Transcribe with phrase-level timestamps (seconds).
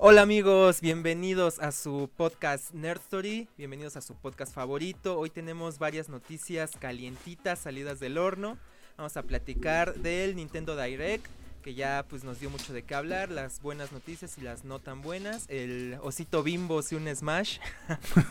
[0.00, 5.18] Hola amigos, bienvenidos a su podcast Nerd Story, bienvenidos a su podcast favorito.
[5.18, 8.58] Hoy tenemos varias noticias calientitas salidas del horno.
[8.96, 11.26] Vamos a platicar del Nintendo Direct,
[11.62, 14.78] que ya pues nos dio mucho de qué hablar, las buenas noticias y las no
[14.78, 15.46] tan buenas.
[15.48, 17.58] El osito bimbo si un Smash.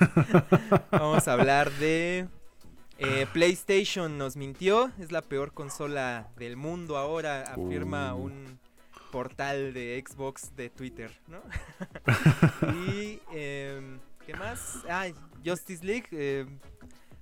[0.92, 2.30] Vamos a hablar de
[2.98, 8.24] eh, PlayStation nos mintió, es la peor consola del mundo ahora, afirma Uh.
[8.24, 8.67] un
[9.18, 11.42] portal de Xbox de Twitter, ¿no?
[12.92, 14.84] y em, ¿qué más?
[14.88, 15.08] Ah,
[15.44, 16.06] Justice League.
[16.12, 16.60] em,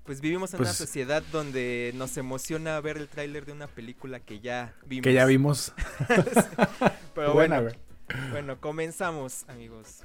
[0.03, 4.19] pues vivimos en una Pues- sociedad donde nos emociona ver el tráiler de una película
[4.19, 5.03] que ya vimos.
[5.03, 5.71] Que ya vimos.
[7.15, 7.77] Pero Buena, bueno,
[8.31, 10.01] bueno, comenzamos, amigos.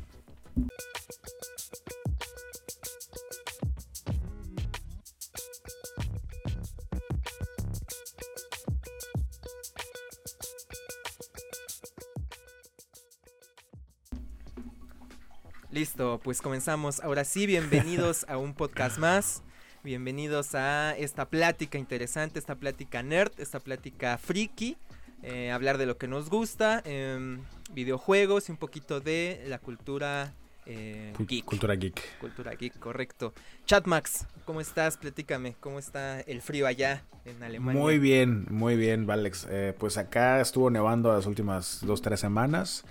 [15.73, 17.01] Listo, pues comenzamos.
[17.01, 19.43] Ahora sí, bienvenidos a un podcast más.
[19.85, 24.77] Bienvenidos a esta plática interesante, esta plática nerd, esta plática friki.
[25.23, 27.41] eh, hablar de lo que nos gusta, em,
[27.75, 30.33] videojuegos y un poquito de la cultura
[30.65, 31.45] eh, geek.
[31.45, 32.19] Cultura geek.
[32.19, 33.35] Cultura geek, correcto.
[33.67, 34.97] Chatmax, ¿cómo estás?
[34.97, 37.81] Platícame, ¿cómo está el frío allá en Alemania?
[37.81, 39.47] Muy bien, muy bien, Valex.
[39.51, 42.85] Eh, pues acá estuvo nevando las últimas dos, tres semanas.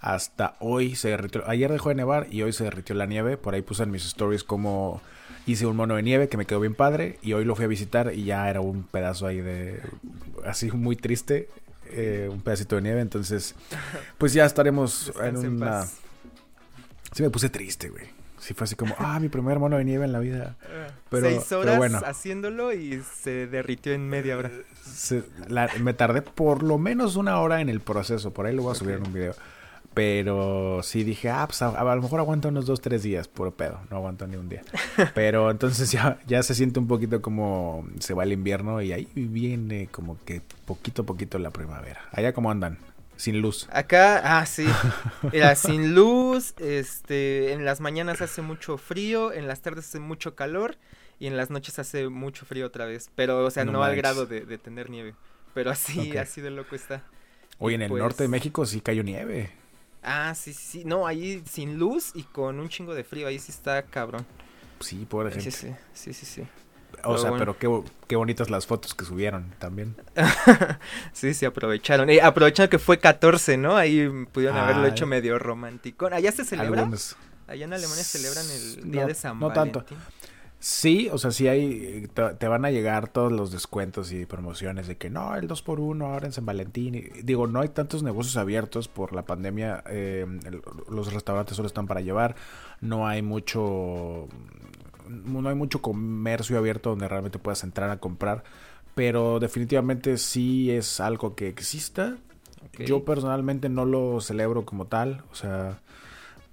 [0.00, 1.42] Hasta hoy se derritió.
[1.48, 3.36] Ayer dejó de nevar y hoy se derritió la nieve.
[3.36, 5.02] Por ahí puse en mis stories como
[5.46, 7.18] hice un mono de nieve que me quedó bien padre.
[7.22, 9.80] Y hoy lo fui a visitar y ya era un pedazo ahí de.
[10.44, 11.48] Así muy triste.
[11.92, 13.00] eh, un pedacito de nieve.
[13.00, 13.54] Entonces,
[14.18, 15.84] pues ya estaremos en una.
[17.12, 18.04] Sí, me puse triste, güey.
[18.38, 20.56] Sí, fue así como, ah, mi primer mono de nieve en la vida.
[20.70, 22.00] Ah, Pero- Seis pero horas bueno.
[22.06, 24.50] haciéndolo y se derritió en media hora.
[24.82, 28.32] Se- la- me tardé por lo menos una hora en el proceso.
[28.32, 29.34] Por ahí lo voy a subir en un video.
[30.00, 33.50] Pero sí dije, ah, pues a, a lo mejor aguanta unos dos, tres días, puro
[33.50, 33.82] pedo.
[33.90, 34.62] No aguanto ni un día.
[35.14, 39.06] Pero entonces ya, ya se siente un poquito como se va el invierno y ahí
[39.14, 42.00] viene como que poquito a poquito la primavera.
[42.12, 42.78] Allá como andan,
[43.16, 43.68] sin luz.
[43.70, 44.64] Acá, ah, sí.
[45.56, 50.78] Sin luz, este, en las mañanas hace mucho frío, en las tardes hace mucho calor
[51.18, 53.10] y en las noches hace mucho frío otra vez.
[53.16, 55.14] Pero, o sea, no, No al grado de, de tener nieve.
[55.52, 57.02] Pero así, así de loco está.
[57.58, 59.59] Hoy en el pues- norte de México sí cayó nieve.
[60.12, 60.84] Ah, sí, sí.
[60.84, 63.28] No, ahí sin luz y con un chingo de frío.
[63.28, 64.26] Ahí sí está cabrón.
[64.80, 65.50] Sí, pobre gente.
[65.52, 66.42] sí, sí, sí, sí.
[67.04, 67.54] O Pero sea, bueno.
[67.56, 69.94] pero qué, qué bonitas las fotos que subieron también.
[71.12, 72.10] Sí, sí, aprovecharon.
[72.10, 73.76] Eh, aprovechando que fue 14, ¿no?
[73.76, 76.06] Ahí pudieron haberlo Ah, hecho medio romántico.
[76.06, 76.80] ¿Allá se celebra?
[76.80, 77.16] Algunos.
[77.46, 79.84] Allá en Alemania celebran el No, día de San no tanto.
[80.62, 84.86] Sí, o sea, sí hay, te, te van a llegar todos los descuentos y promociones
[84.86, 87.10] de que no, el 2 por 1 ahora en San Valentín.
[87.24, 90.26] Digo, no hay tantos negocios abiertos por la pandemia, eh,
[90.90, 92.36] los restaurantes solo están para llevar,
[92.82, 94.28] no hay mucho,
[95.08, 98.44] no hay mucho comercio abierto donde realmente puedas entrar a comprar,
[98.94, 102.18] pero definitivamente sí es algo que exista.
[102.78, 105.80] Yo personalmente no lo celebro como tal, o sea,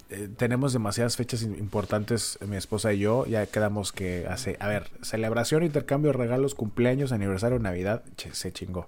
[0.10, 4.90] eh, tenemos demasiadas fechas importantes, mi esposa y yo, ya quedamos que hace, a ver,
[5.02, 8.88] celebración, intercambio regalos, cumpleaños, aniversario, Navidad, che, se chingó.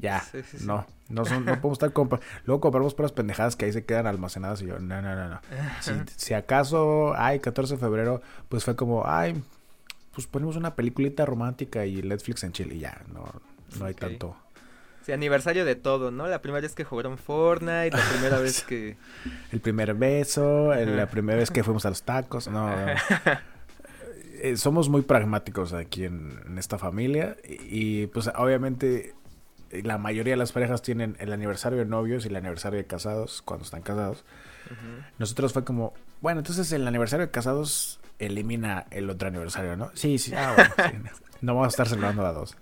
[0.00, 0.66] Ya, Sí, sí, sí.
[0.66, 4.06] no, no, son, no podemos estar compa Luego compramos puras pendejadas que ahí se quedan
[4.06, 5.40] almacenadas y yo, no, no, no, no.
[5.80, 9.42] Si, si acaso, ay, 14 de febrero, pues fue como, ay,
[10.12, 13.24] pues ponemos una peliculita romántica y Netflix en Chile y ya, no,
[13.78, 14.36] no hay tanto.
[15.08, 16.26] Sí, aniversario de todo, ¿no?
[16.26, 18.98] La primera vez que jugaron Fortnite, la primera vez que...
[19.50, 22.46] El primer beso, el- la primera vez que fuimos a los tacos.
[22.48, 22.92] No, no.
[24.40, 27.36] Eh, somos muy pragmáticos aquí en, en esta familia.
[27.42, 29.14] Y, y, pues obviamente
[29.70, 32.86] eh, la mayoría de las parejas tienen el aniversario de novios y el aniversario de
[32.86, 34.24] casados cuando están casados.
[35.18, 39.90] Nosotros fue como, bueno, entonces el aniversario de casados elimina el otro aniversario, ¿no?
[39.94, 40.32] Sí, sí.
[40.36, 41.10] Ah, bueno, sí, no.
[41.40, 42.56] No vamos a estar celebrando a dos.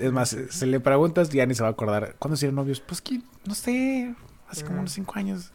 [0.00, 2.16] Es más, si le preguntas, ya ni se va a acordar.
[2.18, 2.80] ¿Cuándo hicieron novios?
[2.80, 4.14] Pues que, no sé,
[4.48, 4.80] hace como Ajá.
[4.82, 5.52] unos cinco años.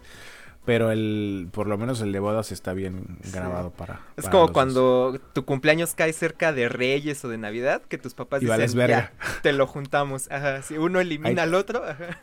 [0.65, 3.31] Pero el, por lo menos el de bodas está bien Sí.
[3.31, 4.01] grabado para.
[4.17, 4.51] Es para como dos.
[4.51, 8.57] cuando tu cumpleaños cae cerca de Reyes o de Navidad, que tus papás Y dicen,
[8.57, 9.11] vales verga.
[9.19, 10.29] "Ya, te lo juntamos.
[10.31, 12.17] Ajá, si uno elimina Ahí- al otro, ajá.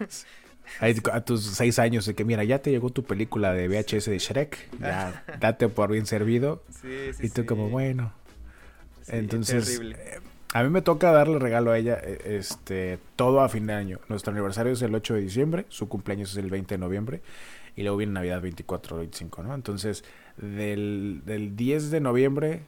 [0.80, 4.10] Ahí a tus seis años de que, mira, ya te llegó tu película de VHS
[4.10, 4.58] de Shrek.
[4.80, 6.64] Ya, date por bien servido.
[6.70, 7.46] Sí, sí, Y tú sí.
[7.46, 8.12] como, bueno.
[9.08, 9.96] Entonces, terrible.
[10.00, 10.20] eh,
[10.52, 14.00] a mí me toca darle regalo a ella eh, este todo a fin de año.
[14.08, 17.22] Nuestro aniversario es el 8 de diciembre, su cumpleaños es el 20 de noviembre
[17.74, 19.54] y luego viene Navidad 24 o 25, ¿no?
[19.54, 20.04] Entonces,
[20.36, 22.62] del, del 10 de noviembre,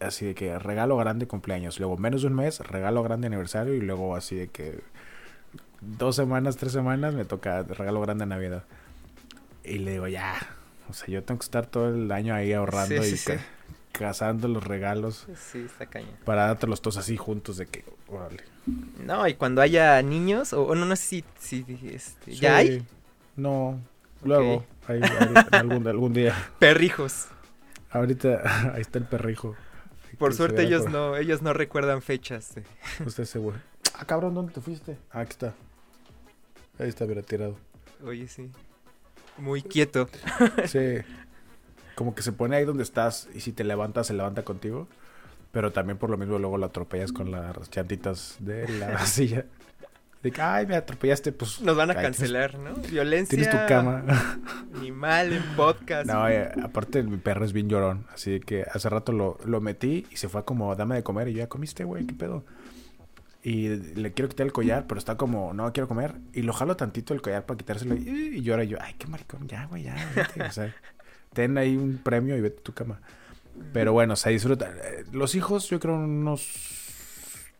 [0.00, 3.80] así de que regalo grande cumpleaños, luego menos de un mes, regalo grande aniversario y
[3.80, 4.80] luego así de que
[5.80, 8.64] dos semanas, tres semanas me toca regalo grande Navidad.
[9.64, 10.34] Y le digo, ya.
[10.88, 13.32] O sea, yo tengo que estar todo el año ahí ahorrando Sí, y sí, sí.
[13.98, 16.14] Ca- cazando los regalos Sí, está cañón.
[16.24, 18.42] para dártelos todos así juntos de que, órale.
[19.04, 22.38] No, y cuando haya niños, o, o no, no sé si, si este, Sí.
[22.38, 22.84] ya hay
[23.36, 23.80] No,
[24.24, 24.64] luego,
[25.52, 26.34] algún, algún día.
[26.58, 27.26] perrijos.
[27.90, 28.42] Ahorita,
[28.74, 29.54] ahí está el perrijo.
[30.18, 32.56] Por suerte ellos por- no, ellos no recuerdan fechas.
[32.56, 32.64] eh.
[33.06, 33.56] Usted güey.
[33.94, 34.96] Ah, cabrón, ¿dónde te fuiste?
[35.12, 35.54] Ah, aquí está.
[36.78, 37.56] Ahí está, mira, tirado.
[38.04, 38.50] Oye, sí.
[39.36, 40.08] Muy quieto.
[40.66, 40.98] Sí.
[41.98, 44.86] Como que se pone ahí donde estás y si te levantas, se levanta contigo.
[45.50, 49.46] Pero también por lo mismo luego lo atropellas con las chantitas de la silla.
[50.22, 51.60] De que, ay, me atropellaste, pues.
[51.60, 52.74] Nos van a ay, tienes- cancelar, ¿no?
[52.74, 54.04] Violencia Tienes tu cama.
[54.76, 56.06] animal en podcast.
[56.08, 58.06] No, eh, aparte mi perro es bien llorón.
[58.14, 61.26] Así que hace rato lo, lo metí y se fue como, dame de comer.
[61.28, 62.44] Y yo, ya comiste, güey, ¿qué pedo?
[63.42, 66.14] Y le quiero quitar el collar, pero está como, no quiero comer.
[66.32, 67.94] Y lo jalo tantito el collar para quitárselo.
[67.96, 70.42] Y, y llora y yo, ay, qué maricón, ya, güey, ya, vete.
[70.42, 70.74] O sea,
[71.32, 73.00] ten ahí un premio y vete a tu cama.
[73.72, 74.70] Pero bueno, se disfruta.
[74.70, 76.48] Eh, Los hijos, yo creo unos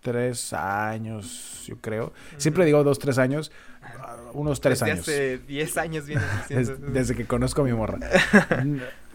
[0.00, 2.12] tres años, yo creo.
[2.36, 3.50] Siempre digo dos, tres años.
[4.34, 5.08] Unos tres Desde años.
[5.08, 6.86] hace 10 años vienes Des- diciendo.
[6.92, 7.98] desde que conozco a mi morra.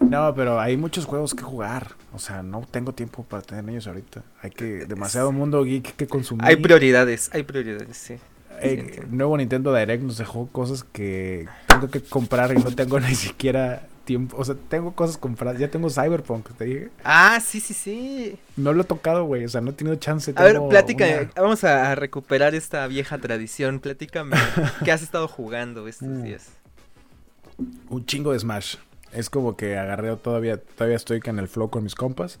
[0.00, 1.92] No, pero hay muchos juegos que jugar.
[2.12, 4.22] O sea, no tengo tiempo para tener niños ahorita.
[4.42, 6.44] Hay que demasiado mundo geek que consumir.
[6.44, 8.14] Hay prioridades, hay prioridades, sí.
[8.14, 8.18] Eh,
[8.60, 9.16] sí, entiendo.
[9.16, 13.86] nuevo Nintendo Direct nos dejó cosas que tengo que comprar y no tengo ni siquiera
[14.04, 14.36] tiempo.
[14.38, 15.58] O sea, tengo cosas compradas.
[15.58, 16.88] Ya tengo Cyberpunk, te dije.
[17.04, 18.36] Ah, sí, sí, sí.
[18.56, 19.44] No lo he tocado, güey.
[19.44, 20.32] O sea, no he tenido chance.
[20.36, 23.80] A ver, platícame, una- vamos a recuperar esta vieja tradición.
[23.80, 24.36] Platícame,
[24.84, 26.22] ¿qué has estado jugando estos Mm.
[26.22, 26.48] días?
[27.88, 28.76] un chingo de Smash.
[29.12, 32.40] Es como que agarré todavía, todavía estoy en el flow con mis compas.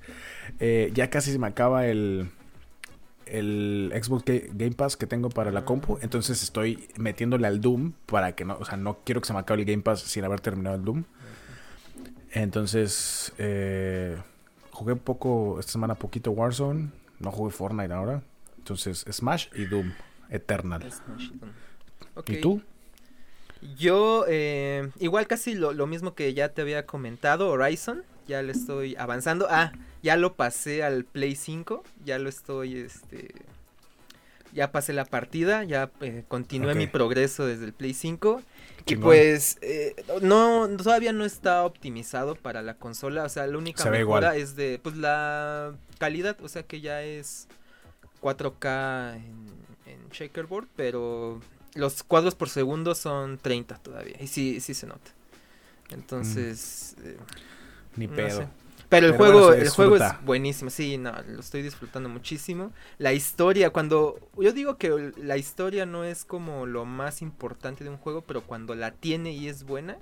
[0.58, 2.30] Eh, ya casi se me acaba el,
[3.26, 5.98] el Xbox Ga- Game Pass que tengo para la compu.
[6.02, 9.38] Entonces estoy metiéndole al Doom para que no, o sea, no quiero que se me
[9.38, 11.04] acabe el Game Pass sin haber terminado el Doom.
[12.34, 14.16] Entonces, eh,
[14.72, 16.90] jugué poco, esta semana poquito Warzone.
[17.20, 18.22] No jugué Fortnite ahora.
[18.58, 19.92] Entonces, Smash y Doom
[20.30, 20.82] Eternal.
[20.90, 21.30] Smash.
[22.26, 22.60] ¿Y tú?
[23.78, 28.52] Yo, eh, igual casi lo, lo mismo que ya te había comentado, Horizon, ya le
[28.52, 29.46] estoy avanzando.
[29.48, 29.72] Ah,
[30.02, 33.32] ya lo pasé al Play 5, ya lo estoy, este,
[34.52, 38.42] ya pasé la partida, ya eh, continué mi progreso desde el Play 5.
[38.86, 43.82] Y pues, eh, no, todavía no está optimizado para la consola, o sea, la única
[43.82, 47.48] Se mejora es de, pues, la calidad, o sea, que ya es
[48.20, 49.46] 4K en,
[49.86, 51.40] en checkerboard, pero
[51.74, 54.16] los cuadros por segundo son 30 todavía.
[54.20, 55.10] Y sí, sí se nota.
[55.90, 57.16] Entonces, eh,
[57.96, 58.40] Ni no pedo.
[58.42, 58.48] sé.
[58.94, 60.70] Pero el Pero juego, bueno, el juego es buenísimo.
[60.70, 62.72] Sí, no, lo estoy disfrutando muchísimo.
[62.98, 64.18] La historia, cuando.
[64.38, 68.42] Yo digo que la historia no es como lo más importante de un juego, pero
[68.42, 69.98] cuando la tiene y es buena,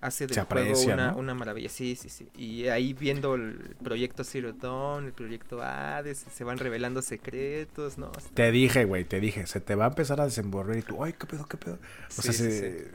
[0.00, 1.16] hace del Se juego aprecia, una, ¿no?
[1.16, 1.68] una maravilla.
[1.68, 2.28] Sí, sí, sí.
[2.36, 8.12] Y ahí viendo el proyecto Zero Dawn, el proyecto Hades, se van revelando secretos, ¿no?
[8.34, 11.12] Te dije, güey, te dije, se te va a empezar a desenvolver y tú, ay,
[11.12, 11.78] qué pedo, qué pedo.
[12.16, 12.90] O Sí, sea, sí, se-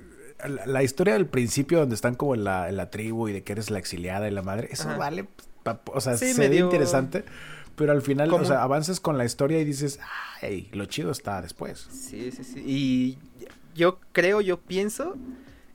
[0.45, 3.43] La, la historia del principio donde están como en la, en la tribu y de
[3.43, 4.97] que eres la exiliada y la madre, eso Ajá.
[4.97, 5.25] vale,
[5.63, 7.23] pa- o sea, Sí, se ve medio- interesante,
[7.75, 9.99] pero al final, Como- o sea, avanzas con la historia y dices,
[10.41, 11.87] ay, lo chido está después.
[11.91, 12.63] Sí, sí, sí.
[12.65, 13.17] Y
[13.75, 15.15] yo creo, yo pienso,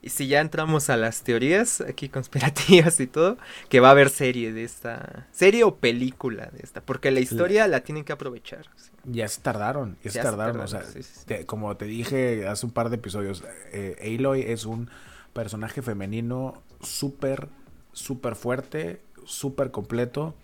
[0.03, 3.37] y si ya entramos a las teorías aquí conspirativas y todo,
[3.69, 7.67] que va a haber serie de esta, serie o película de esta, porque la historia
[7.67, 8.65] la tienen que aprovechar.
[9.05, 10.99] Ya se tardaron, ya, se tardaron, o sea, sí.
[11.25, 14.89] te- como te dije hace un par de episodios, eh, Aloy es un
[15.33, 17.47] personaje femenino súper,
[17.93, 20.35] súper fuerte, súper completo.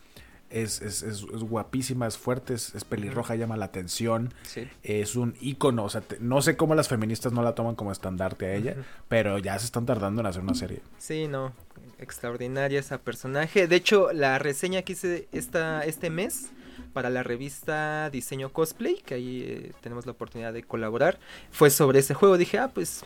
[0.50, 4.34] Es, es, es, es guapísima, es fuerte, es, es pelirroja, llama la atención.
[4.44, 4.68] Sí.
[4.82, 5.84] Es un ícono.
[5.84, 8.76] O sea, te- no sé cómo las feministas no la toman como estandarte a ella,
[9.08, 10.82] pero ya se están tardando en hacer una serie.
[10.98, 11.54] Sí, no,
[12.00, 13.68] extraordinaria esa personaje.
[13.68, 16.50] De hecho, la reseña que hice esta, este mes
[16.94, 21.20] para la revista Diseño Cosplay, que ahí eh, tenemos la oportunidad de colaborar,
[21.52, 22.38] fue sobre ese juego.
[22.40, 23.04] Dije, ah, pues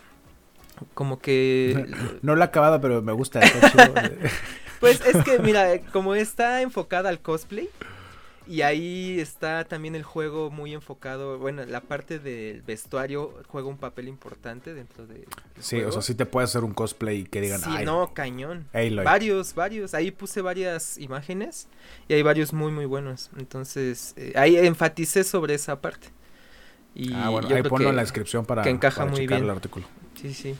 [0.94, 1.86] como que
[2.22, 3.40] No la he acabado, pero me gusta.
[4.84, 7.68] Pues es que, mira, como está enfocada al cosplay,
[8.46, 13.78] y ahí está también el juego muy enfocado, bueno, la parte del vestuario juega un
[13.78, 15.26] papel importante dentro de...
[15.58, 18.66] sí, o sea, sí te puedes hacer un cosplay que digan, Sí, ay, no, cañón.
[18.74, 19.02] Aloy.
[19.02, 19.94] Varios, varios.
[19.94, 21.68] Ahí puse varias imágenes
[22.06, 23.30] y hay varios muy, muy buenos.
[23.38, 26.08] Entonces, eh, ahí enfaticé sobre esa parte.
[26.94, 29.20] Y ah, bueno, yo ahí ponlo que- en la descripción para, que encaja para muy
[29.20, 29.44] checar bien.
[29.50, 29.86] el artículo.
[30.20, 30.54] Sí, sí.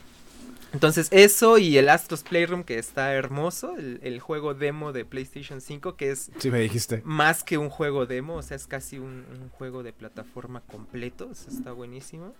[0.75, 5.61] Entonces, eso y el Astros Playroom, que está hermoso, el, el juego demo de PlayStation
[5.63, 7.01] 5, que es Sí, me dijiste.
[7.05, 11.29] más que un juego demo, o sea, es casi un, un juego de plataforma completo,
[11.31, 12.35] o sea, está buenísimo.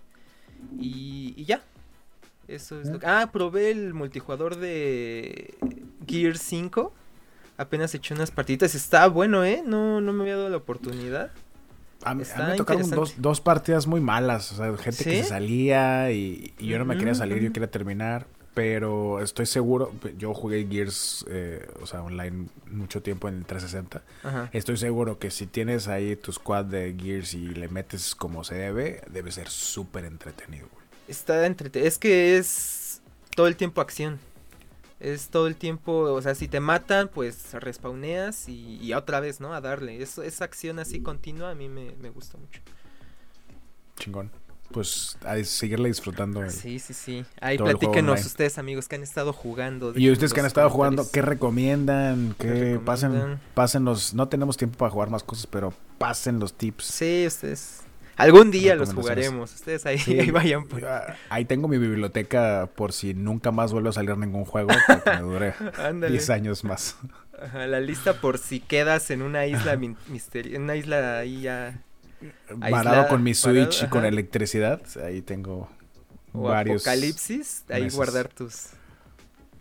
[0.79, 1.63] Y, y ya.
[2.47, 3.07] Eso es lo que...
[3.07, 5.55] Ah, probé el multijugador de
[6.05, 6.93] Gear 5.
[7.57, 8.75] Apenas eché unas partiditas.
[8.75, 9.63] Está bueno, ¿eh?
[9.65, 11.31] No, no me había dado la oportunidad.
[12.03, 14.51] A mí, a mí me tocaron dos, dos, partidas muy malas.
[14.51, 17.71] O sea, gente que se salía y, y yo no me quería salir, yo quería
[17.71, 18.27] terminar.
[18.55, 24.01] Pero estoy seguro, yo jugué Gears, eh, o sea, online mucho tiempo en el 360.
[24.23, 24.49] Ajá.
[24.53, 28.55] Estoy seguro que si tienes ahí tu squad de Gears y le metes como se
[28.55, 30.85] debe, debe ser súper entretenido, güey.
[31.09, 31.85] Está entretenido.
[31.85, 33.01] Es que es
[33.35, 34.19] todo el tiempo acción.
[34.99, 39.39] Es todo el tiempo, o sea, si te matan, pues respawneas y, y otra vez,
[39.41, 39.53] ¿no?
[39.53, 40.01] A darle.
[40.01, 42.61] Eso, esa acción así continua a mí me, me gusta mucho.
[43.97, 44.31] Chingón
[44.71, 46.49] pues a seguirle disfrutando.
[46.49, 47.25] sí, sí, sí.
[47.39, 49.93] Ahí platíquenos ustedes, amigos, que han estado jugando.
[49.95, 52.35] Y ustedes que han estado jugando, ¿qué recomiendan?
[52.37, 54.13] ¿Qué, pasen, pasen los...
[54.13, 56.83] No tenemos tiempo para jugar más cosas, pero pasen los tips.
[56.83, 57.84] Sí, ustedes...
[58.17, 59.53] Algún día los jugaremos.
[59.53, 60.65] Ustedes ahí, ahí vayan.
[60.65, 60.83] Pues.
[61.29, 64.69] Ahí tengo mi biblioteca por si nunca más vuelve a salir ningún juego.
[64.87, 65.53] Porque me dure
[66.09, 66.97] 10 años más.
[67.41, 69.75] Ajá, la lista por si quedas en una isla
[70.07, 70.55] misteriosa.
[70.55, 71.81] En una isla ahí ya
[72.59, 74.81] Parado con mi Switch y con electricidad.
[75.03, 75.69] Ahí tengo
[76.33, 76.83] varios.
[76.83, 78.67] Apocalipsis, ahí guardar tus.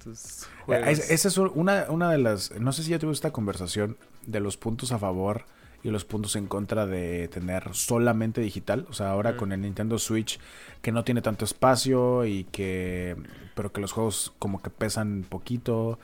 [0.02, 0.99] tus juegos.
[1.11, 2.52] esa es una, una de las.
[2.52, 3.96] No sé si ya tuve esta conversación
[4.26, 5.44] de los puntos a favor
[5.84, 8.86] y los puntos en contra de tener solamente digital.
[8.88, 10.40] O sea, ahora con el Nintendo Switch
[10.82, 13.16] que no tiene tanto espacio y que.
[13.54, 15.98] Pero que los juegos como que pesan poquito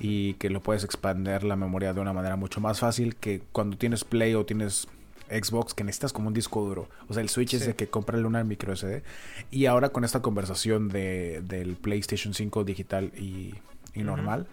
[0.00, 3.76] y que lo puedes expandir la memoria de una manera mucho más fácil que cuando
[3.76, 4.88] tienes Play o tienes
[5.28, 6.88] Xbox que necesitas como un disco duro.
[7.08, 9.02] O sea, el Switch es de que cómprale una micro SD.
[9.50, 13.54] Y ahora con esta conversación de, del PlayStation 5 digital y,
[13.94, 14.46] normal,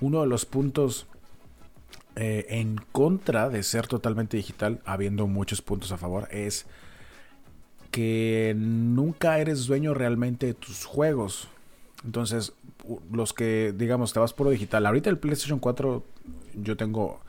[0.00, 1.06] uno de los puntos
[2.16, 6.64] eh, en contra de ser totalmente digital, habiendo muchos puntos a favor, es
[7.90, 11.48] que nunca eres dueño realmente de tus juegos.
[12.04, 12.54] Entonces,
[13.12, 14.86] los que, digamos, te vas puro digital.
[14.86, 16.04] Ahorita el PlayStation 4,
[16.54, 17.20] yo tengo,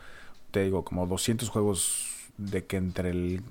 [0.52, 3.42] te digo, como 200 juegos de que entre el,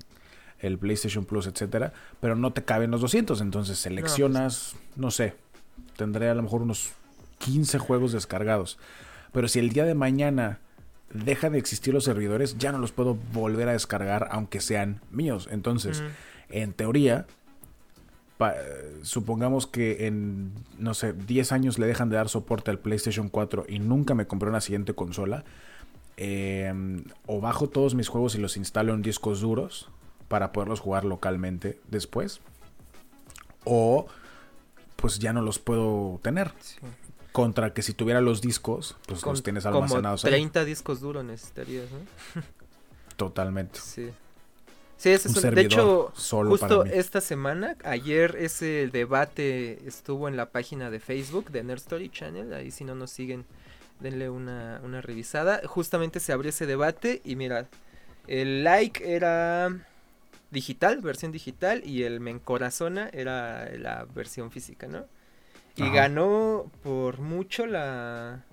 [0.59, 5.35] el PlayStation Plus, etcétera, pero no te caben los 200, entonces seleccionas, no, sé,
[5.97, 6.93] tendré a lo mejor unos
[7.37, 8.79] 15 juegos descargados.
[9.33, 10.59] Pero si el día de mañana
[11.11, 15.47] deja de existir los servidores, ya no los puedo volver a descargar aunque sean míos.
[15.51, 16.03] Entonces,
[16.49, 17.25] en teoría,
[19.01, 23.65] supongamos que en, no sé, 10 años le dejan de dar soporte al PlayStation 4
[23.67, 25.43] y nunca me compré una siguiente consola,
[26.17, 29.87] Em, o bajo todos mis juegos y los instalo en discos duros
[30.27, 32.41] para poderlos jugar localmente después.
[33.63, 34.07] O
[34.95, 36.51] pues ya no los puedo tener.
[37.37, 41.85] Contra que si tuviera los discos, pues los tienes almacenados como 30 discos duros necesitarías,
[41.91, 42.41] ¿no?
[43.15, 43.79] Totalmente.
[43.79, 44.09] Sí.
[44.97, 50.49] Sí, ese es un, de hecho, justo esta semana, ayer ese debate estuvo en la
[50.49, 53.45] página de Facebook de Nerd Story Channel, ahí si no nos siguen
[53.99, 55.61] denle una, una revisada.
[55.67, 57.67] Justamente se abrió ese debate y mira,
[58.25, 59.77] el like era
[60.49, 65.05] digital, versión digital, y el me encorazona era la versión física, ¿no?
[65.77, 68.43] Y ganó por mucho la,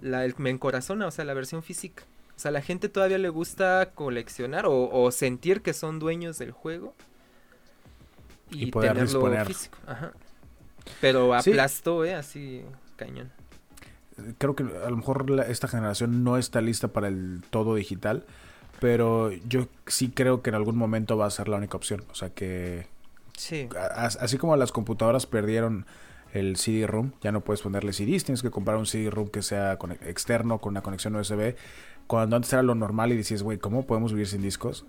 [0.00, 2.04] la el me encorazona, o sea, la versión física.
[2.36, 6.52] O sea, la gente todavía le gusta coleccionar o, o sentir que son dueños del
[6.52, 6.94] juego.
[8.50, 9.76] Y, tenerlo físico.
[9.86, 10.12] Ajá.
[11.00, 12.14] Pero aplastó, ¿eh?
[12.14, 12.64] Así,
[12.96, 13.30] cañón
[14.38, 18.24] creo que a lo mejor esta generación no está lista para el todo digital,
[18.80, 22.04] pero yo sí creo que en algún momento va a ser la única opción.
[22.10, 22.86] O sea que...
[23.36, 23.68] Sí.
[23.96, 25.86] así como las computadoras perdieron
[26.32, 30.58] el CD-ROOM, ya no puedes ponerle CDs, tienes que comprar un CD-ROOM que sea externo
[30.58, 31.54] con una conexión USB.
[32.06, 34.86] Cuando antes era lo normal y decías, güey, ¿cómo podemos vivir sin discos?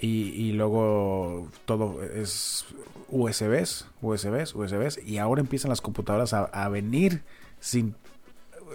[0.00, 2.64] y, y, luego todo es
[3.08, 5.04] USBs, USBs, USBs.
[5.04, 7.22] Y ahora empiezan las computadoras a, a venir
[7.58, 7.96] sin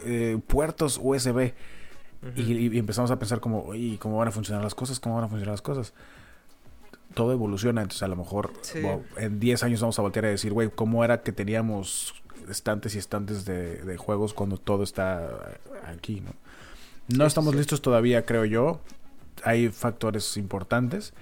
[0.06, 1.54] eh, puertos USB.
[2.36, 5.00] y, empezamos a pensar como, ¿y cómo van a funcionar las cosas?
[5.00, 5.94] ¿Cómo van a funcionar las cosas?
[7.14, 8.54] Todo evoluciona, entonces a lo mejor
[9.18, 12.14] en 10 años vamos a voltear a decir, güey, ¿cómo era que teníamos
[12.50, 16.32] estantes y estantes de, juegos cuando todo está aquí, ¿no?
[17.16, 18.82] No estamos listos todavía, creo yo.
[19.44, 21.14] Hay factores importantes.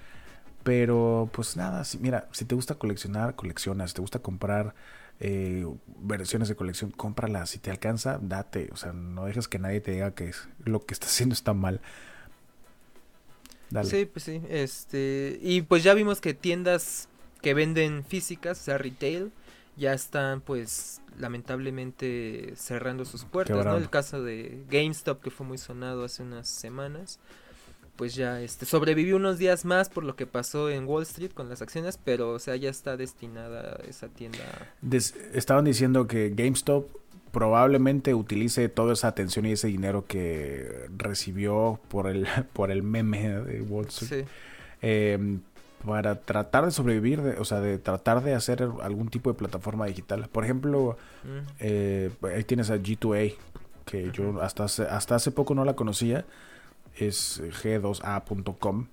[0.64, 3.90] Pero pues nada, si, mira, si te gusta coleccionar, coleccionas.
[3.90, 4.74] Si te gusta comprar
[5.20, 5.64] eh,
[6.00, 7.50] versiones de colección, cómpralas.
[7.50, 8.70] Si te alcanza, date.
[8.72, 10.32] O sea, no dejes que nadie te diga que
[10.64, 11.80] lo que estás haciendo está mal.
[13.70, 13.88] Dale.
[13.88, 14.40] Sí, pues sí.
[14.48, 17.08] Este, y pues ya vimos que tiendas
[17.42, 19.32] que venden físicas, o sea, retail,
[19.76, 23.76] ya están pues lamentablemente cerrando sus puertas, ¿no?
[23.76, 27.18] El caso de GameStop que fue muy sonado hace unas semanas.
[27.96, 31.48] pues ya este sobrevivió unos días más por lo que pasó en Wall Street con
[31.48, 34.38] las acciones, pero o sea, ya está destinada esa tienda.
[35.32, 36.88] estaban diciendo que GameStop
[37.32, 43.28] probablemente utilice toda esa atención y ese dinero que recibió por el por el meme
[43.28, 44.26] de Wall Street.
[44.82, 45.40] Em,
[45.84, 50.28] para tratar de sobrevivir, o sea, de tratar de hacer algún tipo de plataforma digital.
[50.32, 51.48] Por ejemplo, mm.
[51.60, 53.34] eh, ahí tienes a G2A,
[53.84, 56.24] que yo hasta hasta hace poco no la conocía
[56.96, 58.86] es g2a.com.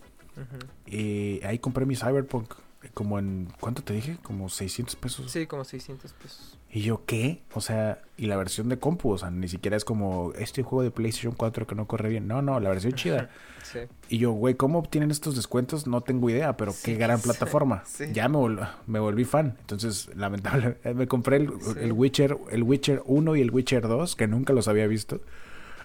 [0.86, 2.54] Y ahí compré mi Cyberpunk.
[2.94, 4.18] Como en, ¿cuánto te dije?
[4.24, 5.32] Como 600 pesos.
[5.32, 6.58] Sí, como 600 pesos.
[6.76, 7.44] Y yo, ¿qué?
[7.54, 10.82] O sea, y la versión de compu, o sea, ni siquiera es como este juego
[10.82, 12.28] de PlayStation 4 que no corre bien.
[12.28, 13.30] No, no, la versión chida.
[13.64, 13.80] Sí.
[14.10, 15.88] Y yo, güey, ¿cómo obtienen estos descuentos?
[15.88, 17.84] No tengo idea, pero qué gran plataforma.
[18.12, 18.38] Ya me,
[18.86, 19.56] me volví fan.
[19.62, 21.50] Entonces, lamentablemente, me compré el,
[21.80, 25.22] el, Witcher, el Witcher 1 y el Witcher 2, que nunca los había visto.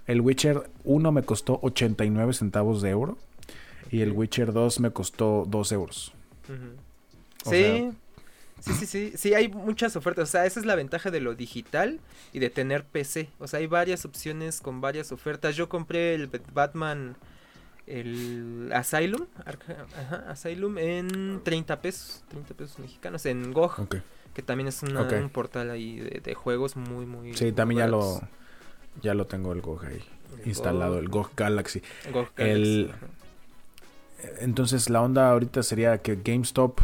[0.06, 3.16] El Witcher 1 me costó 89 centavos de euro
[3.90, 6.12] y el Witcher 2 me costó 2 euros.
[7.44, 7.90] Sí.
[8.60, 11.34] Sí, sí, sí, sí, hay muchas ofertas, o sea, esa es la ventaja de lo
[11.34, 12.00] digital
[12.32, 15.54] y de tener PC, o sea, hay varias opciones con varias ofertas.
[15.56, 17.16] Yo compré el Batman,
[17.86, 23.88] el Asylum, ajá, Asylum en 30 pesos, 30 pesos mexicanos, en GOG,
[24.34, 27.34] que también es un portal ahí de, juegos muy, muy...
[27.34, 28.20] Sí, también ya lo,
[29.02, 30.04] ya lo tengo el GOG ahí
[30.44, 31.82] instalado, el GOG Galaxy.
[32.36, 32.92] el,
[34.40, 36.80] entonces la onda ahorita sería que GameStop,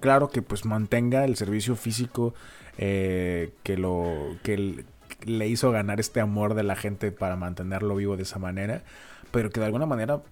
[0.00, 2.34] claro que pues mantenga el servicio físico
[2.78, 4.84] eh, que lo que
[5.24, 8.82] le hizo ganar este amor de la gente para mantenerlo vivo de esa manera,
[9.30, 10.22] pero que de alguna manera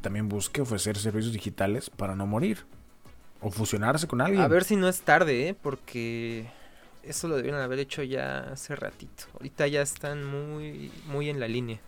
[0.00, 2.64] también busque ofrecer servicios digitales para no morir
[3.40, 4.42] o fusionarse con alguien.
[4.42, 5.54] A ver si no es tarde, ¿eh?
[5.54, 6.46] porque
[7.02, 9.24] eso lo debieron haber hecho ya hace ratito.
[9.34, 11.80] Ahorita ya están muy, muy en la línea.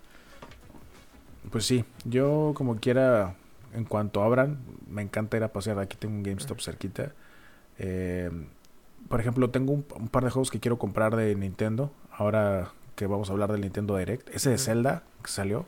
[1.51, 3.35] Pues sí, yo como quiera,
[3.75, 4.59] en cuanto abran,
[4.89, 5.79] me encanta ir a pasear.
[5.79, 7.13] Aquí tengo un GameStop cerquita.
[7.81, 8.31] Eh,
[9.09, 11.91] por ejemplo, tengo un, par de juegos que quiero comprar de Nintendo.
[12.13, 14.29] Ahora que vamos a hablar del Nintendo Direct.
[14.35, 15.67] Ese de Zelda que salió.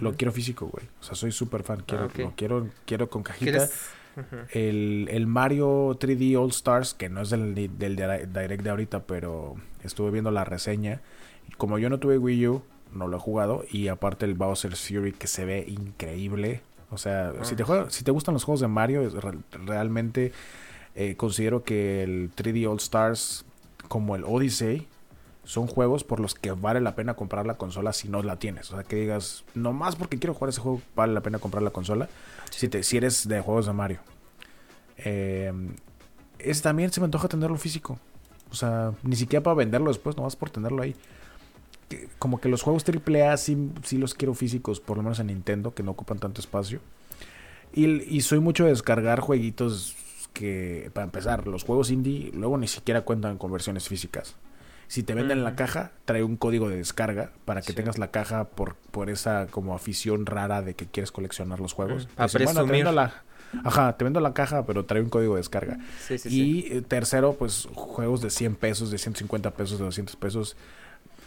[0.00, 0.86] Lo quiero físico, güey.
[1.00, 1.84] O sea, soy súper fan.
[1.86, 3.68] Quiero, ah, lo quiero, quiero con cajita
[4.50, 10.10] el, Mario 3D All Stars, que no es del, del direct de ahorita, pero estuve
[10.10, 11.00] viendo la reseña.
[11.56, 12.62] Como yo no tuve Wii U,
[12.92, 13.64] no lo he jugado.
[13.70, 16.62] Y aparte el Bowser's Fury, que se ve increíble.
[16.90, 17.86] O sea, si, te ah.
[17.88, 19.08] si te gustan los juegos de Mario,
[19.66, 20.32] realmente
[20.94, 23.44] eh, considero que el 3D All Stars,
[23.88, 24.86] como el Odyssey,
[25.44, 28.70] son juegos por los que vale la pena comprar la consola si no la tienes.
[28.70, 31.70] O sea, que digas, nomás porque quiero jugar ese juego, vale la pena comprar la
[31.70, 32.08] consola.
[32.50, 34.00] Si, te, si eres de juegos de Mario.
[34.98, 35.52] Eh,
[36.38, 37.98] es también se me antoja tenerlo físico.
[38.50, 40.94] O sea, ni siquiera para venderlo después, nomás por tenerlo ahí.
[42.18, 45.74] Como que los juegos AAA sí, sí los quiero físicos, por lo menos en Nintendo,
[45.74, 46.80] que no ocupan tanto espacio.
[47.72, 49.96] Y, y soy mucho de descargar jueguitos
[50.34, 54.36] que, para empezar, los juegos indie luego ni siquiera cuentan con versiones físicas.
[54.86, 58.44] Si te venden la caja, trae un código de descarga para que tengas la caja
[58.44, 62.06] por, por esa como afición rara de que quieres coleccionar los juegos.
[62.18, 63.24] Mm, bueno, te la,
[63.64, 65.78] ajá, te vendo la caja, pero trae un código de descarga.
[66.26, 70.56] y eh, tercero, pues juegos de 100 pesos, de 150 pesos, de 200 pesos.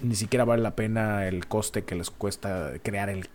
[0.01, 3.27] Ni siquiera vale la pena el coste que les cuesta crear el,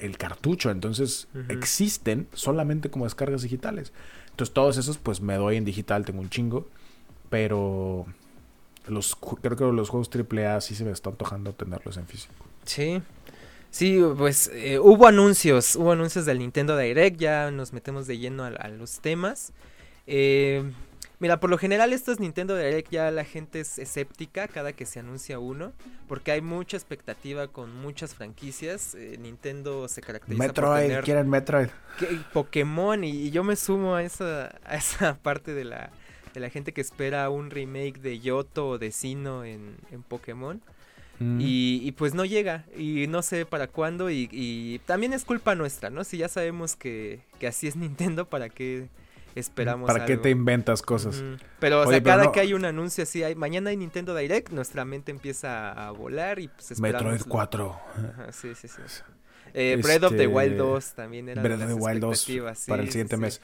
[0.00, 0.70] el cartucho.
[0.70, 3.92] Entonces, existen solamente como descargas digitales.
[4.32, 6.66] Entonces, todos esos, pues me doy en digital, tengo un chingo.
[7.30, 8.06] Pero
[8.86, 12.34] los creo que los juegos AAA sí se me está antojando tenerlos en físico.
[12.64, 13.00] Sí.
[13.70, 18.44] Sí, pues eh, hubo anuncios, hubo anuncios del Nintendo Direct, ya nos metemos de lleno
[18.44, 19.52] a, los temas.
[20.06, 20.62] Eh,
[21.22, 24.98] mira, por lo general estos Nintendo Direct ya la gente es escéptica cada que se
[24.98, 25.72] anuncia uno,
[26.08, 28.94] porque hay mucha expectativa con muchas franquicias.
[28.94, 31.68] Eh, Nintendo se caracteriza Metroid, por tener quieren Metroid.
[32.32, 35.90] Pokémon y, yo me sumo a esa, a esa parte de la,
[36.34, 40.60] de la gente que espera un remake de Yoto o de Sino en, en Pokémon.
[41.22, 41.38] Mm.
[41.40, 46.02] Y, pues no llega y no sé para cuándo y, también es culpa nuestra, ¿no?
[46.02, 48.88] Si ya sabemos que, así es Nintendo, ¿para qué
[49.34, 49.86] esperamos?
[49.86, 51.22] ¿Para qué te inventas cosas?
[51.58, 54.84] Pero, o sea, cada que hay un anuncio así, hay, mañana hay Nintendo Direct, nuestra
[54.84, 57.12] mente empieza a volar y pues esperamos.
[57.12, 57.80] Metroid 4.
[58.30, 58.82] sí, sí, sí.
[59.54, 62.26] Eh, Breath of the este, Wild 2 también era Breath of the Wild 2
[62.66, 63.40] para el siguiente mes.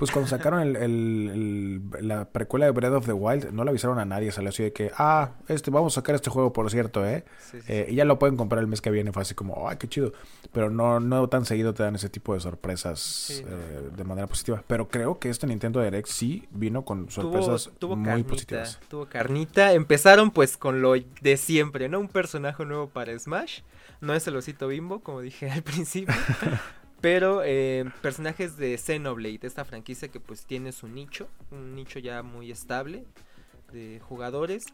[0.00, 3.70] Pues cuando sacaron el, el- el- la precuela de Breath of the Wild, no le
[3.70, 6.70] avisaron a nadie, salió así de que, ah, este, vamos a sacar este juego, por
[6.70, 7.24] cierto, ¿eh?
[7.50, 9.68] Sí, sí, Eh, y ya lo pueden comprar el mes que viene, fue así como,
[9.68, 10.14] ay, qué chido.
[10.52, 13.50] Pero no, no tan seguido te dan ese tipo de sorpresas Sí, no.
[13.50, 14.64] eh, de manera positiva.
[14.66, 18.80] Pero creo que este Nintendo Direct sí vino con Tuvo, sorpresas tuvo muy carnita, positivas.
[18.88, 19.74] tuvo carnita.
[19.74, 22.00] Empezaron pues con lo de siempre, ¿no?
[22.00, 23.60] Un personaje nuevo para Smash.
[24.00, 26.14] No es el osito bimbo, como dije al principio.
[27.00, 32.22] Pero eh, personajes de Xenoblade, esta franquicia que pues tiene su nicho, un nicho ya
[32.22, 33.04] muy estable
[33.72, 34.66] de jugadores.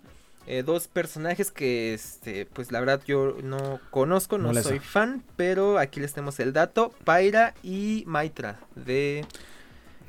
[0.48, 5.78] Eh, dos personajes que este pues la verdad yo no conozco, no soy fan, pero
[5.78, 9.24] aquí les tenemos el dato, Pyra y Maitra de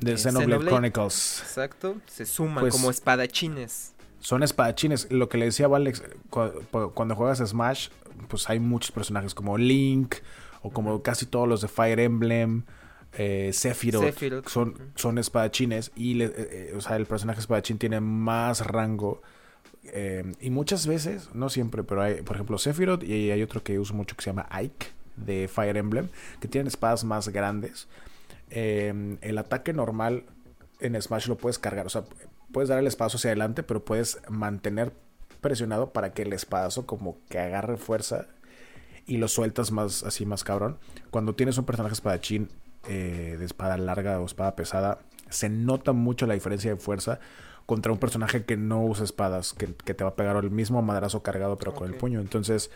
[0.00, 0.70] De eh, Xenoblade, Xenoblade.
[0.70, 1.40] Chronicles.
[1.42, 3.94] exacto, se suman Pues- como espadachines.
[4.20, 5.10] Son espadachines.
[5.12, 7.88] Lo que le decía Valex, cu- cu- cuando juegas Smash,
[8.28, 10.16] pues hay muchos personajes como Link
[10.62, 12.64] o como casi todos los de Fire Emblem,
[13.12, 17.78] eh, Sephiroth, Sephiroth, son, son espadachines y le- eh, eh, o sea, el personaje espadachín
[17.78, 19.22] tiene más rango.
[19.90, 23.78] eh, y muchas veces, no siempre, pero hay, por ejemplo, Sephiroth y hay otro que
[23.78, 26.08] uso mucho que se llama Ike de Fire Emblem,
[26.40, 27.88] que tienen espadas más grandes.
[28.50, 30.24] El ataque normal
[30.80, 32.04] en Smash lo puedes cargar, o sea,
[32.52, 34.92] puedes dar el espacio hacia adelante, pero puedes mantener
[35.40, 38.26] presionado para que el espadazo como que agarre fuerza
[39.08, 40.78] y lo sueltas más así más cabrón.
[41.10, 42.48] Cuando tienes un personaje espadachín
[42.88, 47.18] eh, de espada larga o espada pesada, se nota mucho la diferencia de fuerza
[47.66, 50.80] contra un personaje que no usa espadas, que, que te va a pegar el mismo
[50.82, 52.20] madrazo cargado pero con el puño.
[52.20, 52.70] Entonces,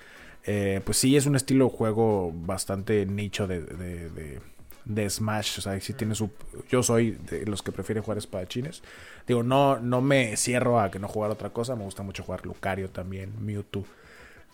[0.44, 4.40] eh, pues sí es un estilo de juego bastante nicho de, de, de-
[4.84, 5.60] de Smash.
[5.60, 6.28] O sea, sí tiene su...
[6.68, 8.82] Yo soy de los que prefieren jugar espadachines.
[9.28, 11.76] Digo, no, no me cierro a que no jugar otra cosa.
[11.76, 13.84] Me gusta mucho jugar Lucario también, Mewtwo.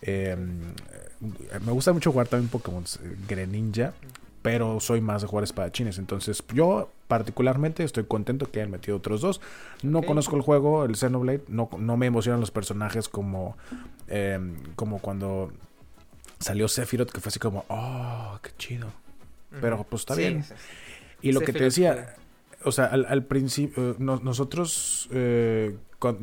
[0.01, 0.35] Eh,
[1.65, 3.93] me gusta mucho jugar también Pokémon eh, Greninja,
[4.41, 5.97] pero soy más de jugar espadachines.
[5.97, 9.41] Entonces, yo particularmente estoy contento que hayan metido otros dos.
[9.83, 13.57] No conozco el juego, el Xenoblade, no, no me emocionan los personajes como,
[14.07, 14.39] eh,
[14.75, 15.51] como cuando
[16.39, 18.87] salió Sephiroth, que fue así como, oh, qué chido.
[19.59, 20.43] Pero, pues, está Sí, bien.
[20.43, 21.27] sí, sí.
[21.27, 22.15] Y lo que te decía,
[22.65, 25.77] o sea, al, al principio, eh, no- nosotros, eh,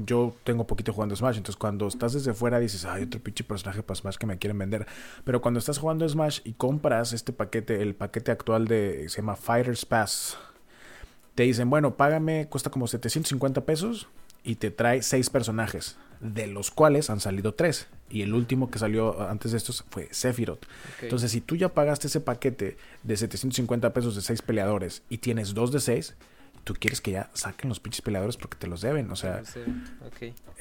[0.07, 3.83] yo tengo poquito jugando Smash, entonces cuando estás desde fuera dices, hay otro pinche personaje
[3.83, 4.87] para Smash que me quieren vender.
[5.25, 9.37] Pero cuando estás jugando Smash y compras este paquete, el paquete actual de, se llama
[9.37, 10.39] Fighters Pass,
[11.35, 14.09] te dicen, bueno, págame, cuesta como 750 pesos
[14.43, 17.87] y te trae seis personajes, de los cuales han salido tres.
[18.09, 20.65] Y el último que salió antes de estos fue Sephiroth.
[21.03, 25.55] Entonces, si tú ya pagaste ese paquete de 750 pesos de 6 peleadores y tienes
[25.55, 26.15] dos de 6,
[26.65, 29.11] tú quieres que ya saquen los pinches peleadores porque te los deben.
[29.11, 29.43] O sea,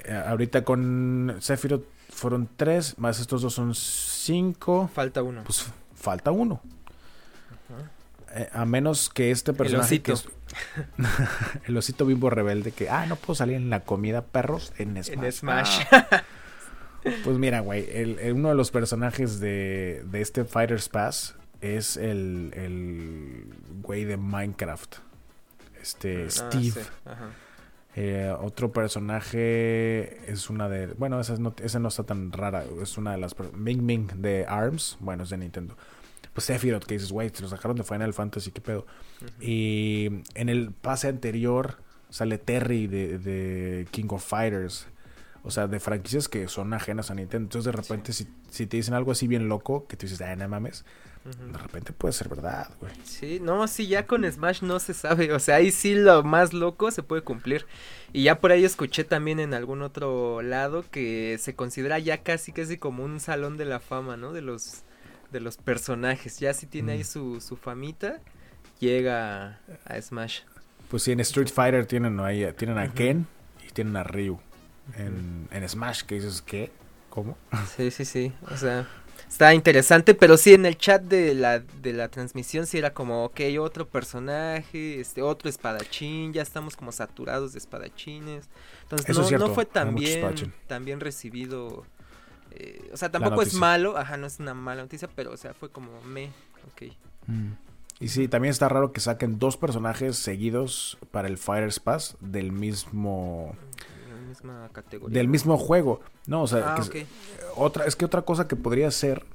[0.06, 4.90] eh, ahorita con Sephiroth fueron 3, más estos dos son 5.
[4.94, 5.44] Falta uno.
[5.44, 5.66] Pues
[5.96, 6.62] falta uno.
[8.34, 10.02] Eh, a menos que este personaje.
[10.02, 10.28] que es-
[11.66, 15.24] el osito bimbo rebelde que, ah, no puedo salir en la comida perros en Smash.
[15.26, 15.80] En Smash.
[15.92, 16.24] Ah,
[17.24, 21.98] Pues mira, güey, el- el- uno de los personajes de, de este Fighters Pass es
[21.98, 23.46] el, el
[23.84, 24.96] güey de Minecraft.
[25.80, 26.72] Este, Ah, Steve.
[26.72, 27.30] sí, ajá.
[27.98, 30.88] Eh, otro personaje es una de...
[30.88, 32.64] Bueno, esa no, esa no está tan rara.
[32.82, 33.36] Es una de las...
[33.54, 34.98] Ming Ming de ARMS.
[35.00, 35.78] Bueno, es de Nintendo.
[36.36, 38.86] Pues Sephiroth, que dices, güey, se lo sacaron de Final Fantasy, qué pedo.
[39.40, 41.78] Y en el pase anterior
[42.10, 44.88] sale Terry de, de King of Fighters.
[45.44, 47.46] O sea, de franquicias que son ajenas a Nintendo.
[47.46, 50.36] Entonces, de repente, si, si te dicen algo así bien loco, que tú dices, ay,
[50.36, 50.84] no mames,
[51.26, 52.94] de repente puede ser verdad, güey.
[53.04, 56.54] Sí, no, sí, ya con Smash no se sabe, o sea, ahí sí lo más
[56.54, 57.66] loco se puede cumplir.
[58.14, 62.52] Y ya por ahí escuché también en algún otro lado que se considera ya casi
[62.52, 64.34] casi como un salón de la fama, ¿no?
[64.34, 64.84] De los
[65.36, 67.04] de los personajes, ya si tiene ahí Mm.
[67.04, 68.22] su, su famita,
[68.80, 70.40] llega a, Smash.
[70.90, 72.92] Pues sí, en Street Fighter tienen, ahí, tienen a.
[72.94, 73.28] Ken
[73.68, 74.40] y tienen a Ryu.
[74.98, 76.72] En, en Smash, que dices, ¿qué?
[77.10, 77.38] ¿Cómo?
[77.76, 78.88] Sí, sí, sí, o sea,
[79.28, 83.26] está interesante, pero sí en el chat de la, de la transmisión sí era como,
[83.26, 88.50] ok, otro personaje, este, otro espadachín, ya estamos como saturados de espadachines.
[88.84, 91.86] Entonces Eso no, es cierto, no fue tan bien, tan bien recibido.
[92.56, 95.54] Eh, o sea, tampoco es malo, ajá, no es una mala noticia, pero o sea,
[95.54, 96.28] fue como me,
[96.74, 96.92] ok.
[98.00, 102.52] Y sí, también está raro que saquen dos personajes seguidos para el Fighters Pass del
[102.52, 103.56] mismo
[104.10, 105.18] La misma categoría.
[105.18, 106.02] del mismo juego.
[106.28, 107.58] No, o sea, Ah, que es- ok.
[107.58, 109.26] otra es que otra cosa que podría ser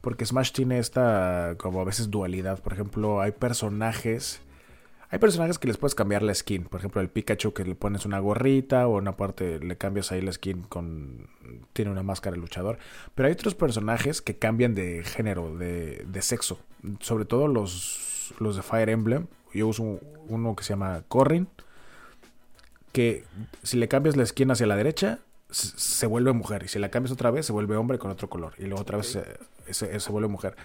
[0.00, 4.40] porque Smash tiene esta como a veces dualidad, por ejemplo, hay personajes
[5.10, 8.04] hay personajes que les puedes cambiar la skin, por ejemplo, el Pikachu que le pones
[8.04, 11.28] una gorrita o una parte le cambias ahí la skin con
[11.72, 12.78] tiene una máscara de luchador,
[13.14, 16.60] pero hay otros personajes que cambian de género, de, de sexo,
[17.00, 21.48] sobre todo los los de Fire Emblem yo uso uno que se llama Corrin,
[22.92, 23.24] que
[23.62, 26.62] si le cambias la esquina hacia la derecha, se vuelve mujer.
[26.64, 28.54] Y si la cambias otra vez, se vuelve hombre con otro color.
[28.58, 29.18] Y luego otra vez
[29.70, 30.56] se, se, vuelve mujer.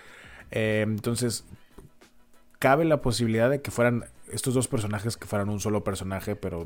[0.52, 1.46] Eh, entonces,
[2.64, 6.66] cabe la posibilidad de que fueran estos dos personajes que fueran un solo personaje, pero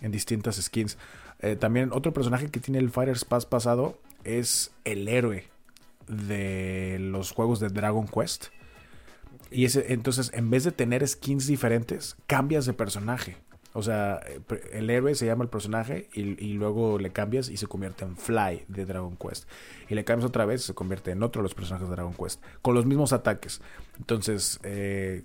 [0.00, 0.96] en distintas skins.
[1.40, 5.48] Eh, también otro personaje que tiene el Fighters Pass pasado es el héroe
[6.06, 8.46] de los juegos de Dragon Quest.
[9.50, 13.36] Y ese, entonces, en vez de tener skins diferentes, cambias de personaje.
[13.76, 14.20] O sea,
[14.72, 18.66] el héroe se llama el personaje y, luego le cambias y se convierte en Fly
[18.68, 19.48] de Dragon Quest.
[19.88, 22.14] Y le cambias otra vez y se convierte en otro de los personajes de Dragon
[22.14, 22.40] Quest.
[22.62, 23.60] Con los mismos ataques.
[23.98, 25.24] Entonces, eh,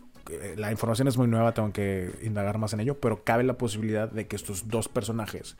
[0.57, 4.11] la información es muy nueva, tengo que indagar más en ello, pero cabe la posibilidad
[4.11, 5.55] de que estos dos personajes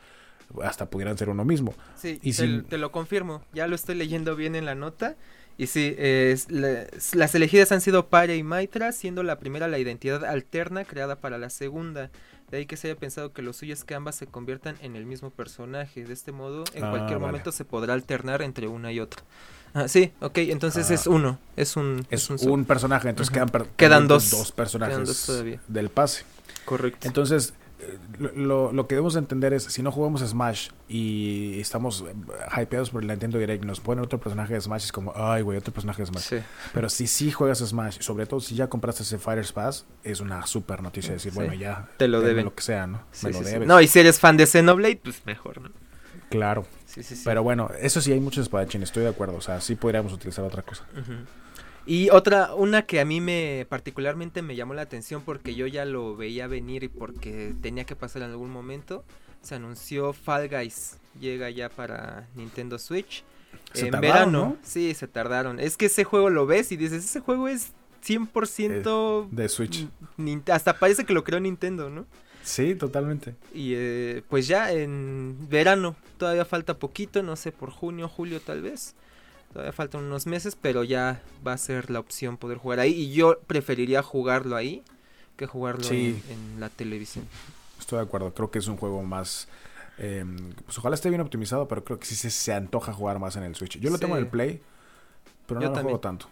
[0.64, 1.76] hasta pudieran ser uno mismo.
[1.96, 5.16] Sí, y te, te lo confirmo, ya lo estoy leyendo bien en la nota.
[5.60, 10.86] Y sí, las elegidas han sido Pare y Maitra, siendo la primera la identidad alterna
[10.86, 12.12] creada para la segunda.
[12.52, 14.96] De ahí que se haya pensado que lo suyo es que ambas se conviertan en
[14.96, 16.04] el mismo personaje.
[16.04, 19.24] De este modo, en ah, cualquier momento se podrá alternar entre una y otra.
[19.74, 21.12] Ah, sí, ok, entonces es ah.
[21.12, 21.40] uno.
[21.56, 25.32] Es un, es un, personaje, entonces quedan, quedan dos, dos personajes
[25.68, 26.24] del pase.
[26.66, 27.08] Correcto.
[27.08, 27.54] Entonces,
[28.36, 32.04] lo, lo, que debemos entender es, si no jugamos Smash y estamos
[32.60, 35.58] hypeados por el Nintendo Direct, nos ponen otro personaje de Smash, es como, ay, güey,
[35.58, 36.44] otro personaje de Smash.
[36.74, 40.46] Pero si sí juegas Smash, sobre todo si ya compraste ese Fighters Pass, es una
[40.46, 42.46] super noticia decir, bueno, ya, te lo deben.
[42.46, 43.02] Lo que sea, ¿no?
[43.24, 43.68] Me lo debes.
[43.68, 45.70] No, y si eres fan de Xenoblade, pues mejor, ¿no?
[46.30, 46.66] Claro.
[47.24, 49.36] Pero bueno, eso sí hay muchos espadachines, estoy de acuerdo.
[49.36, 50.86] O sea, sí podríamos utilizar otra cosa.
[51.90, 55.86] Y otra, una que a mí me particularmente me llamó la atención porque yo ya
[55.86, 59.04] lo veía venir y porque tenía que pasar en algún momento,
[59.42, 63.24] se anunció Fall Guys, llega ya para Nintendo Switch.
[63.74, 65.60] en verano, sí, se tardaron.
[65.60, 67.72] Es que ese juego lo ves y dices, ese juego es
[68.06, 69.88] 100% eh, de Switch.
[70.52, 72.06] Hasta parece que lo creó Nintendo, ¿no?
[72.44, 73.34] Sí, totalmente.
[73.52, 78.62] Y eh, pues ya en verano, todavía falta poquito, no sé, por junio, julio tal
[78.62, 78.94] vez.
[79.52, 82.92] Todavía faltan unos meses, pero ya va a ser la opción poder jugar ahí.
[82.94, 84.84] Y yo preferiría jugarlo ahí
[85.36, 87.26] que jugarlo en, la televisión.
[87.80, 89.48] Estoy de acuerdo, creo que es un juego más...
[89.98, 90.24] Eh,
[90.66, 93.56] pues ojalá esté bien optimizado, pero creo que sí se, antoja jugar más en el
[93.56, 93.80] Switch.
[93.80, 94.62] Yo lo tengo en el Play,
[95.48, 96.28] pero no lo juego tanto.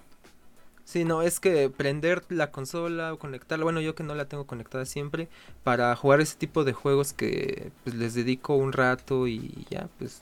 [0.85, 4.45] Sí, no, es que prender la consola o conectarla, bueno, yo que no la tengo
[4.45, 5.27] conectada siempre,
[5.63, 10.21] para jugar ese tipo de juegos que pues, les dedico un rato y ya, pues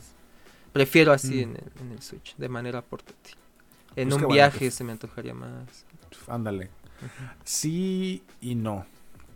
[0.75, 1.55] Prefiero así mm.
[1.79, 3.37] en, el, Switch, de manera portátil.
[3.95, 4.73] En pues un viaje pues.
[4.73, 5.85] se me antojaría más.
[6.27, 6.69] Ándale.
[7.45, 8.85] Sí y no.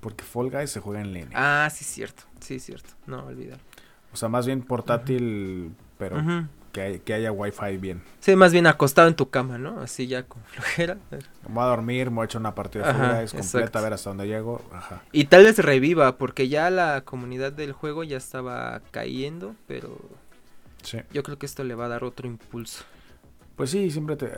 [0.01, 1.29] Porque Fall Guys se juega en línea.
[1.33, 2.23] Ah, sí, cierto.
[2.41, 2.89] Sí, cierto.
[3.07, 3.57] No, olvidar.
[4.11, 6.17] O sea, más bien portátil, pero
[6.73, 8.03] que, que, haya wifi bien.
[8.19, 9.79] Sí, más bien acostado en tu cama, ¿no?
[9.79, 10.97] Así ya con flojera.
[11.47, 13.93] voy a dormir, me voy a echar una partida de Fall Guys completa, a ver
[13.93, 14.61] hasta dónde llego.
[14.73, 15.03] Ajá.
[15.13, 19.97] Y tal vez reviva, porque ya la comunidad del juego ya estaba cayendo, pero
[21.11, 22.83] yo creo que esto le va a dar otro impulso.
[23.55, 24.31] Pues sí, siempre te,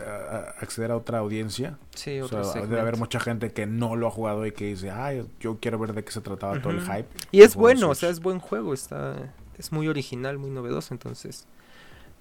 [0.60, 1.78] acceder a otra audiencia.
[1.94, 4.90] Sí, otro o Debe haber mucha gente que no lo ha jugado y que dice,
[4.90, 7.06] ay, yo quiero ver de qué se trataba todo el hype.
[7.32, 11.46] Y es bueno, o sea, es buen juego, está es muy original, muy novedoso, entonces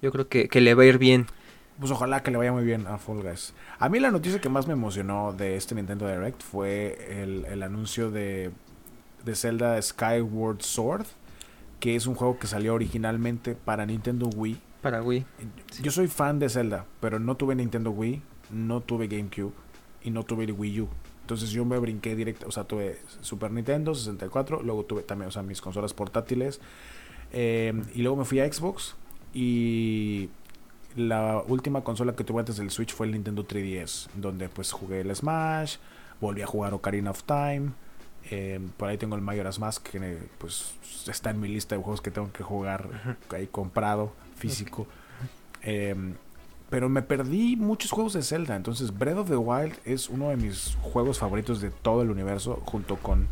[0.01, 1.25] yo creo que, que le va a ir bien.
[1.79, 3.55] Pues ojalá que le vaya muy bien a Fall Guys.
[3.79, 7.63] A mí la noticia que más me emocionó de este Nintendo Direct fue el, el
[7.63, 8.51] anuncio de,
[9.25, 11.07] de Zelda Skyward Sword
[11.81, 14.61] que es un juego que salió originalmente para Nintendo Wii.
[14.81, 15.25] Para Wii.
[15.81, 19.51] Yo soy fan de Zelda, pero no tuve Nintendo Wii, no tuve GameCube
[20.03, 20.89] y no tuve Wii U.
[21.21, 25.31] Entonces yo me brinqué directo, o sea, tuve Super Nintendo 64, luego tuve también, o
[25.31, 26.61] sea, mis consolas portátiles.
[27.31, 28.95] Em, y luego me fui a Xbox
[29.33, 30.29] y
[30.95, 35.01] la última consola que tuve antes del Switch fue el Nintendo 3DS, donde pues jugué
[35.01, 35.77] el Smash,
[36.19, 37.71] volví a jugar Ocarina of Time.
[38.29, 40.73] Em, por ahí tengo el Majora's Mask, que pues
[41.07, 44.87] está en mi lista de juegos que tengo que jugar ahí comprado, físico.
[45.61, 46.15] Em,
[46.69, 48.55] pero me perdí muchos juegos de Zelda.
[48.55, 52.61] Entonces, Breath of the Wild es uno de mis juegos favoritos de todo el universo,
[52.65, 53.27] junto con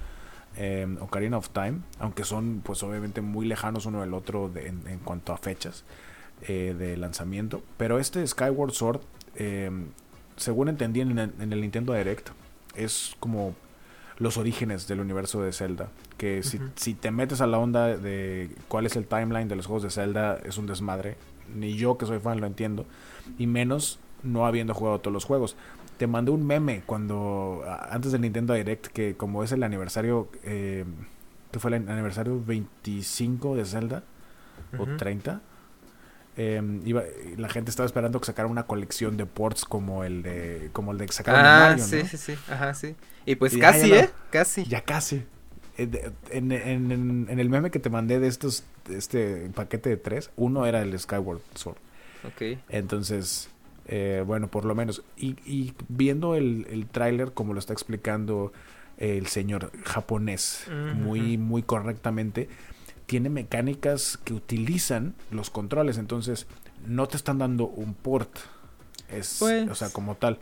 [0.57, 5.31] em, Ocarina of Time, aunque son, pues, obviamente muy lejanos uno del otro en, cuanto
[5.31, 5.85] a fechas
[6.47, 7.63] eh, de lanzamiento.
[7.77, 9.01] Pero este Skyward Sword,
[10.35, 12.29] según entendí en el Nintendo Direct,
[12.75, 13.55] es como
[14.19, 15.89] los orígenes del universo de Zelda.
[16.17, 19.65] Que si, si, te metes a la onda de cuál es el timeline de los
[19.65, 21.15] juegos de Zelda, es un desmadre.
[21.55, 22.85] Ni yo que soy fan lo entiendo.
[23.37, 25.55] Y menos no habiendo jugado todos los juegos.
[25.97, 30.85] Te mandé un meme cuando, antes del Nintendo Direct, que como es el aniversario, eh,
[31.51, 34.03] que fue el aniversario 25 de Zelda,
[34.77, 35.41] o 30,
[36.37, 37.03] em, iba,
[37.37, 40.99] la gente estaba esperando que sacara una colección de ports como el de como el
[40.99, 42.35] de que sacaron Ah, Mario, sí, sí, sí.
[42.49, 42.95] Ajá, sí.
[43.29, 43.99] Y pues Y casi, ya.
[43.99, 44.09] ¿eh?
[44.31, 44.63] Casi.
[44.65, 45.23] Ya casi.
[45.77, 49.89] Eh, En, en- en- en el meme que te mandé de estos, de este paquete
[49.89, 51.77] de tres, uno era el Skyward Sword.
[52.25, 52.57] Ok.
[52.69, 53.49] Entonces,
[53.87, 55.03] eh, bueno, por lo menos.
[55.15, 58.51] Y, y viendo el, el tráiler, como lo está explicando
[58.97, 60.65] el señor japonés,
[60.95, 62.49] muy, muy correctamente,
[63.05, 65.99] tiene mecánicas que utilizan los controles.
[65.99, 66.47] Entonces,
[66.87, 68.31] no te están dando un port.
[69.07, 70.39] Es, Pues- o sea, como tal.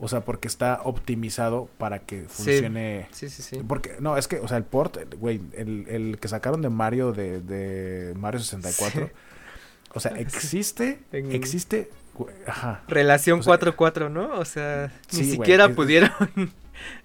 [0.00, 2.26] O sea, porque está optimizado para que Sí.
[2.28, 3.08] funcione.
[3.10, 3.60] Sí, sí, sí.
[3.66, 7.12] Porque, no, es que, o sea, el port, güey, el, el que sacaron de Mario,
[7.12, 9.12] de, de Mario 64, Sí.
[9.94, 11.90] o sea, existe, En- existe,
[12.46, 12.82] ajá.
[12.88, 14.32] Relación O sea, 4-4, ¿no?
[14.38, 16.10] O sea, sí, ni siquiera es- pudieron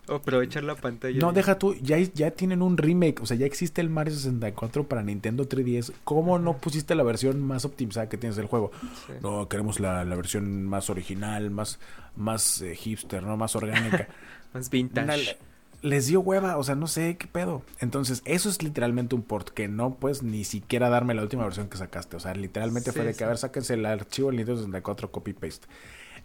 [0.08, 1.20] aprovechar la pantalla.
[1.20, 4.14] No, de- deja tú, ya, ya tienen un remake, o sea, ya existe el Mario
[4.14, 5.94] 64 para Nintendo 3DS.
[6.04, 8.72] ¿Cómo no pusiste la versión más optimizada que tienes del juego?
[9.08, 9.14] Sí.
[9.22, 11.80] No, queremos la, la versión más original, más,
[12.16, 13.38] más eh, hipster, ¿no?
[13.38, 14.08] Más orgánica.
[14.54, 15.06] Más vintage.
[15.08, 15.53] Una-
[15.84, 17.62] les dio hueva, o sea, no sé qué pedo.
[17.80, 21.68] Entonces, eso es literalmente un port que no puedes ni siquiera darme la última versión
[21.70, 22.16] que sacaste.
[22.16, 23.24] O sea, literalmente fue de que, sí.
[23.26, 25.68] a ver, sáquense el archivo del Nintendo 64 copy-paste.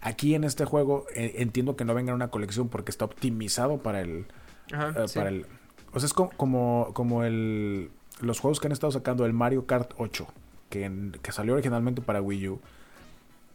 [0.01, 3.77] Aquí en este juego eh, entiendo que no venga en una colección porque está optimizado
[3.79, 4.25] para el,
[4.71, 5.19] Ajá, eh, sí.
[5.19, 5.45] para el...
[5.91, 7.91] O sea, es co- como, como el...
[8.21, 10.25] Los juegos que han estado sacando, el Mario Kart 8,
[10.69, 12.61] que, en- que salió originalmente para Wii U,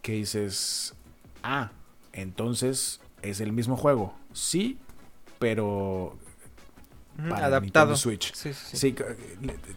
[0.02, 0.94] que dices,
[1.42, 1.70] ah,
[2.12, 4.14] entonces es el mismo juego.
[4.32, 4.78] Sí,
[5.38, 6.16] pero
[7.16, 7.60] para Adaptado.
[7.60, 8.32] Nintendo Switch.
[8.34, 8.94] Sí, sí,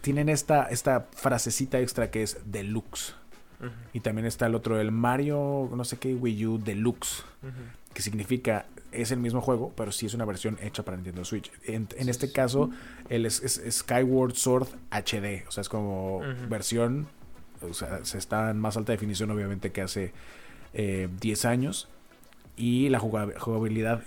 [0.01, 3.15] tienen esta, esta frasecita extra que es Deluxe.
[3.59, 7.51] Ujú, Y también está el otro, el Mario, no sé qué, Wii U Deluxe ujú.
[7.93, 11.51] que significa es el mismo juego, pero sí es una versión hecha para Nintendo Switch.
[11.63, 12.69] En, este caso,
[13.09, 17.07] el es, es- Skyward Sword HD, o sea, es como versión,
[17.61, 20.13] o sea, se está en más alta definición obviamente que hace
[20.73, 21.87] eh, 10 años
[22.55, 24.03] y la jugab- jugabilidad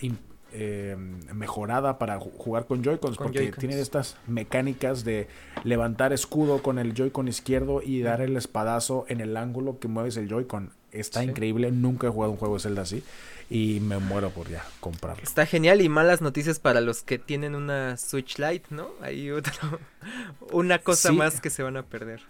[0.53, 0.97] eh,
[1.33, 3.59] mejorada para ju- jugar con Joy-Cons Con porque Joy-Cons.
[3.59, 5.29] tienen estas mecánicas de
[5.65, 10.17] levantar escudo con el Joy-Con izquierdo y dar el espadazo en el ángulo que mueves
[10.17, 10.73] el Joy-Con.
[10.93, 11.27] Está Sí.
[11.27, 13.05] increíble, nunca he jugado un juego de Zelda así
[13.49, 15.23] y me muero por ya comprarlo.
[15.23, 18.89] Está genial y malas noticias para los que tienen una Switch Lite, ¿no?
[19.01, 19.53] Hay otro,
[20.53, 21.15] una cosa Sí.
[21.17, 22.21] más que se van a perder.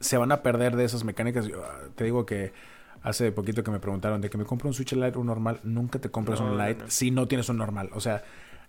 [0.00, 1.46] Se van a perder de esas mecánicas.
[1.48, 2.52] Yo, ah, te digo que
[3.02, 5.60] hace poquito que me preguntaron de que me compro un Switch Lite o un normal.
[5.64, 6.90] Nunca te compras No, un Lite no.
[6.90, 7.90] si no tienes un normal.
[7.94, 8.22] O sea,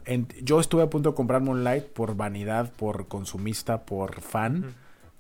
[0.06, 4.74] en- yo estuve a punto de comprarme un Lite por vanidad, por consumista, por fan.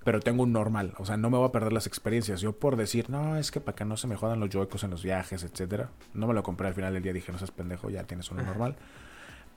[0.05, 2.39] Pero tengo un normal, o sea, no me voy a perder las experiencias.
[2.39, 4.91] Yo por decir, no, es que para que no se me jodan los joycos en
[4.91, 5.89] los viajes, etcétera.
[6.13, 8.41] No me lo compré al final del día, dije, no seas pendejo, ya tienes uno
[8.41, 8.75] normal.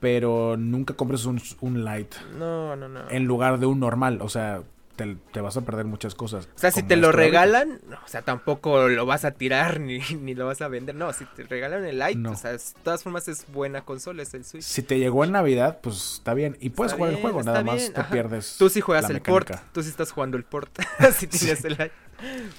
[0.01, 3.09] Pero nunca compres un, un light No, no, no.
[3.09, 4.63] en lugar de un normal, o sea,
[4.97, 6.49] te, te vas a perder muchas cosas.
[6.55, 9.99] O sea, si te lo regalan, no, o sea, tampoco lo vas a tirar ni,
[10.21, 10.95] ni lo vas a vender.
[10.95, 12.33] No, si te regalan el Lite, No.
[12.33, 14.63] o sea, de todas formas es buena consola, es el Switch.
[14.65, 16.57] Si te llegó en Navidad, pues está bien.
[16.61, 18.11] Y puedes Está jugar el juego, nada más te ajá.
[18.11, 18.57] pierdes.
[18.59, 20.71] Tú sí juegas el port, tú sí estás jugando el port,
[21.15, 21.93] si tienes el Lite.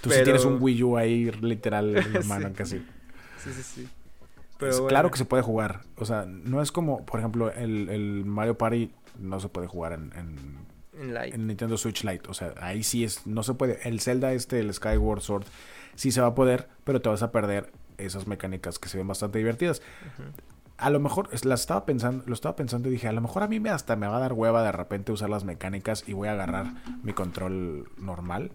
[0.01, 2.27] Tú sí tienes pero- un Wii U ahí, literal, en la Sí.
[2.27, 2.79] mano casi.
[3.43, 3.81] Sí, sí, sí.
[3.83, 3.89] Es
[4.57, 5.81] Pero Claro que se puede jugar.
[5.97, 9.93] O sea, no es como, por ejemplo, el, el Mario Party no se puede jugar
[9.93, 10.37] en, en,
[10.99, 11.35] En Lite.
[11.35, 12.29] en Nintendo Switch Lite.
[12.29, 13.79] O sea, ahí sí es, no se puede.
[13.87, 15.45] El Zelda este, el Skyward Sword,
[15.95, 19.07] sí se va a poder, pero te vas a perder esas mecánicas que se ven
[19.07, 19.81] bastante divertidas.
[20.77, 23.43] A lo mejor, es- la estaba pensando, lo estaba pensando y dije, a lo mejor
[23.43, 26.13] a mí me hasta me va a dar hueva de repente usar las mecánicas y
[26.13, 28.51] voy a agarrar mi control normal.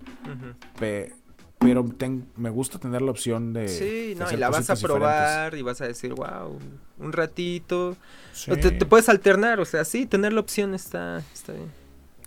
[0.78, 1.14] Pe-
[1.58, 3.66] pero ten- me gusta tener la opción de...
[3.68, 4.82] Sí, de no, y la vas a diferentes.
[4.84, 6.56] probar y vas a decir, wow,
[6.98, 7.96] un ratito.
[8.32, 8.52] Sí.
[8.52, 11.66] Te, te puedes alternar, o sea, sí, tener la opción está, está bien.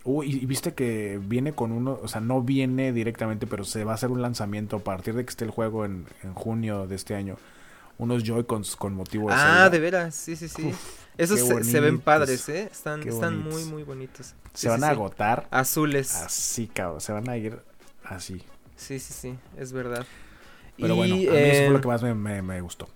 [0.04, 3.92] Uy, y viste que viene con uno, o sea, no viene directamente, pero se va
[3.92, 6.96] a hacer un lanzamiento a partir de que esté el juego en, en junio de
[6.96, 7.38] este año.
[8.00, 9.70] Unos Joy-Cons con motivo de Ah, Zelda.
[9.70, 10.64] de veras, sí, sí, sí.
[10.64, 10.78] Uf,
[11.18, 12.68] Esos se, se ven padres, ¿eh?
[12.72, 14.34] Están, están muy, muy bonitos.
[14.54, 14.92] Sí, Se van sí, a sí.
[14.94, 16.16] agotar Azules.
[16.16, 17.00] así, cabrón.
[17.02, 17.60] Se van a ir
[18.04, 18.42] así.
[18.76, 20.08] Sí, sí, sí, es verdad.
[20.80, 22.88] Pero y bueno, a mí eso fue eh, lo que más me, me- me gustó.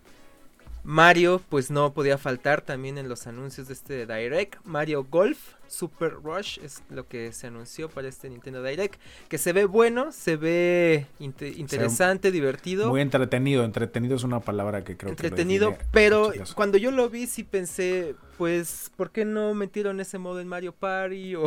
[0.86, 4.64] Mario, pues no podía faltar también en los anuncios de este Direct.
[4.66, 9.02] Mario Golf Super Rush es lo que se anunció para este Nintendo Direct.
[9.28, 12.88] Que se ve bueno, se ve inte- interesante, divertido.
[12.90, 13.64] Muy entretenido.
[13.64, 17.44] Entretenido es una palabra que creo entretenido, que define pero cuando yo lo vi sí
[17.44, 21.36] pensé, pues, ¿por qué no metieron ese modo en Mario Party?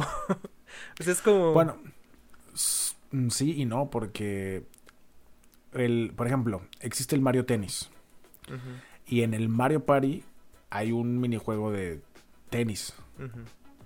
[1.01, 1.53] O, sea, es como...
[1.53, 1.79] Bueno,
[3.12, 4.64] mm, sí y no, porque,
[5.72, 7.88] el, por ejemplo, existe el Mario Tennis.
[9.09, 10.23] Y en el Mario Party
[10.71, 12.01] hay un minijuego de
[12.51, 12.94] tenis.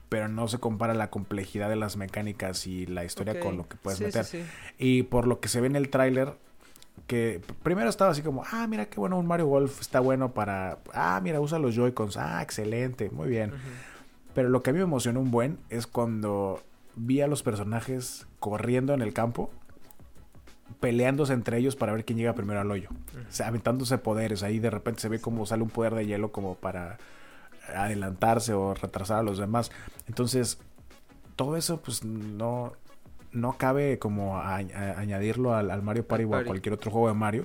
[0.08, 3.76] Pero no se compara la complejidad de las mecánicas y la historia con lo que
[3.76, 4.24] puedes sí, meter.
[4.24, 4.44] sí.
[4.78, 6.34] Y por lo que se ve en el tráiler,
[7.06, 10.78] que primero estaba así como, ah, mira qué bueno, un Mario Golf está bueno para,
[10.92, 13.52] ah, mira, usa los Joy-Cons, ah, excelente, muy bien.
[14.34, 16.62] Pero lo que a mí me emocionó un buen es cuando
[16.94, 19.50] vi a los personajes corriendo en el campo,
[20.82, 22.88] peleándose entre ellos para ver quién llega primero al hoyo.
[22.90, 24.42] O sea, aventándose poderes.
[24.42, 26.98] Ahí de repente se ve como sale un poder de hielo como para
[27.72, 29.70] adelantarse o retrasar a los demás.
[30.08, 30.58] Entonces,
[31.36, 32.72] todo eso pues no,
[33.30, 37.44] no cabe como añadirlo al, Mario Party o a cualquier otro juego de Mario.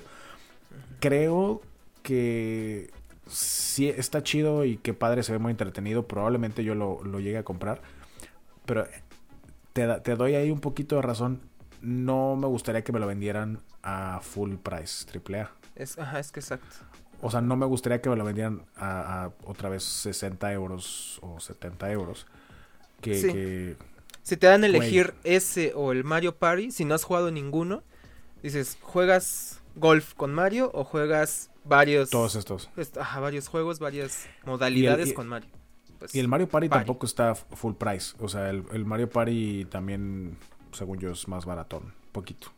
[0.99, 1.61] Creo
[2.01, 2.89] que
[3.27, 6.07] sí está chido y que padre se ve muy entretenido.
[6.07, 7.83] Probablemente yo lo, lo llegue a comprar.
[8.65, 8.87] Pero
[9.73, 11.39] te, te, doy ahí un poquito de razón.
[11.81, 15.51] No me gustaría que me lo vendieran a full price, triple A.
[15.75, 16.67] Es, ajá, es que exacto.
[17.21, 21.39] O sea, no me gustaría que me lo vendieran a, otra vez 60 euros o
[21.39, 22.27] 70 euros.
[23.01, 23.75] Que,
[24.23, 27.83] si te dan a elegir ese o el Mario Party, si no has jugado ninguno,
[28.43, 32.09] dices, ¿juegas golf con Mario o juegas varios...
[32.09, 32.69] Todos estos.
[32.99, 35.49] Ajá, varios juegos, varias modalidades con Mario.
[35.99, 38.15] Pues, y el Mario Party, tampoco está full price.
[38.19, 40.37] O sea, el, el, Mario Party también,
[40.77, 41.93] según yo, es más baratón.
[42.11, 42.49] Poquito.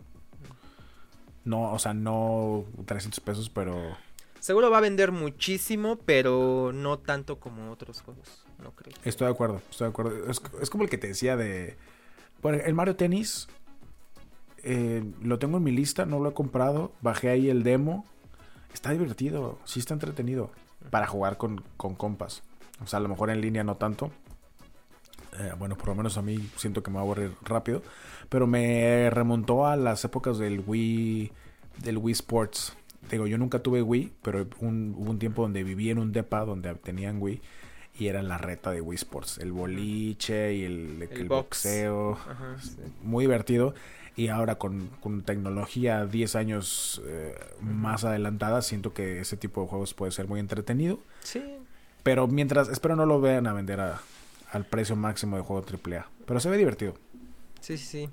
[1.46, 3.96] No, o sea, no 300 pesos, pero
[4.40, 8.96] Seguro va a vender muchísimo, pero no tanto como otros juegos, no creo.
[9.04, 10.32] Estoy de acuerdo, estoy de acuerdo.
[10.62, 11.76] Es, como el que te decía de...
[12.42, 13.50] Bueno, el Mario Tennis
[14.64, 16.94] eh, lo tengo en mi lista, no lo he comprado.
[17.02, 18.06] Bajé ahí el demo.
[18.74, 20.52] Está divertido, sí está entretenido
[20.90, 22.44] para jugar con, con compas.
[22.82, 24.12] O sea, a lo mejor en línea no tanto.
[25.40, 27.82] Eh, bueno, por lo menos a mí siento que me va a aburrir rápido.
[28.30, 31.32] Pero me remontó a las épocas del Wii,
[31.82, 32.76] del Wii Sports
[33.10, 36.46] digo, yo nunca tuve Wii, pero un, hubo un tiempo donde viví en un depa
[36.46, 37.42] donde tenían Wii
[37.98, 42.18] y era la reta de Wii Sports, el boliche y el, boxeo,
[43.04, 43.74] muy divertido.
[44.16, 44.90] Y ahora con,
[45.26, 50.40] tecnología 10 años eh, más adelantada, siento que ese tipo de juegos puede ser muy
[50.40, 51.00] entretenido.
[51.22, 51.44] Sí.
[52.04, 53.80] Pero mientras, espero no lo vean a vender
[54.52, 56.08] al precio máximo de juego AAA.
[56.26, 56.96] Pero se ve divertido.
[57.62, 58.10] Sí, sí, sí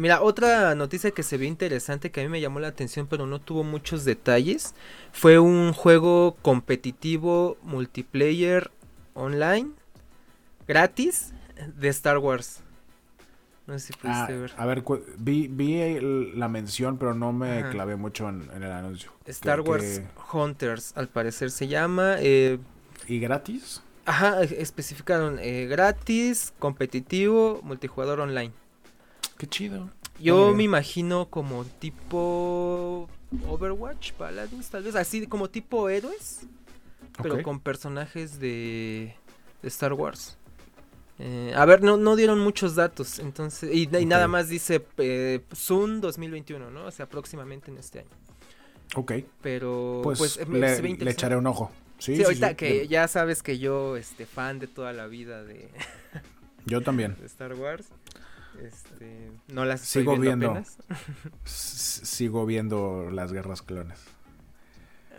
[0.00, 3.26] mira, otra noticia que se ve interesante que a mí me llamó la atención pero
[3.26, 4.74] no tuvo muchos detalles
[5.12, 8.70] fue un juego competitivo multiplayer
[9.14, 9.70] online
[10.68, 11.32] gratis
[11.76, 12.60] de Star Wars.
[13.66, 14.52] No sé si pudiste ah, ver.
[14.56, 14.84] A ver,
[15.18, 15.98] vi, vi
[16.34, 19.10] la mención, pero no me clavé mucho en, el anuncio.
[19.24, 22.16] Star Wars Hunters, al parecer se llama.
[22.20, 22.58] Eh,
[23.08, 23.82] ¿Y gratis?
[24.06, 28.52] Ajá, especificaron eh, gratis, competitivo, multijugador online.
[29.36, 29.90] Qué chido.
[30.20, 33.08] Yo me imagino como tipo
[33.48, 36.46] Overwatch, Paladins, tal vez así como tipo héroes,
[37.20, 39.14] pero con personajes de,
[39.62, 40.38] Star Wars.
[41.18, 46.00] Eh, a ver, no, no dieron muchos datos, entonces y, nada más dice eh, Zoom
[46.00, 46.84] 2021, ¿no?
[46.84, 48.10] O sea, próximamente en este año.
[48.94, 49.12] Ok.
[49.42, 51.72] Pero pues, pues le, echaré un ojo.
[51.98, 55.68] Sí, ahorita que ya sabes que yo, este, fan de toda la vida de...
[56.66, 57.16] yo también.
[57.18, 57.86] De Star Wars.
[58.62, 60.62] Este, no las sigo viendo.
[61.44, 63.98] sigo viendo las guerras clones.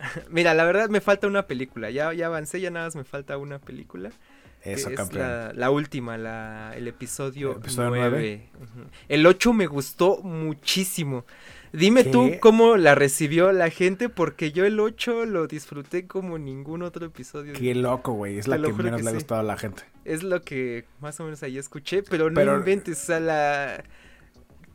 [0.30, 1.90] Mira, la verdad me falta una película.
[1.90, 4.10] Ya, ya avancé, ya nada más me falta una película.
[4.62, 5.52] Eso, campeón.
[5.54, 8.50] la, última, la, el episodio, 9.
[9.08, 11.24] El 8 me gustó muchísimo.
[11.72, 16.82] Dime tú cómo la recibió la gente, porque yo el 8 lo disfruté como ningún
[16.82, 17.52] otro episodio.
[17.52, 18.38] Qué loco, güey.
[18.38, 19.82] Es la que menos le ha gustado a la gente.
[20.04, 23.84] Es lo que más o menos ahí escuché, pero no inventes, o sea, la...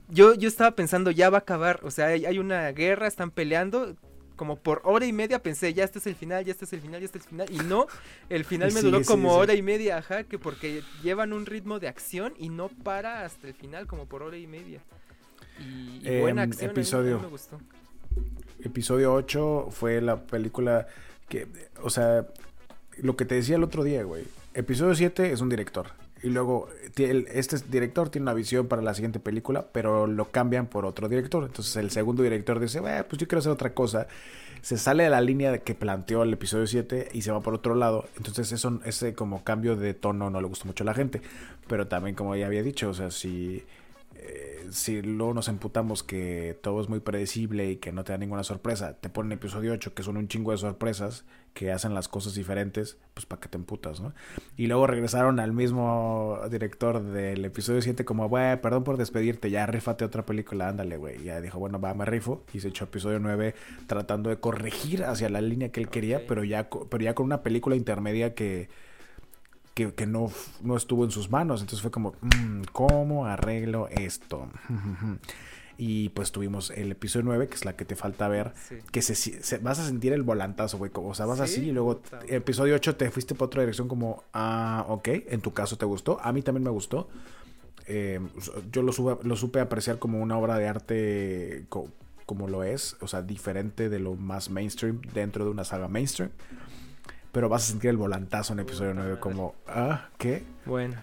[0.10, 3.96] Yo, yo estaba pensando, ya va a acabar, o sea, hay, una guerra, están peleando,
[4.36, 6.82] como por hora y media pensé, ya este es el final, ya este es el
[6.82, 7.52] final, ya este es el final.
[7.52, 7.88] Y no,
[8.30, 11.88] el final me duró como hora y media, ajá, que porque llevan un ritmo de
[11.88, 14.82] acción y no para hasta el final, como por hora y media.
[15.60, 16.72] Y, buena em, acción.
[16.72, 17.60] Episodio, me gustó.
[18.60, 20.88] Episodio 8 fue la película
[21.28, 21.48] que,
[21.82, 22.28] o sea,
[22.98, 24.26] lo que te decía el otro día, güey.
[24.54, 25.88] Episodio 7 es un director.
[26.24, 30.86] Y luego este director tiene una visión para la siguiente película, pero lo cambian por
[30.86, 31.44] otro director.
[31.44, 34.08] Entonces el segundo director dice, pues yo quiero hacer otra cosa.
[34.62, 37.76] Se sale de la línea que planteó el episodio 7 y se va por otro
[37.76, 38.06] lado.
[38.16, 41.22] Entonces eso, ese como cambio de tono no le gusta mucho a la gente.
[41.68, 43.64] Pero también como ya había dicho, o sea, si
[44.70, 48.44] si luego nos emputamos que todo es muy predecible y que no te da ninguna
[48.44, 52.34] sorpresa, te ponen episodio 8 que son un chingo de sorpresas que hacen las cosas
[52.34, 54.14] diferentes, pues para que te emputas, ¿no?
[54.58, 59.66] Y luego regresaron al mismo director del episodio 7 como, güey, perdón por despedirte, ya
[59.68, 61.24] rifate otra película, ándale, güey.
[61.24, 62.44] Ya dijo, bueno, va, me rifo.
[62.54, 63.54] Y se echó episodio 9
[63.88, 67.44] tratando de corregir hacia la línea que él quería, pero ya, pero ya con una
[67.44, 68.70] película intermedia que
[69.74, 71.62] que, no, no, estuvo en sus manos.
[71.62, 74.48] Entonces fue como, mm, ¿cómo arreglo esto?
[75.76, 78.76] Y pues tuvimos el episodio 9, que es la que te falta ver, Sí.
[78.92, 80.92] que se, se- vas a sentir el volantazo, güey.
[80.94, 84.24] O sea, vas Sí, así y luego episodio 8 te fuiste para otra dirección como,
[84.34, 86.20] ah, ok, en tu caso te gustó.
[86.22, 87.10] A mí también me gustó.
[87.88, 88.20] Eh,
[88.72, 91.90] yo lo, sube- lo supe apreciar como una obra de arte co-
[92.28, 96.30] como lo es, o sea, diferente de lo más mainstream dentro de una saga mainstream.
[97.34, 99.20] Pero vas a sentir el volantazo en episodio Puta 9 madre.
[99.22, 100.44] como, ah, ¿qué?
[100.66, 100.96] Bueno.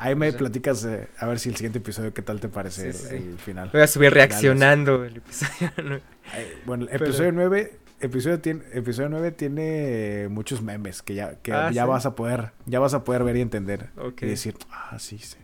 [0.00, 2.48] Ahí me O sea- platicas eh, a ver si el siguiente episodio, ¿qué tal te
[2.48, 3.70] parece Sí, el, sí, el final?
[3.72, 5.70] Voy a subir reaccionando el episodio.
[5.84, 5.96] ¿no?
[5.96, 6.00] Eh,
[6.66, 11.52] bueno, el Pero- episodio 9, episodio, tiene, episodio 9 tiene muchos memes que ya, que
[11.52, 11.88] Ah, ya ¿sí?
[11.88, 13.90] vas a poder, ya vas a poder ver y entender.
[13.98, 14.22] Ok.
[14.22, 15.36] Y decir, ah, sí, sí.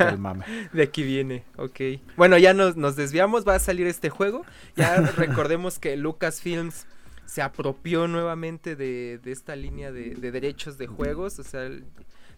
[0.00, 0.44] el mame.
[0.72, 1.80] De aquí viene, ok.
[2.16, 4.44] Bueno, ya nos, nos desviamos, va a salir este juego.
[4.76, 6.86] Ya recordemos que Lucasfilms
[7.28, 11.38] se apropió nuevamente de, de esta línea de, de derechos de juegos.
[11.38, 11.70] O sea,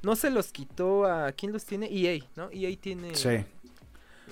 [0.03, 1.31] no se los quitó a...
[1.33, 1.87] ¿Quién los tiene?
[1.91, 2.49] EA, ¿no?
[2.53, 3.45] EA tiene Sí.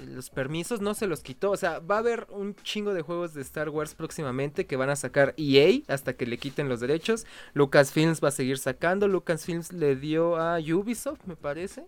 [0.06, 1.52] los permisos, no se los quitó.
[1.52, 4.90] O sea, va a haber un chingo de juegos de Star Wars próximamente que van
[4.90, 7.24] a sacar EA hasta que le quiten los derechos.
[7.54, 9.06] Lucasfilms va a seguir sacando.
[9.06, 11.84] Lucasfilms le dio a Ubisoft, me parece.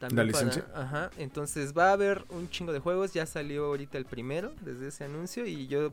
[0.00, 0.64] ¿La para- licencia?
[0.74, 3.12] ajá, entonces va a haber un chingo de juegos.
[3.14, 5.92] Ya salió ahorita el primero desde ese anuncio y yo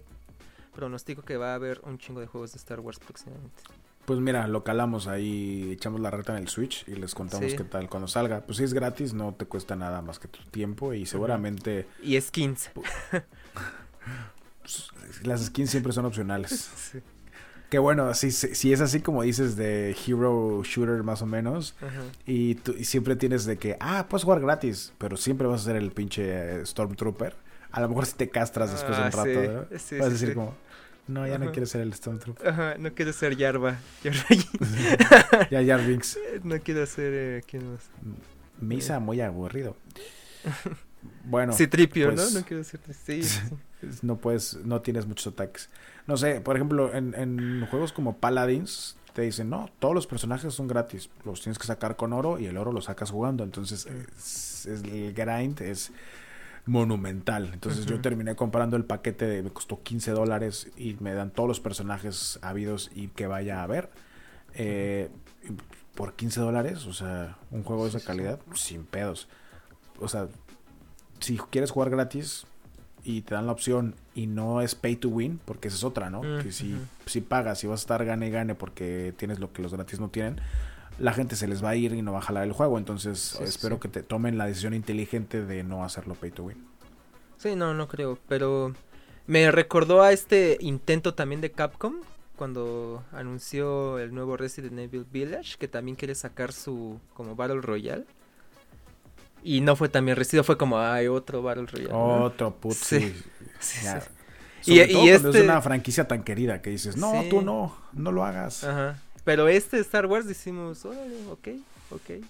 [0.75, 3.49] pronostico que va a haber un chingo de juegos de Star Wars próximamente.
[4.05, 7.57] Pues mira, lo calamos ahí, echamos la reta en el Switch y les contamos Sí.
[7.57, 8.41] qué tal cuando salga.
[8.41, 12.19] Pues si es gratis, no te cuesta nada más que tu tiempo y seguramente Y
[12.21, 12.69] skins.
[12.73, 12.87] pues,
[15.23, 16.69] las skins siempre son opcionales.
[16.91, 16.99] Sí.
[17.69, 22.03] Que bueno, si, si es así como dices de Hero Shooter más o menos, Ajá.
[22.27, 25.65] Y, tú, y siempre tienes de que, ah, puedes jugar gratis, pero siempre vas a
[25.65, 27.35] ser el pinche eh, Stormtrooper.
[27.71, 30.53] A lo mejor si te castras después de Ah, un rato, vas a decir como,
[31.07, 32.47] no, ya no quiero ser el Stormtrooper.
[32.47, 33.77] Ajá, no quiero ser Yarba.
[35.51, 36.17] Ya, Jar Binks.
[36.43, 37.11] No quiero ser.
[37.13, 37.89] Eh, ¿Quién más?
[38.59, 39.75] Misa muy aburrido.
[41.25, 42.39] Bueno, Citripio, pues- ¿no?
[42.39, 42.79] No quiero ser.
[43.05, 43.39] Sí, sí.
[44.01, 45.69] no puedes, no tienes muchos ataques.
[46.07, 50.53] No sé, por ejemplo, en, en juegos como Paladins, te dicen, no, todos los personajes
[50.53, 51.09] son gratis.
[51.23, 53.43] Los tienes que sacar con oro y el oro lo sacas jugando.
[53.43, 53.85] Entonces,
[54.17, 55.91] es- es- el grind es
[56.65, 57.51] monumental.
[57.53, 61.47] Entonces, yo terminé comprando el paquete, de, me costó 15 dólares y me dan todos
[61.47, 63.89] los personajes habidos y que vaya a ver.
[64.55, 65.09] Eh,
[65.95, 69.29] por 15 dólares, o sea, un juego de esa calidad, sin pedos.
[69.99, 70.27] O sea,
[71.19, 72.45] si quieres jugar gratis
[73.03, 76.09] y te dan la opción y no es pay to win, porque esa es otra,
[76.09, 76.21] ¿no?
[76.21, 79.53] Mm, que si, si pagas y vas a estar gane y gane porque tienes lo
[79.53, 80.41] que los gratis no tienen,
[80.99, 82.77] la gente se les va a ir y no va a jalar el juego.
[82.77, 83.81] Entonces, Sí, espero sí.
[83.81, 86.65] que te tomen la decisión inteligente de no hacerlo pay to win.
[87.37, 88.17] Sí, no, no creo.
[88.27, 88.73] Pero
[89.27, 91.95] me recordó a este intento también de Capcom.
[92.37, 95.55] Cuando anunció el nuevo Resident Evil Village.
[95.57, 98.05] Que también quiere sacar su como Battle Royale.
[99.43, 100.43] Y no fue también recibido.
[100.43, 101.91] Fue como, ay, otro Battle Royale.
[101.91, 102.23] ¿no?
[102.23, 102.75] Otro puto.
[102.75, 103.15] Sí.
[103.59, 103.85] sí,
[104.65, 108.25] Y- cuando es este- una franquicia tan querida que dices, no, tú no, no lo
[108.25, 108.63] hagas.
[108.63, 108.99] Ajá.
[109.25, 111.47] Pero este Star Wars decimos, órale, ok,
[111.91, 112.25] ok.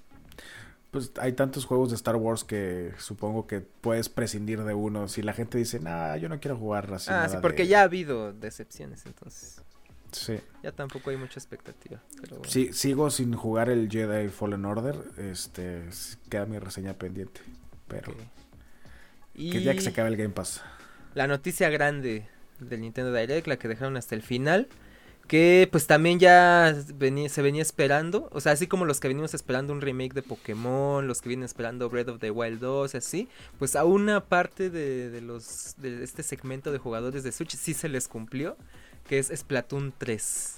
[0.91, 5.07] Pues hay tantos juegos de Star Wars que supongo que puedes prescindir de uno.
[5.09, 7.09] Si la gente dice, nah, yo no quiero jugar así.
[7.11, 7.67] ah, nada sí, porque de-".
[7.69, 9.61] ya ha habido decepciones, entonces.
[10.13, 10.39] Sí.
[10.63, 12.01] Ya tampoco hay mucha expectativa.
[12.21, 12.49] Pero bueno.
[12.49, 14.95] Sí, sigo sin jugar el Jedi Fallen Order.
[15.17, 15.83] Este,
[16.29, 17.41] queda mi reseña pendiente.
[17.89, 18.17] Pero ok.
[19.33, 20.61] que ya que se Y- acabe el Game Pass.
[21.13, 22.25] la noticia grande
[22.61, 24.69] del Nintendo Direct, la que dejaron hasta el final,
[25.27, 29.33] que pues también ya venía- se venía esperando, o sea, así como los que venimos
[29.33, 33.27] esperando un remake de Pokémon, los que vienen esperando Breath of the Wild 2, así,
[33.57, 37.73] pues a una parte de, de los de este segmento de jugadores de Switch sí
[37.73, 38.55] se les cumplió,
[39.07, 40.55] que es Splatoon 3.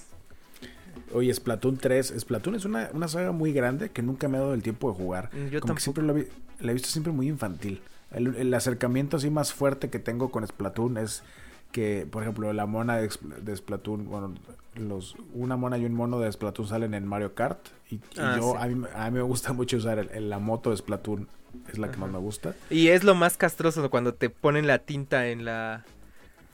[1.13, 2.13] Oye, Splatoon 3.
[2.19, 4.97] Splatoon es una, una saga muy grande que nunca me ha dado el tiempo de
[4.97, 5.29] jugar.
[5.31, 5.75] Mm, Yo Como tampoco.
[5.75, 6.27] que siempre vi-
[6.59, 7.81] la he visto siempre muy infantil.
[8.11, 11.23] El, el acercamiento así más fuerte que tengo con Splatoon es
[11.71, 14.33] que, por ejemplo, la mona de, Spl- de Splatoon, bueno,
[14.75, 17.59] los, una mona y un mono de Splatoon salen en Mario Kart.
[17.89, 18.57] Y, y Ah, yo, sí.
[18.59, 21.27] a, mí, me- a mí me gusta mucho usar el- el- la moto de Splatoon.
[21.71, 22.53] Es la que más me gusta.
[22.69, 25.85] Y es lo más castroso cuando te ponen la tinta en la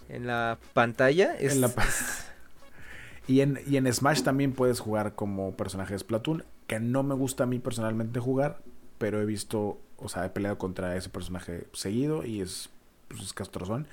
[0.09, 1.36] en la pantalla.
[1.38, 1.86] Es, En la pa-
[3.28, 7.16] Y en, y en Smash también puedes jugar como personaje de Splatoon, que no me
[7.16, 8.59] gusta a mí personalmente jugar,
[8.97, 12.70] pero he visto, o sea, he peleado contra ese personaje seguido y es,
[13.07, 13.88] pues, es castrozón.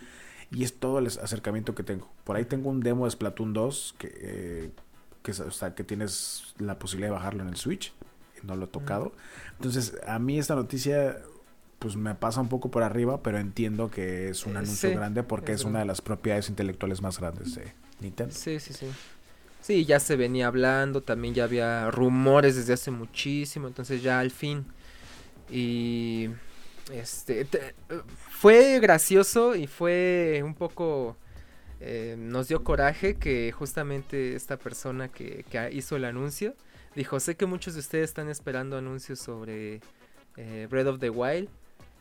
[0.50, 2.10] Y es todo el acercamiento que tengo.
[2.24, 4.70] Por ahí tengo un demo de Splatoon 2 que, eh,
[5.22, 7.92] que, o sea, que tienes la posibilidad de bajarlo en el Switch.
[8.42, 9.12] No lo he tocado.
[9.56, 11.18] Entonces, a mí esta noticia
[11.78, 14.94] pues me pasa un poco por arriba, pero entiendo que es un Eh, anuncio sí,
[14.94, 18.34] grande porque es es una de las propiedades intelectuales más grandes de Nintendo.
[18.34, 18.96] Sí, sí, sí.
[19.60, 24.30] Sí, ya se venía hablando, también ya había rumores desde hace muchísimo, entonces ya al
[24.30, 24.66] fin.
[25.48, 26.30] Y
[26.92, 27.46] Este,
[28.30, 31.16] fue gracioso y fue un poco...
[31.82, 36.54] Eh, nos dio coraje que justamente esta persona que, que, hizo el anuncio
[36.94, 39.80] dijo, sé que muchos de ustedes están esperando anuncios sobre
[40.36, 41.48] eh, Breath of the Wild,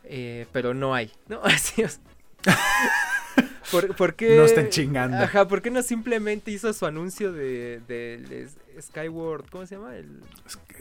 [0.03, 1.41] eh, pero no hay, ¿no?
[1.43, 1.99] Así es.
[3.71, 4.35] ¿Por, qué?
[4.35, 5.17] No estén chingando.
[5.17, 8.47] Ajá, ¿por qué no simplemente hizo su anuncio de, de,
[8.81, 9.95] Skyward, ¿cómo se llama?
[9.95, 10.21] El...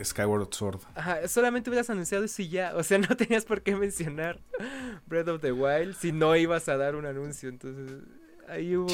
[0.03, 0.80] Skyward Sword.
[0.94, 2.74] Ajá, solamente hubieras anunciado eso y ya.
[2.76, 4.40] O sea, no tenías por qué mencionar
[5.07, 7.49] Breath of the Wild si no ibas a dar un anuncio.
[7.49, 8.03] Entonces,
[8.49, 8.88] ahí hubo...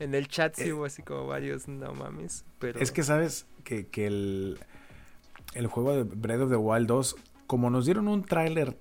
[0.00, 2.80] En el chat sí eh, hubo así como varios no mames, pero...
[2.80, 4.58] Es que sabes que, que el,
[5.54, 8.76] el juego de Breath of the Wild 2, como nos dieron un tráiler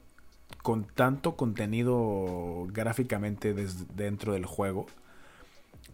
[0.63, 4.87] con tanto contenido gráficamente desde dentro del juego,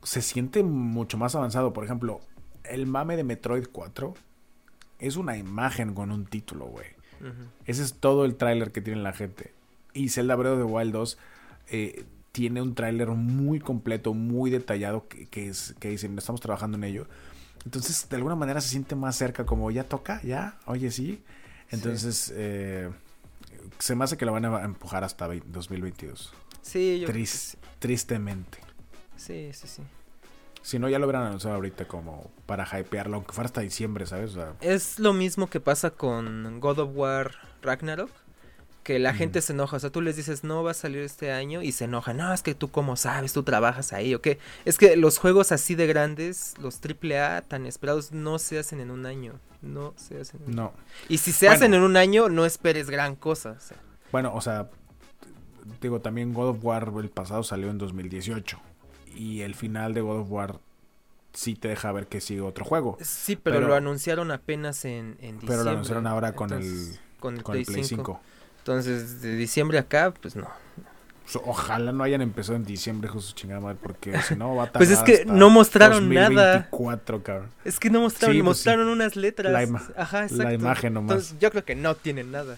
[0.03, 1.73] se siente mucho más avanzado.
[1.73, 2.21] Por ejemplo,
[2.63, 4.13] el mame de Metroid 4
[4.99, 6.87] es una imagen con un título, güey.
[7.65, 9.53] Ese es todo el tráiler que tiene la gente.
[9.93, 11.17] Y Zelda Breath of the Wild 2
[11.71, 16.85] eh, tiene un tráiler muy completo, muy detallado, que, es, que dicen, estamos trabajando en
[16.85, 17.07] ello.
[17.65, 21.23] Entonces, de alguna manera se siente más cerca, como ya toca, ya, oye, sí.
[21.71, 22.89] Entonces, Eh,
[23.79, 26.33] se me hace que lo van a empujar hasta 2022.
[26.61, 27.07] Sí, yo
[27.79, 28.59] Tristemente.
[29.15, 29.81] Sí, sí, sí.
[30.61, 34.37] Si no, ya lo hubieran anunciado ahorita como para hypearlo, aunque fuera hasta diciembre, ¿sabes?
[34.61, 37.31] Es lo mismo que pasa con God of War
[37.61, 38.11] Ragnarok.
[38.83, 41.31] Que la gente se enoja, o sea, tú les dices, no va a salir este
[41.31, 44.39] año y se enoja, no, es que tú cómo sabes, tú trabajas ahí, ¿o qué?
[44.65, 48.89] Es que los juegos así de grandes, los AAA tan esperados, no se hacen en
[48.89, 49.33] un año.
[49.61, 50.41] No se hacen.
[50.47, 50.73] En no.
[51.07, 53.57] Y si se hacen en un año, no esperes gran cosa.
[54.11, 54.69] Bueno, o sea,
[55.81, 58.59] digo, también God of War el pasado salió en 2018.
[59.15, 60.59] Y el final de God of War
[61.33, 62.97] sí te deja ver que sigue otro juego.
[63.01, 65.47] Sí, pero, lo anunciaron apenas en, en diciembre.
[65.47, 68.21] Pero lo anunciaron ahora con el, con el, Play, 5.
[68.59, 70.47] Entonces, de diciembre acá, pues no.
[71.45, 74.89] Ojalá no hayan empezado en diciembre, su chingada madre, porque si no va a Pues
[74.89, 76.69] es que no mostraron nada.
[77.23, 77.49] Cabrón.
[77.63, 79.51] Es que no mostraron, pues mostraron unas letras.
[79.51, 80.43] La, Ajá, exacto.
[80.43, 81.11] la imagen nomás.
[81.11, 82.57] Entonces, yo creo que no tienen nada.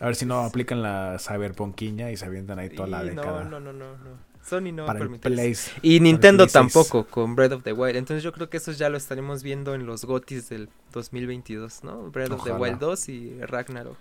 [0.00, 3.42] A ver si no aplican la cyberponquiña y se avientan ahí toda la década.
[3.42, 4.27] No, no, no, no, no.
[4.48, 7.96] Sony no para el Y Nintendo tampoco con Breath of the Wild.
[7.96, 12.10] Entonces yo creo que eso ya lo estaremos viendo en los GOTIS del 2022, ¿no?
[12.10, 13.96] Breath of the Wild 2 y Ragnarok.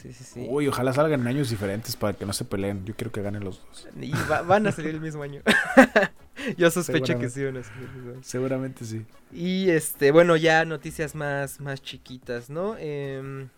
[0.00, 0.46] Sí, sí, sí.
[0.48, 2.84] Uy, ojalá salgan en años diferentes para que no se peleen.
[2.86, 3.88] Yo quiero que ganen los dos.
[4.00, 4.12] Y
[4.46, 5.42] van a salir el mismo año.
[6.56, 7.88] Yo sospecho que sí van a salir
[8.22, 9.04] Seguramente sí.
[9.30, 12.76] Y este, bueno, ya noticias más, más chiquitas, ¿no?
[12.78, 13.48] Em,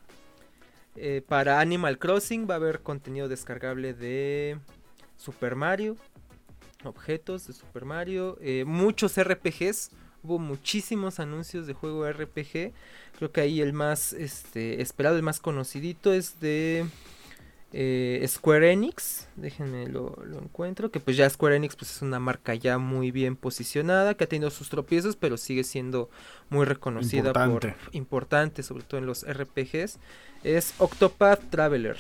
[0.97, 4.59] eh, para Animal Crossing va a haber contenido descargable de
[5.23, 5.97] Super Mario,
[6.85, 9.91] objetos de Super Mario, eh, muchos RPGs
[10.23, 12.73] hubo muchísimos anuncios de juego RPG.
[13.17, 16.87] Creo que ahí el más este, esperado, el más conocidito es de
[17.73, 19.29] eh, Square Enix.
[19.37, 20.91] Déjenme lo, encuentro.
[20.91, 24.29] Que pues ya Square Enix pues, es una marca ya muy bien posicionada, que ha
[24.29, 26.11] tenido sus tropiezos, pero sigue siendo
[26.51, 27.75] muy reconocida importante.
[27.85, 29.99] por importante, sobre todo en los RPGs.
[30.45, 31.99] Es Octopath Traveler,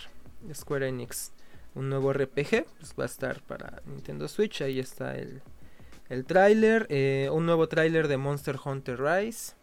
[0.54, 1.32] Square Enix.
[1.74, 4.60] Un nuevo RPG, pues va a estar para Nintendo Switch.
[4.62, 5.42] Ahí está el,
[6.08, 9.54] el tráiler, eh, un nuevo tráiler de Monster Hunter Rise.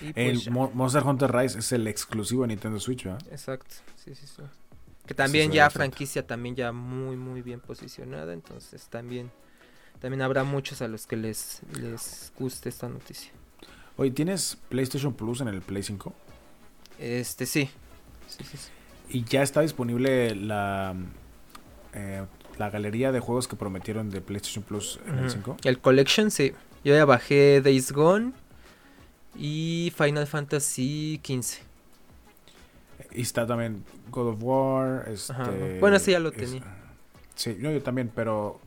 [0.00, 3.20] el pues Monster Hunter Rise es el exclusivo de Nintendo Switch, ¿verdad?
[3.30, 4.42] Exacto, sí, sí, sí.
[5.06, 9.30] Que también ya franquicia también ya muy muy bien posicionada, entonces también
[10.00, 13.32] también habrá muchos a los que les les guste esta noticia.
[13.96, 16.14] Oye, ¿tienes PlayStation Plus en el Play 5?
[16.98, 17.68] Este sí.
[18.26, 18.56] Sí, sí,
[19.08, 20.94] Y ya está disponible la
[21.92, 22.24] eh,
[22.58, 25.58] la galería de juegos que prometieron de PlayStation Plus en el 5?
[25.64, 26.52] El Collection, sí.
[26.84, 28.32] Yo ya bajé Days Gone
[29.36, 31.62] y Final Fantasy XV.
[33.12, 35.08] Y está también God of War.
[35.08, 36.62] Este, bueno, sí, ya lo tenía.
[37.34, 38.60] Sí, yo también, pero.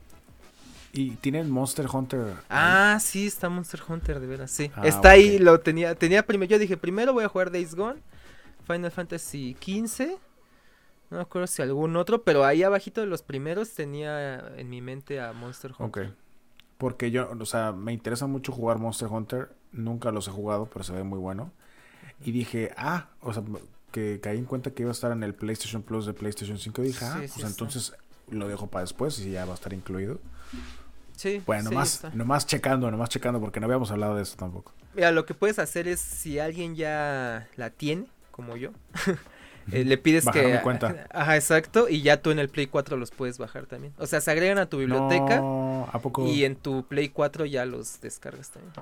[0.92, 2.34] ¿Y tienen Monster Hunter?
[2.48, 4.70] Ah, sí, está Monster Hunter, de veras, sí.
[4.74, 5.94] Ah, está ahí, lo tenía.
[5.94, 6.50] Tenía primero.
[6.50, 8.00] Yo dije, primero voy a jugar Days Gone,
[8.66, 10.18] Final Fantasy XV
[11.10, 14.80] no me acuerdo si algún otro, pero ahí abajito de los primeros tenía en mi
[14.80, 16.06] mente a Monster Hunter.
[16.08, 16.12] Ok.
[16.76, 19.50] Porque yo, o sea, me interesa mucho jugar Monster Hunter.
[19.72, 21.50] Nunca los he jugado, pero se ve muy bueno.
[22.24, 23.42] Y dije, ah, o sea,
[23.90, 26.82] que caí en cuenta que iba a estar en el PlayStation Plus de PlayStation 5.
[26.82, 27.94] dije, ah, pues entonces
[28.30, 30.20] lo dejo para después y ya va a estar incluido.
[31.16, 31.42] Sí.
[31.46, 34.72] Bueno, nomás, nomás checando, nomás checando, porque no habíamos hablado de eso tampoco.
[34.94, 38.70] Mira, lo que puedes hacer es, si alguien ya la tiene, como yo,
[39.72, 40.60] Eh, le pides que...
[40.62, 41.06] cuenta.
[41.10, 41.88] Ajá, exacto.
[41.88, 43.92] Y ya tú en el Play 4 los puedes bajar también.
[43.98, 45.38] O sea, se agregan a tu biblioteca.
[45.38, 46.26] ¿a poco?
[46.26, 48.72] Y en tu Play 4 ya los descargas también.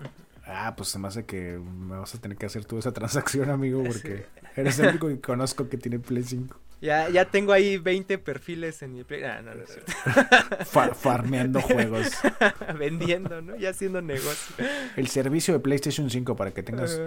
[0.47, 3.51] Ah, pues se me hace que me vas a tener que hacer tú esa transacción,
[3.51, 6.61] amigo, porque eres el único que conozco que tiene Play 5.
[6.80, 9.24] Ya, ya tengo ahí 20 perfiles en mi Play.
[9.24, 10.95] Ah, no, no es cierto.
[10.95, 12.12] farmeando juegos.
[12.78, 13.57] Vendiendo, ¿no?
[13.57, 14.55] Ya haciendo negocio.
[14.95, 17.01] El servicio de PlayStation 5 para que tengas...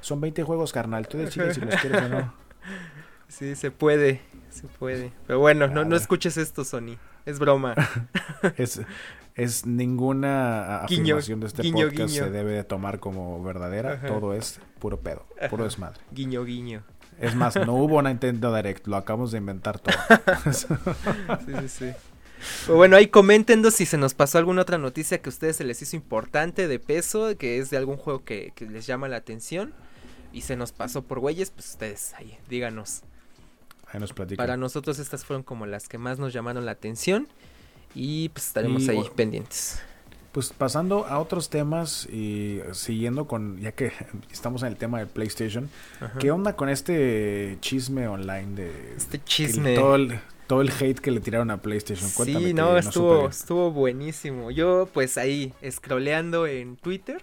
[0.00, 1.06] Son 20 juegos, carnal.
[1.06, 2.34] Tú decides si los quieres o no.
[3.28, 4.20] Sí, se puede.
[4.50, 5.12] Se puede.
[5.26, 6.96] Pero bueno, no, no escuches esto, Sony.
[7.24, 7.74] Es broma.
[8.56, 8.80] es,
[9.34, 14.00] es ninguna afirmación de este podcast se debe de tomar como verdadera.
[14.06, 16.00] Todo es puro pedo, puro desmadre.
[16.12, 16.82] Guiño, guiño.
[17.20, 19.94] Es más, no hubo una Nintendo Direct, lo acabamos de inventar todo.
[20.52, 20.66] sí,
[21.46, 21.92] sí, sí.
[22.70, 25.80] bueno, ahí coméntenos si se nos pasó alguna otra noticia que a ustedes se les
[25.80, 29.72] hizo importante, de peso, que es de algún juego que, que les llama la atención
[30.32, 33.02] y se nos pasó por güeyes, pues ustedes ahí, díganos.
[33.92, 34.12] Ahí nos.
[34.12, 37.28] Para nosotros estas fueron como las que más nos llamaron la atención
[37.94, 39.80] y pues estaremos ahí pendientes.
[40.32, 43.92] Pues pasando a otros temas y siguiendo con, ya que
[44.32, 45.70] estamos en el tema de PlayStation,
[46.20, 48.94] ¿qué onda con este chisme online de...
[48.96, 49.74] Este chisme.
[49.74, 52.08] Todo el, todo el hate que le tiraron a PlayStation.
[52.10, 54.50] sí, no, estuvo, estuvo buenísimo.
[54.50, 57.22] Yo pues ahí scrolleando en Twitter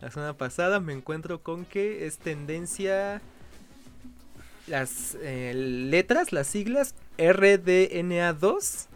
[0.00, 3.20] la semana pasada me encuentro con que es tendencia
[4.70, 8.88] las eh, letras, las siglas RDNA2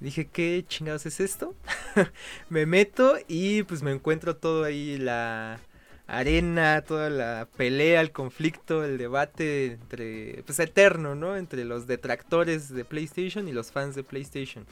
[0.00, 1.54] Dije, ¿qué chingados es esto?
[2.48, 5.60] me meto y pues me encuentro todo ahí, la
[6.06, 11.36] arena, toda la pelea, el conflicto, el debate entre, pues eterno, ¿no?
[11.36, 14.64] Entre los detractores de PlayStation y los fans de PlayStation.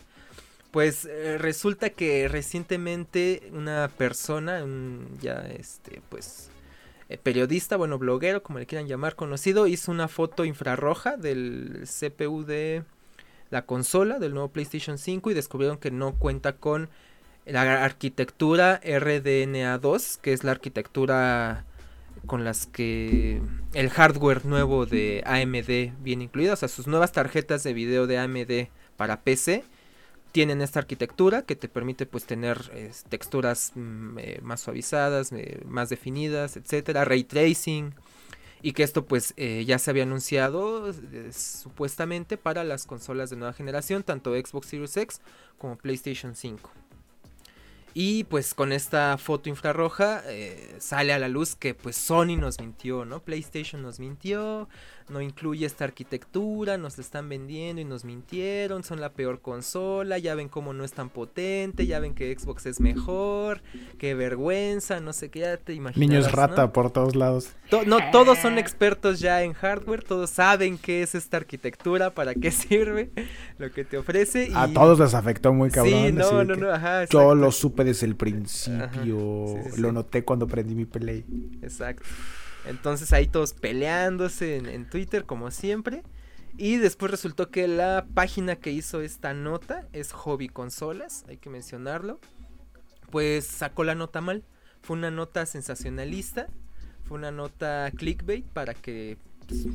[0.71, 6.51] Pues eh, resulta que recientemente una persona, un ya este, pues
[7.09, 12.45] eh, periodista, bueno, bloguero, como le quieran llamar, conocido, hizo una foto infrarroja del CPU
[12.45, 12.85] de
[13.51, 16.91] la consola del nuevo PlayStation 5 y descubrieron que no cuenta con
[17.47, 21.65] la arquitectura RDNA2, que es la arquitectura
[22.27, 23.41] con las que
[23.73, 28.19] el hardware nuevo de AMD viene incluido, o sea, sus nuevas tarjetas de video de
[28.19, 29.65] AMD para PC
[30.33, 32.71] tienen esta arquitectura que te permite pues tener
[33.09, 37.95] texturas mm, eh, más suavizadas, eh, más definidas, etcétera, ray tracing,
[38.61, 40.93] y que esto pues eh, ya se había anunciado
[41.33, 45.21] supuestamente para las consolas de nueva generación, tanto Xbox Series X
[45.59, 46.71] como PlayStation 5.
[47.95, 50.23] Y pues con esta foto infrarroja
[50.79, 53.25] sale a la luz que pues Sony nos mintió, ¿no?
[53.25, 54.69] PlayStation nos mintió,
[55.11, 60.19] no incluye esta arquitectura, nos la están vendiendo y nos mintieron, son la peor consola,
[60.19, 63.63] ya ven cómo no es tan potente, ya ven que Xbox es mejor,
[63.99, 66.09] qué vergüenza, no sé qué, ya te imaginas.
[66.09, 67.53] Niños rata por todos lados.
[67.87, 72.51] no, todos son expertos ya en hardware, todos saben qué es esta arquitectura, para qué
[72.51, 73.11] sirve,
[73.59, 74.51] lo que te ofrece.
[74.55, 76.07] A todos les afectó muy cabrón.
[76.07, 77.05] Sí, no, no, no, ajá.
[77.07, 81.25] Yo lo supe desde el principio, lo noté cuando prendí mi Play.
[81.63, 82.05] Exacto.
[82.69, 86.03] Entonces ahí todos peleándose en, Twitter como siempre.
[86.59, 91.49] Y después resultó que la página que hizo esta nota es Hobby Consolas, hay que
[91.49, 92.21] mencionarlo.
[93.11, 94.45] Pues sacó la nota mal.
[94.83, 96.49] Fue una nota sensacionalista.
[97.05, 99.17] Fue una nota clickbait para que,
[99.47, 99.67] pues,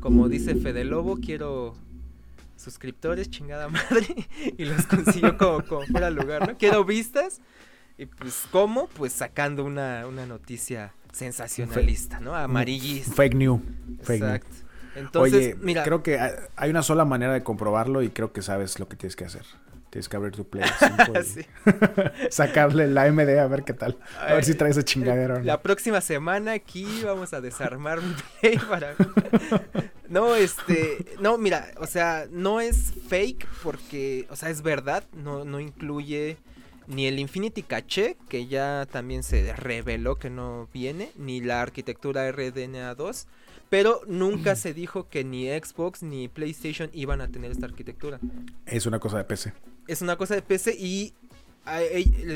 [0.00, 1.74] como dice Fede Lobo, quiero
[2.56, 4.28] suscriptores, chingada madre.
[4.56, 6.56] y los consiguió como, fuera lugar, ¿no?
[6.56, 7.42] Quiero vistas.
[7.98, 8.86] Y pues, ¿cómo?
[8.88, 12.34] Pues sacando una, una noticia sensacionalista, ¿no?
[12.34, 13.14] Amarillista.
[13.14, 13.60] Fake news.
[14.00, 14.56] Exacto.
[14.94, 16.18] Entonces, Oye, mira, creo que
[16.56, 19.44] hay una sola manera de comprobarlo y creo que sabes lo que tienes que hacer.
[19.90, 21.12] Tienes que abrir tu Play 5
[22.30, 23.98] sacarle la AMD a ver qué tal.
[24.20, 25.40] A ver si trae ese chingadero.
[25.40, 28.94] La próxima semana aquí vamos a desarmar mi Play para...
[30.08, 31.04] no, este...
[31.20, 35.04] No, mira, o sea, no es fake porque, o sea, es verdad.
[35.12, 36.36] No, no incluye
[36.90, 42.30] ni el Infinity Cache, que ya también se reveló que no viene, ni la arquitectura
[42.30, 43.26] RDNA 2,
[43.68, 48.18] pero nunca se dijo que ni Xbox ni PlayStation iban a tener esta arquitectura.
[48.66, 49.52] Es una cosa de PC.
[49.86, 51.14] Es una cosa de PC y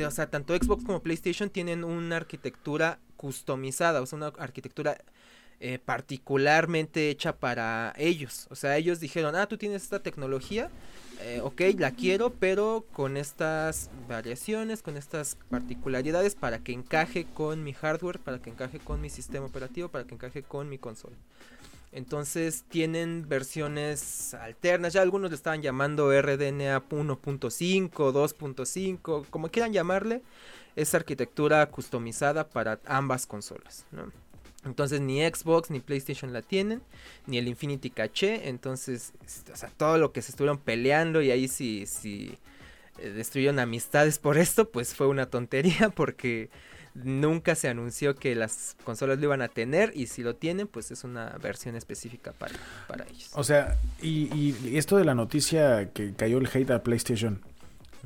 [0.07, 4.97] o sea, tanto Xbox como PlayStation tienen una arquitectura customizada, o sea, una arquitectura
[5.61, 8.47] eh, particularmente hecha para ellos.
[8.51, 10.71] O sea, ellos dijeron, ah, tú tienes esta tecnología,
[11.21, 17.63] eh, ok, la quiero, pero con estas variaciones, con estas particularidades para que encaje con
[17.63, 21.17] mi hardware, para que encaje con mi sistema operativo, para que encaje con mi consola.
[21.93, 30.23] Entonces tienen versiones alternas, ya algunos le estaban llamando RDNA 1.5, 2.5, como quieran llamarle,
[30.75, 33.87] es arquitectura customizada para ambas consolas.
[34.65, 36.83] Entonces ni Xbox ni PlayStation la tienen,
[37.27, 38.49] ni el Infinity Caché.
[38.49, 39.13] Entonces,
[39.53, 42.39] o sea, todo lo que se estuvieron peleando y ahí si, si
[42.99, 46.51] eh, destruyeron amistades por esto, pues fue una tontería porque
[46.95, 50.91] nunca se anunció que las consolas lo iban a tener y si lo tienen, pues
[50.91, 52.55] es una versión específica para,
[52.87, 53.31] para ellos.
[53.35, 57.41] O sea, y, y esto de la noticia que cayó el hate a PlayStation,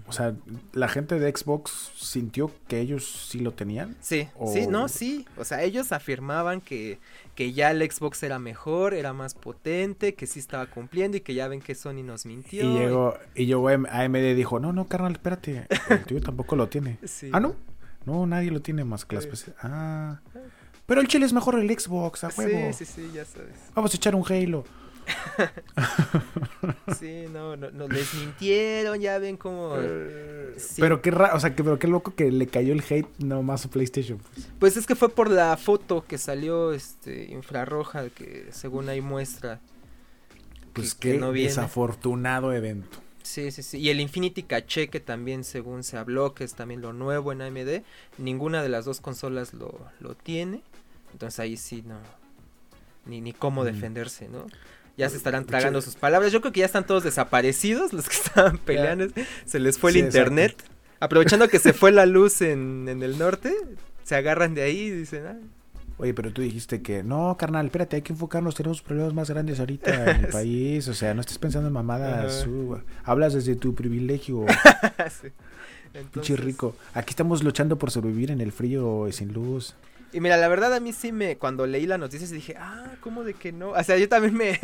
[0.07, 0.35] o sea,
[0.73, 3.97] ¿la gente de Xbox sintió que ellos sí lo tenían?
[4.01, 5.27] Sí, sí, no, sí.
[5.37, 6.99] O sea, ellos afirmaban que,
[7.35, 11.35] que ya el Xbox era mejor, era más potente, que sí estaba cumpliendo y que
[11.35, 12.65] ya ven que Sony nos mintió.
[12.65, 16.99] Y llegó, y llegó AMD dijo, no, no, carnal, espérate, el tuyo tampoco lo tiene.
[17.33, 17.57] Ah, ¿no?
[18.07, 19.53] No, nadie lo tiene más que las PC.
[19.63, 20.21] Ah.
[20.87, 22.73] Pero el chile es mejor el Xbox, a huevo.
[22.73, 23.55] Sí, sí, sí, ya sabes.
[23.75, 24.65] Vamos a echar un Halo.
[26.99, 29.75] sí, no, no, no, les mintieron, ya ven como...
[29.79, 33.09] Eh, pero qué raro, o sea, que, pero qué loco que le cayó el hate
[33.19, 34.19] nomás a PlayStation.
[34.19, 34.49] Pues.
[34.59, 34.77] pues.
[34.77, 39.61] es que fue por la foto que salió este infrarroja que según ahí muestra.
[40.73, 42.99] Pues qué desafortunado evento.
[43.23, 43.79] Sí, sí, sí.
[43.79, 47.43] Y el Infinity Caché, que también según se habló, que es también lo nuevo en
[47.43, 47.83] AMD,
[48.17, 50.63] ninguna de las dos consolas lo, lo tiene.
[51.13, 51.99] Entonces ahí sí no.
[53.05, 53.65] Ni, ni cómo mm.
[53.67, 54.47] defenderse, ¿no?
[54.99, 56.33] Ya se estarán tragando sus palabras.
[56.33, 59.07] Yo creo que ya están todos desaparecidos los que estaban peleando.
[59.47, 60.63] Se les fue el internet.
[61.01, 63.55] Aprovechando que se fue la luz en, en, el norte,
[64.03, 65.37] se agarran de ahí y dicen, ah".
[65.99, 69.59] Oye, pero tú dijiste que no, carnal, espérate, hay que enfocarnos, tenemos problemas más grandes
[69.59, 72.47] ahorita en el país, o sea, no estés pensando en mamadas,
[73.05, 74.47] hablas desde tu privilegio.
[76.23, 76.37] sí.
[76.37, 76.77] rico.
[76.95, 79.75] Aquí estamos luchando por sobrevivir en el frío y sin luz.
[80.13, 83.25] Y mira, la verdad a mí sí me, cuando leí la noticia dije, ah, ¿cómo
[83.25, 83.71] de que no?
[83.71, 84.59] O sea, yo también me,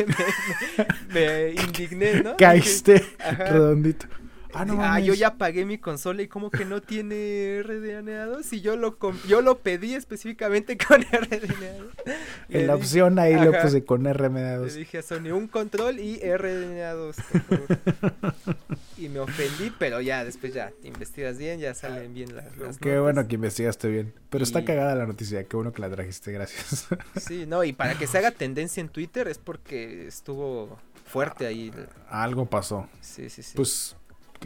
[1.12, 2.36] me, indigné, ¿no?
[2.36, 4.06] Caíste redondito.
[4.54, 8.52] Ah, no ah, yo ya pagué mi consola y como que no tiene RDNA 2
[8.52, 8.96] y yo lo
[9.26, 12.16] yo lo pedí específicamente con RDNA 2.
[12.50, 14.72] En la opción ahí lo puse con RDNA 2.
[14.72, 17.16] Le dije a Sony un control y RDNA 2.
[18.98, 22.98] y me ofendí, pero ya después ya te investigas bien, ya salen bien las, Qué
[22.98, 24.12] bueno que investigaste bien.
[24.30, 26.86] Pero está cagada la noticia, qué bueno que la trajiste, gracias.
[27.16, 31.72] sí, no, y para que se haga tendencia en Twitter es porque estuvo fuerte ahí.
[32.08, 32.88] Algo pasó.
[33.00, 33.52] Sí, sí, sí.
[33.56, 33.96] Pues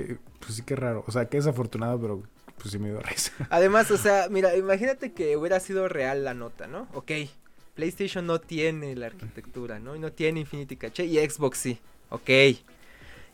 [0.04, 1.04] pues sí que raro.
[1.06, 2.22] O sea, que desafortunado, pero
[2.58, 3.32] pues sí me dio risa.
[3.50, 6.88] Además, o sea, mira, imagínate que hubiera sido real la nota, ¿no?
[6.94, 7.12] Ok,
[7.74, 9.94] PlayStation no tiene la arquitectura, ¿no?
[9.94, 11.78] Y no tiene Infinity Cache y Xbox sí.
[12.10, 12.30] Ok.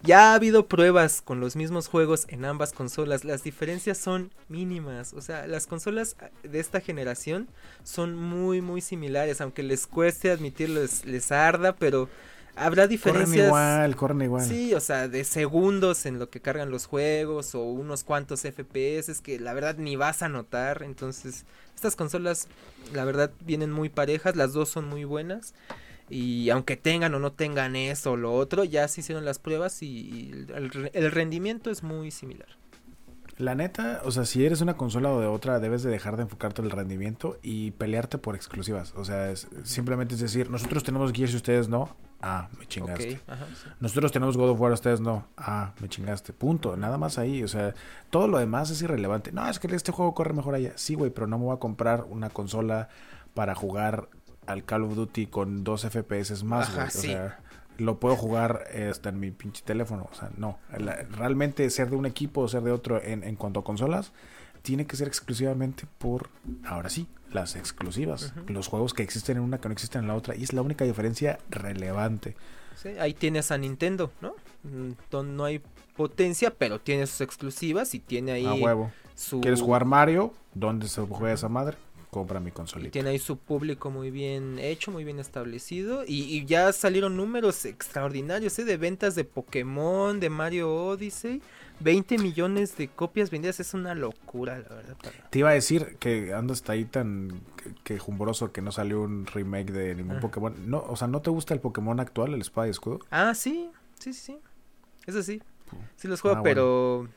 [0.02, 3.24] Ya ha habido pruebas con los mismos juegos en ambas consolas.
[3.24, 5.14] Las diferencias son mínimas.
[5.14, 7.48] O sea, las consolas de esta generación
[7.84, 9.40] son muy, muy similares.
[9.40, 12.10] Aunque les cueste admitirlo, les arda, pero
[12.57, 13.28] Habrá diferencias.
[13.28, 14.44] Corren igual, corren igual.
[14.44, 19.20] Sí, o sea, de segundos en lo que cargan los juegos o unos cuantos FPS
[19.20, 20.82] que la verdad ni vas a notar.
[20.82, 21.44] Entonces,
[21.74, 22.48] estas consolas,
[22.92, 24.36] la verdad, vienen muy parejas.
[24.36, 25.55] Las dos son muy buenas.
[26.11, 29.82] Y aunque tengan o no tengan eso o lo otro, ya se hicieron las pruebas
[29.82, 30.46] y,
[30.92, 32.48] el rendimiento es muy similar.
[33.36, 36.22] La neta, o sea, si eres una consola o de otra, debes de dejar de
[36.22, 38.94] enfocarte en el rendimiento y pelearte por exclusivas.
[38.96, 41.96] O sea, es, simplemente es decir, nosotros tenemos Gears y ustedes no.
[42.27, 43.20] Ah, me chingaste.
[43.81, 45.27] Nosotros tenemos God of War, ustedes no.
[45.37, 46.33] Ah, me chingaste.
[46.33, 46.75] Punto.
[46.75, 47.43] Nada más ahí.
[47.43, 47.75] O sea,
[48.09, 49.31] todo lo demás es irrelevante.
[49.31, 50.72] No, es que este juego corre mejor allá.
[50.77, 52.89] Sí, güey, pero no me voy a comprar una consola
[53.35, 54.09] para jugar
[54.47, 56.87] al Call of Duty con dos FPS más, güey.
[56.87, 57.41] O sea,
[57.77, 60.09] lo puedo jugar hasta en mi pinche teléfono.
[60.11, 60.59] O sea, no.
[61.11, 64.12] realmente ser de un equipo o ser de otro en, en cuanto a consolas
[64.64, 66.30] tiene que ser exclusivamente por,
[66.64, 68.32] ahora sí, las exclusivas.
[68.48, 70.34] Los juegos que existen en una que no existen en la otra.
[70.34, 72.34] Y es la única diferencia relevante.
[72.74, 74.34] Sí, ahí tienes a Nintendo, ¿no?
[74.62, 75.60] Mm, no hay
[75.94, 78.46] potencia, pero tiene sus exclusivas y tiene ahí...
[78.46, 78.90] A huevo.
[79.14, 79.42] Su...
[79.42, 80.32] ¿Quieres jugar Mario?
[80.54, 81.76] ¿Dónde se juega esa madre?
[82.14, 82.92] compra mi consolita.
[82.92, 86.04] Tiene ahí su público muy bien hecho, muy bien establecido.
[86.06, 88.64] Y, ya salieron números extraordinarios ¿eh?
[88.64, 91.42] de ventas de Pokémon, de Mario Odyssey.
[91.81, 94.97] 20 millones de copias vendidas es una locura, la verdad.
[95.31, 97.43] Te iba a decir que andas hasta ahí tan
[97.83, 100.20] quejumbroso que, no salió un remake de ningún ah.
[100.20, 100.55] Pokémon.
[100.70, 103.01] No, o sea, ¿no te gusta el Pokémon actual, el Espada y Escudo?
[103.11, 104.39] Ah, sí, sí, sí.
[105.07, 105.43] Eso sí.
[105.97, 107.09] Sí los juego, ah, pero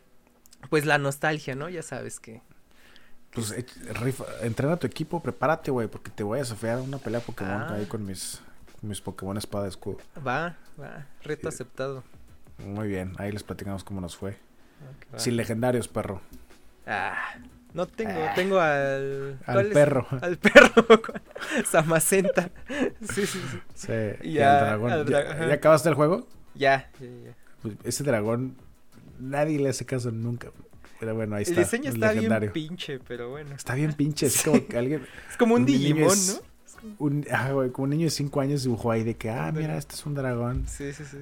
[0.70, 1.70] pues la nostalgia, ¿no?
[1.70, 2.42] Ya sabes que
[3.32, 3.54] pues
[4.00, 7.62] rifa, entrena a tu equipo, prepárate, güey, porque te voy a desafiar una pelea Pokémon
[7.62, 7.74] ah.
[7.76, 8.42] ahí con mis,
[8.82, 9.98] mis Pokémon espada escudo.
[10.26, 12.04] Va, va, reto aceptado.
[12.58, 14.38] Muy bien, ahí les platicamos cómo nos fue.
[15.16, 16.22] Sin legendarios, perro.
[16.86, 17.36] Ah,
[17.74, 18.34] no tengo, ah.
[18.36, 19.40] tengo al...
[19.46, 20.08] Al perro.
[20.22, 20.86] Al perro,
[21.70, 22.50] Samacenta.
[23.02, 23.60] Sí, sí, sí.
[23.76, 25.08] Sí, y, al dragón.
[25.08, 26.28] ¿Ya, acabaste el juego?
[26.56, 27.36] Ya, ya, ya.
[27.62, 28.56] Pues ese dragón,
[29.20, 30.52] nadie le hace caso nunca.
[31.00, 31.56] Pero bueno, ahí está.
[31.56, 33.54] El diseño está bien pinche, pero bueno.
[33.56, 35.06] Está bien pinche, es como que alguien...
[35.30, 36.34] Es como un, Digimon, ¿no?
[37.00, 39.78] Un, ah, güey, como un niño de 5 años dibujó ahí de que, ah, mira,
[39.78, 40.66] este es un dragón.
[40.68, 41.18] Sí, sí, sí.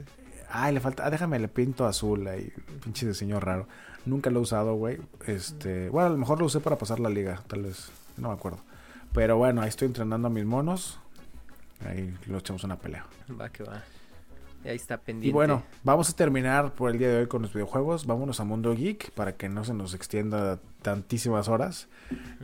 [0.64, 2.52] Ay, le falta, ah, déjame, le pinto azul ahí,
[2.84, 3.68] pinche diseño raro.
[4.06, 5.00] Nunca lo he usado, güey.
[5.26, 8.36] Este, bueno, a lo mejor lo usé para pasar la liga, tal vez, no me
[8.36, 8.60] acuerdo.
[9.14, 11.00] Pero bueno, ahí estoy entrenando a mis monos.
[11.88, 13.06] Ahí lo echamos una pelea.
[13.40, 13.84] Va que va.
[14.64, 15.28] Y ahí está pendiente.
[15.28, 18.06] Y bueno, vamos a terminar por el día de hoy con los videojuegos.
[18.06, 21.88] Vámonos a Mundo Geek para que no se nos extienda tantísimas horas.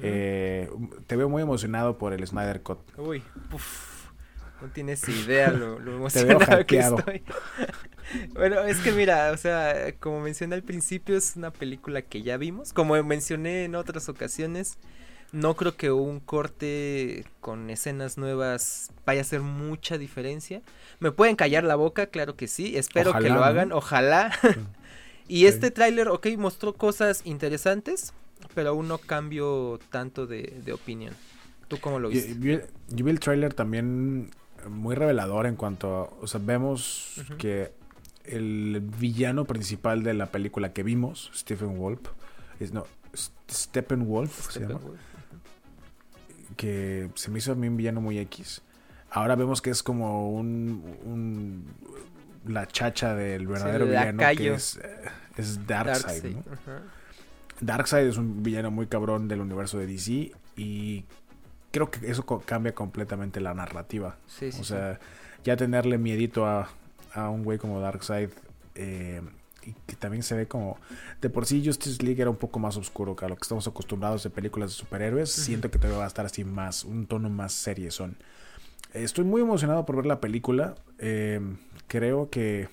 [0.01, 0.69] Eh,
[1.07, 2.79] te veo muy emocionado por el Snyder Cut.
[2.97, 4.11] Uy, uf,
[4.61, 7.23] no tienes idea lo, lo emocionado que estoy.
[8.33, 12.37] bueno, es que mira, o sea, como mencioné al principio, es una película que ya
[12.37, 12.73] vimos.
[12.73, 14.77] Como mencioné en otras ocasiones,
[15.31, 20.61] no creo que un corte con escenas nuevas vaya a hacer mucha diferencia.
[20.99, 22.77] Me pueden callar la boca, claro que sí.
[22.77, 24.31] Espero que lo hagan, ojalá.
[25.27, 28.13] y este tráiler, ok, mostró cosas interesantes,
[28.53, 31.13] pero aún no cambio tanto de, opinión.
[31.67, 32.35] ¿Tú cómo lo viste?
[32.39, 32.59] Yo,
[33.03, 34.31] vi el tráiler también
[34.69, 37.71] muy revelador en cuanto a, o sea, vemos que
[38.31, 41.99] el villano principal de la película que vimos, Stephen Wolf,
[42.59, 42.85] es no,
[43.49, 44.79] Steppenwolf, se llama,
[46.55, 48.61] que se me hizo a mí un villano muy X.
[49.09, 51.65] Ahora vemos que es como un,
[52.45, 56.37] la chacha del verdadero villano que es, eh, es Darkseid.
[57.59, 61.05] Darkseid, es un villano muy cabrón del universo de DC y
[61.71, 64.17] creo que eso cambia completamente la narrativa.
[64.59, 64.99] o sea,
[65.43, 66.69] ya tenerle miedito a,
[67.13, 68.29] a un güey como Darkseid
[68.75, 69.21] eh,
[69.63, 70.77] y que también se ve como
[71.21, 73.67] de por sí Justice League era un poco más oscuro que a lo que estamos
[73.67, 75.31] acostumbrados de películas de superhéroes.
[75.31, 78.17] Siento que todavía va a estar así más, un tono más serie son.
[78.93, 80.75] Estoy muy emocionado por ver la película.
[80.97, 81.57] Em,
[81.87, 82.69] creo que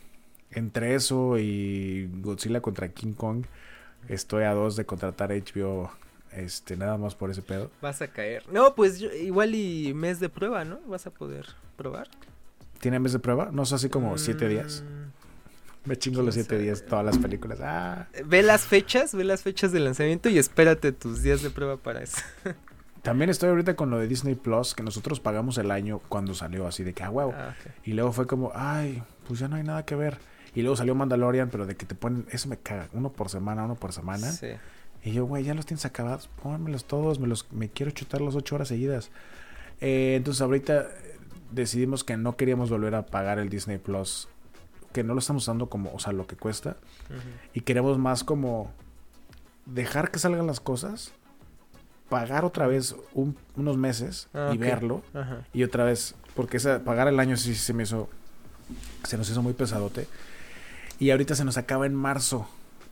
[0.50, 3.44] entre eso y Godzilla contra King Kong,
[4.08, 5.90] estoy a dos de contratar HBO.
[6.32, 7.70] Este, nada más por ese pedo.
[7.80, 8.44] Vas a caer.
[8.50, 10.78] No, pues igual y mes de prueba, ¿no?
[10.86, 12.08] Vas a poder probar.
[12.80, 13.50] ¿Tiene mes de prueba?
[13.52, 14.82] ¿No es así como siete días?
[14.84, 17.58] Mm, Me chingo los siete días todas las películas.
[17.62, 18.06] Ah.
[18.24, 22.02] Ve las fechas, ve las fechas de lanzamiento y espérate tus días de prueba para
[22.02, 22.18] eso.
[23.02, 26.66] También estoy ahorita con lo de Disney Plus, que nosotros pagamos el año cuando salió,
[26.66, 27.32] así de que, ah, huevo.
[27.34, 27.54] Ah,
[27.84, 30.18] y luego fue como, ay, pues ya no hay nada que ver.
[30.54, 33.64] Y luego salió Mandalorian, pero de que te ponen, eso me caga, uno por semana,
[33.64, 34.30] uno por semana.
[34.32, 34.48] Sí.
[35.04, 38.34] Y yo, güey, ya los tienes acabados, pónmelos todos, me los, me quiero chutar las
[38.34, 39.10] ocho horas seguidas.
[39.80, 40.88] Eh, entonces ahorita
[41.50, 44.28] decidimos que no queríamos volver a pagar el Disney Plus,
[44.92, 46.76] que no lo estamos usando como, o sea, lo que cuesta.
[47.54, 48.72] Y queremos más como
[49.66, 51.12] dejar que salgan las cosas
[52.08, 55.02] pagar otra vez unos meses ah, y verlo.
[55.52, 58.08] Y otra vez, porque esa, pagar el año sí se me hizo,
[59.04, 60.06] se nos hizo muy pesadote.
[60.98, 62.48] Y ahorita se nos acaba en marzo.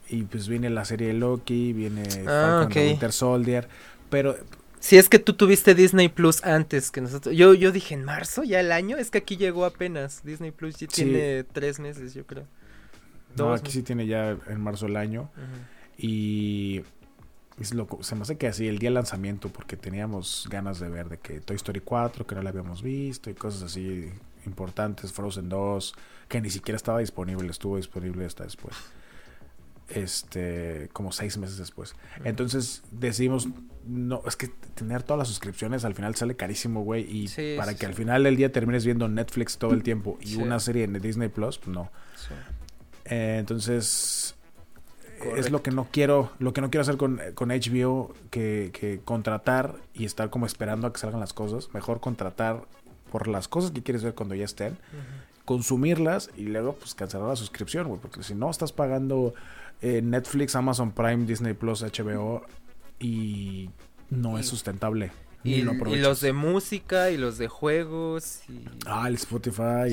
[0.09, 3.69] Y pues viene la serie de Loki, viene ah, Winter Soldier.
[4.11, 4.37] Pero
[4.81, 7.35] si es que tú tuviste Disney Plus antes que nosotros.
[7.35, 8.97] Yo, yo dije en marzo, ya el año.
[8.97, 10.23] Es que aquí llegó apenas.
[10.25, 12.47] Disney Plus ya tiene tres meses, yo creo.
[13.37, 15.31] No, aquí sí tiene ya en marzo el año.
[15.99, 16.83] Y
[17.61, 21.19] se me hace que así el día del lanzamiento, porque teníamos ganas de ver de
[21.19, 24.11] que Toy Story 4, que no la habíamos visto, y cosas así
[24.45, 25.95] importantes, Frozen 2,
[26.29, 28.77] que ni siquiera estaba disponible, estuvo disponible hasta después.
[29.89, 31.95] Este, como seis meses después.
[32.25, 33.49] Entonces decidimos,
[33.87, 37.07] no, es que tener todas las suscripciones al final sale carísimo, güey.
[37.09, 40.59] Y para que al final del día termines viendo Netflix todo el tiempo y una
[40.59, 41.91] serie en Disney Plus, pues no.
[43.05, 44.37] Eh, entonces
[45.37, 49.77] es lo que no quiero, lo que no quiero hacer con, con HBO, que, contratar
[49.95, 51.73] y estar como esperando a que salgan las cosas.
[51.73, 52.63] Mejor contratar
[53.11, 54.77] por las cosas que quieres ver cuando ya estén,
[55.47, 57.99] consumirlas y luego pues cancelar la suscripción, güey.
[57.99, 59.33] Porque si no estás pagando
[59.81, 62.45] eh, Netflix, Amazon Prime, Disney Plus, HBO
[63.01, 63.71] y
[64.11, 65.13] no es sustentable.
[65.45, 68.41] Y, los de música y los de juegos.
[68.49, 68.65] Y...
[68.85, 69.89] Ah, el Spotify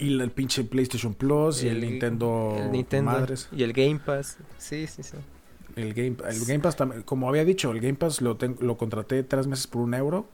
[0.00, 2.56] y, el, pinche PlayStation Plus y, el, Nintendo,
[3.04, 3.48] Madres.
[3.52, 4.38] Y el Game Pass.
[4.58, 5.16] Sí, sí, sí.
[5.76, 9.22] El Game, el Game Pass también, como había dicho, el Game Pass lo, lo contraté
[9.22, 10.26] tres meses por un euro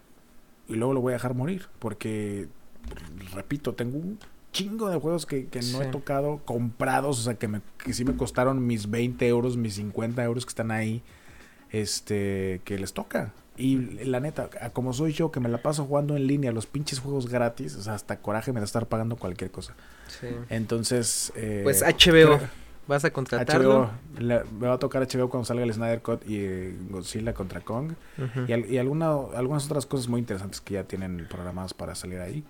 [0.69, 2.49] y luego lo voy a dejar morir porque,
[3.35, 4.19] repito, tengo un
[4.53, 8.15] chingo de juegos que, no he tocado comprados, o sea, que, me, que sí me
[8.17, 11.03] costaron mis 20 euros, mis 50 euros que están ahí,
[11.71, 13.33] este, que les toca.
[13.57, 17.01] Y la neta, como soy yo que me la paso jugando en línea los pinches
[17.01, 19.75] juegos gratis, o sea, hasta coraje me da estar pagando cualquier cosa.
[20.09, 20.29] Sí.
[20.49, 21.33] Entonces...
[21.37, 22.39] Eh, pues HBO,
[22.87, 23.91] ¿vas a contratarlo?
[24.19, 27.61] HBO, me va a tocar HBO cuando salga el Snyder Cut y eh, Godzilla contra
[27.61, 27.93] Kong.
[28.49, 32.45] Y, alguna, algunas otras cosas muy interesantes que ya tienen programadas para salir ahí.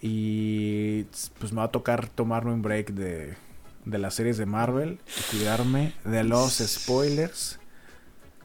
[0.00, 1.04] Y
[1.38, 3.36] pues me va a tocar tomarme un break de,
[3.84, 7.58] de las series de Marvel y cuidarme de los spoilers.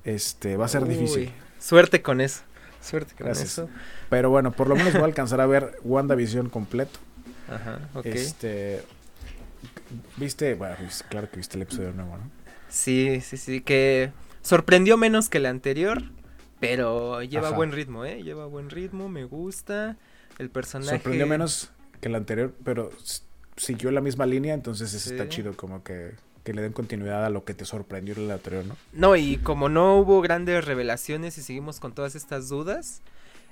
[0.04, 1.32] Este, va a ser difícil.
[1.60, 2.42] Suerte con eso.
[2.82, 3.70] Suerte con eso.
[4.10, 7.00] Pero bueno, por lo menos voy a alcanzar a ver WandaVision completo.
[7.50, 8.06] Ajá, ok.
[8.06, 8.84] Este,
[10.18, 10.76] viste, bueno,
[11.10, 12.30] claro que viste el episodio nuevo, ¿no?
[12.70, 16.04] Sí, sí, sí, que sorprendió menos que el anterior,
[16.60, 18.22] pero lleva buen ritmo, ¿eh?
[18.22, 19.98] Lleva buen ritmo, me gusta.
[20.38, 20.92] El personaje.
[20.92, 21.72] Sorprendió menos
[22.02, 22.92] que el anterior, pero
[23.58, 26.12] siguió la misma línea, entonces está chido como que,
[26.44, 28.76] que, le den continuidad a lo que te sorprendió el anterior, ¿no?
[28.94, 33.02] No, y como no hubo grandes revelaciones y seguimos con todas estas dudas,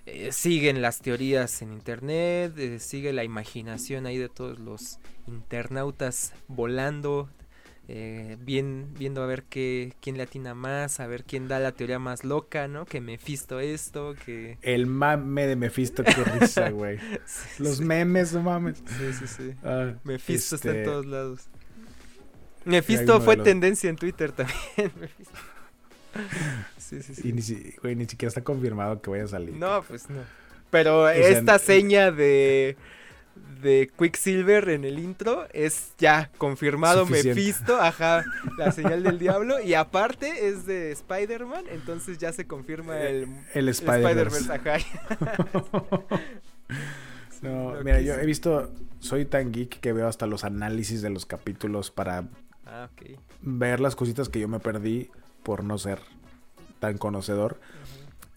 [0.05, 6.33] eh, siguen las teorías en internet, eh, sigue la imaginación ahí de todos los internautas
[6.49, 7.29] volando,
[7.89, 11.73] eh, bien, viendo a ver qué, quién le atina más, a ver quién da la
[11.73, 12.85] teoría más loca, ¿no?
[12.85, 14.57] Que Mephisto esto, que...
[14.61, 16.97] El mame de Mephisto, qué risa, güey.
[17.59, 18.77] Los memes, no mames.
[18.77, 19.53] Sí, sí, sí.
[19.63, 21.41] Ah, Mephisto está en este, todos lados.
[22.63, 24.57] Mephisto fue tendencia en Twitter también.
[26.77, 27.29] sí, sí, sí.
[27.29, 27.41] Y ni,
[27.81, 29.55] güey, ni siquiera está confirmado que vaya a salir.
[29.55, 30.21] No, pues no.
[30.69, 32.77] Pero esta seña de
[33.63, 38.23] de Quicksilver en el intro es ya confirmado Mephisto, ajá,
[38.57, 39.59] la señal del diablo.
[39.59, 44.49] Y aparte es de Spider-Man, entonces ya se confirma el, el, Spider-Verse.
[47.41, 51.25] no, mira, yo he visto, soy tan geek que veo hasta los análisis de los
[51.25, 52.27] capítulos para
[52.65, 52.89] ah,
[53.41, 55.09] ver las cositas que yo me perdí
[55.41, 55.99] por no ser
[56.79, 57.59] tan conocedor.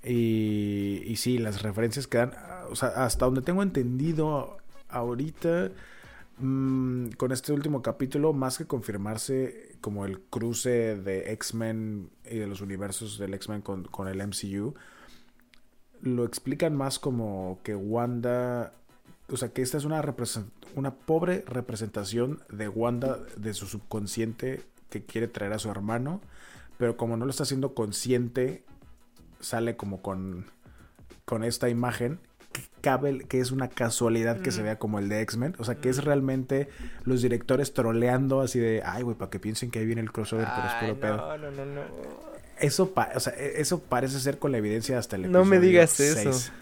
[0.04, 2.32] Y, y sí, las referencias quedan,
[2.70, 4.58] o sea, hasta donde tengo entendido,
[4.88, 5.70] ahorita
[6.38, 12.46] mm, con este último capítulo, más que confirmarse como el cruce de X-Men y de
[12.46, 14.74] los universos del X-Men con, el MCU,
[16.02, 18.72] lo explican más como que Wanda,
[19.28, 20.02] o sea, que esta es una,
[20.74, 26.20] una pobre representación de Wanda, de su subconsciente que quiere traer a su hermano,
[26.78, 28.64] pero como no lo está haciendo consciente,
[29.40, 30.46] sale como con,
[31.24, 32.20] con esta imagen
[32.80, 35.56] cabe, que es una casualidad que se vea como el de X-Men.
[35.58, 36.68] O sea, que es realmente
[37.04, 40.46] los directores troleando así de, ay, güey, para que piensen que ahí viene el crossover,
[40.54, 41.16] pero es puro pedo.
[41.16, 41.82] No, no, no, no.
[42.58, 45.60] Eso, o sea, e, eso parece ser con la evidencia hasta el episodio No me
[45.60, 46.52] digas eso.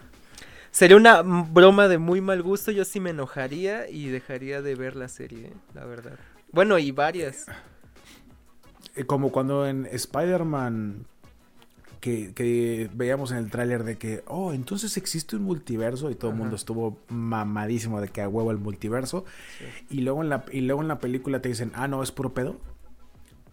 [0.70, 4.96] Sería una broma de muy mal gusto, yo sí me enojaría y dejaría de ver
[4.96, 6.18] la serie, la verdad.
[6.50, 7.46] Bueno, y varias.
[8.96, 11.06] Eh, como cuando en Spider-Man
[12.04, 16.36] que, veíamos en el tráiler de que, oh, entonces existe un multiverso y todo el
[16.36, 19.24] mundo estuvo mamadísimo de que a huevo el multiverso.
[19.88, 22.34] Y, luego en la, y luego en la película te dicen, ah, no, es puro
[22.34, 22.60] pedo.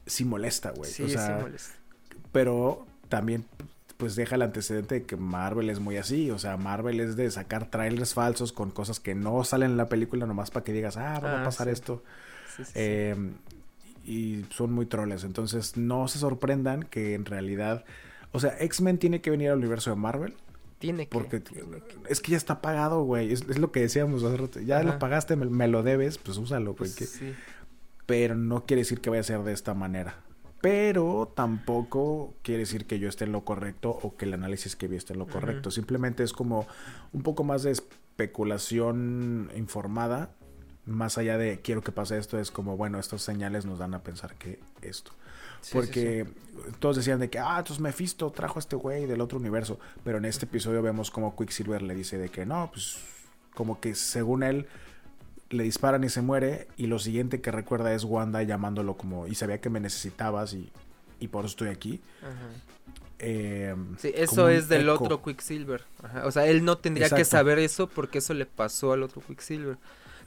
[0.06, 0.92] Sí molesta, güey.
[0.92, 1.76] Sí, sí molesta.
[2.34, 3.46] Pero también
[3.96, 7.30] pues deja el antecedente de que Marvel es muy así, o sea, Marvel es de
[7.30, 10.98] sacar trailers falsos con cosas que no salen en la película nomás para que digas,
[10.98, 12.04] ah, va a ah, pasar esto.
[12.74, 13.16] Eh,
[14.04, 17.86] y son muy troles, entonces no se sorprendan que en realidad
[18.32, 20.36] o sea, X-Men tiene que venir al universo de Marvel.
[20.80, 21.12] Tiene que.
[21.12, 21.44] Porque
[22.10, 23.32] es que ya está pagado, güey.
[23.32, 24.60] Es, lo que decíamos hace rato.
[24.62, 26.92] Ya lo pagaste, me, lo debes, pues úsalo, güey.
[26.92, 27.34] Pues sí.
[28.06, 30.16] Pero no quiere decir que vaya a ser de esta manera.
[30.62, 34.88] Pero tampoco quiere decir que yo esté en lo correcto o que el análisis que
[34.88, 35.72] vi esté en lo correcto.
[35.72, 36.68] Simplemente es como
[37.14, 40.32] un poco más de especulación informada.
[40.86, 44.04] Más allá de quiero que pase esto, es como, bueno, estas señales nos dan a
[44.04, 45.12] pensar que esto
[45.72, 46.26] porque
[46.80, 49.80] todos decían de que, ah, entonces Mephisto trajo a este güey del otro universo.
[50.04, 52.98] Pero en este episodio vemos como Quicksilver le dice de que no, pues
[53.54, 54.68] como que según él
[55.50, 56.68] le disparan y se muere.
[56.78, 60.72] Y lo siguiente que recuerda es Wanda llamándolo como, y sabía que me necesitabas y,
[61.20, 62.02] y por eso estoy aquí.
[63.20, 65.84] Eh, sí, eso es del otro Quicksilver.
[66.24, 69.78] O sea, él no tendría que saber eso porque eso le pasó al otro Quicksilver.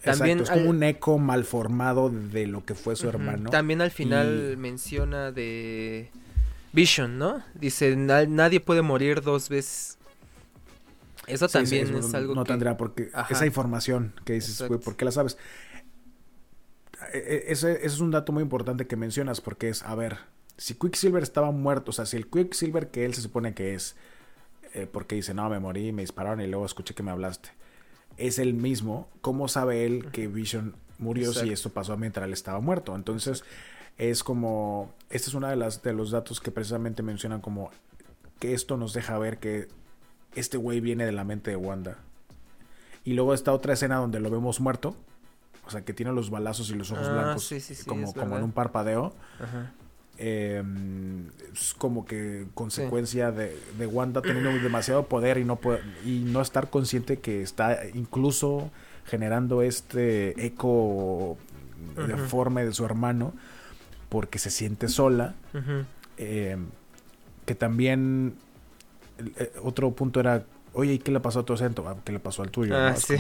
[0.05, 3.51] También es como un eco mal formado de lo que fue su hermano.
[3.51, 6.11] También al final menciona de
[6.73, 7.43] Vision, ¿no?
[7.55, 9.99] Dice, nadie puede morir dos veces.
[11.27, 15.11] Eso también es algo no tendrá porque esa información que dices, güey, ¿por qué la
[15.11, 15.39] sabes?
[17.15, 20.19] E, e, ese, es un dato muy importante que mencionas porque es, a ver,
[20.59, 23.97] si Quicksilver estaba muerto, o sea, si el Quicksilver que él se supone que es,
[24.75, 27.51] eh, porque dice, no, me morí, me dispararon y luego escuché que me hablaste
[28.17, 32.61] es el mismo, ¿cómo sabe él que Vision murió si esto pasó mientras él estaba
[32.61, 32.95] muerto?
[32.95, 33.45] Entonces,
[33.99, 37.71] es como, este es uno de, las, de los datos que precisamente mencionan como
[38.39, 39.69] que esto nos deja ver que
[40.35, 41.99] este güey viene de la mente de Wanda.
[43.05, 44.97] Y luego está otra escena donde lo vemos muerto.
[45.67, 47.55] O sea, que tiene los balazos y los ojos ah, blancos
[47.87, 49.15] como, como en un parpadeo.
[49.41, 49.73] Ajá
[50.19, 50.63] eh,
[51.53, 55.59] es como que consecuencia de, de, Wanda teniendo demasiado poder y no,
[56.05, 58.71] y no estar consciente que está incluso
[59.07, 61.37] generando este eco
[61.97, 63.33] deforme de su hermano
[64.09, 65.35] porque se siente sola.
[66.17, 66.67] Em,
[67.45, 68.35] que también
[69.19, 71.87] eh, otro punto era, oye, ¿y qué le pasó a tu acento?
[71.89, 72.77] Ah, ¿Qué le pasó al tuyo?
[72.77, 73.17] Ah, sí.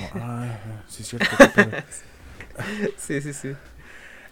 [0.88, 1.26] sí, cierto.
[2.96, 3.54] sí, sí, sí.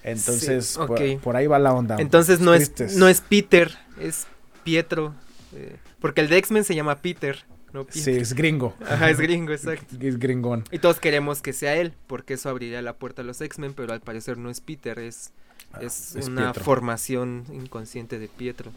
[0.03, 1.97] Entonces, Sí, por, ahí va la onda.
[1.99, 4.27] Entonces no es, no es Peter, es
[4.65, 5.15] Pietro.
[5.55, 8.75] eh, porque el de X-Men se llama Peter, no Sí, es gringo.
[8.87, 9.97] Ajá, es gringo, exacto.
[10.01, 10.65] Es gringón.
[10.73, 13.93] Y todos queremos que sea él, porque eso abriría la puerta a los X-Men, pero
[13.93, 15.33] al parecer no es Peter, es,
[15.81, 16.65] es, Ah, es una Pietro.
[16.65, 18.73] formación inconsciente de Pietro.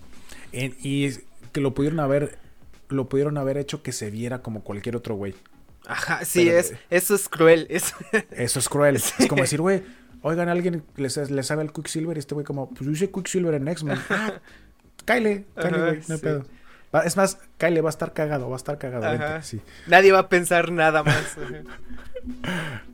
[0.51, 1.09] En- y
[1.51, 2.37] que lo pudieron haber
[2.87, 5.33] lo pudieron haber hecho que se viera como cualquier otro güey.
[5.87, 7.65] Ajá, sí, Pero- es, eso es cruel.
[7.69, 7.93] Es,
[8.31, 8.99] Eso es cruel.
[9.01, 9.13] Sí.
[9.23, 9.81] Es como decir, güey,
[10.27, 13.11] oigan, alguien le, sa- le sabe al Quicksilver y este güey como, pues yo hice
[13.11, 13.97] Quicksilver en X-Men.
[14.09, 14.33] Ah,
[15.05, 16.21] Kyle, Kyle, Ajá, güey, no sí.
[16.23, 16.45] pedo.
[17.03, 19.03] Es más, Kyle va a estar cagado, va a estar cagado.
[19.09, 19.41] vente, Ajá.
[19.43, 19.59] sí.
[19.87, 21.37] nadie va a pensar nada más.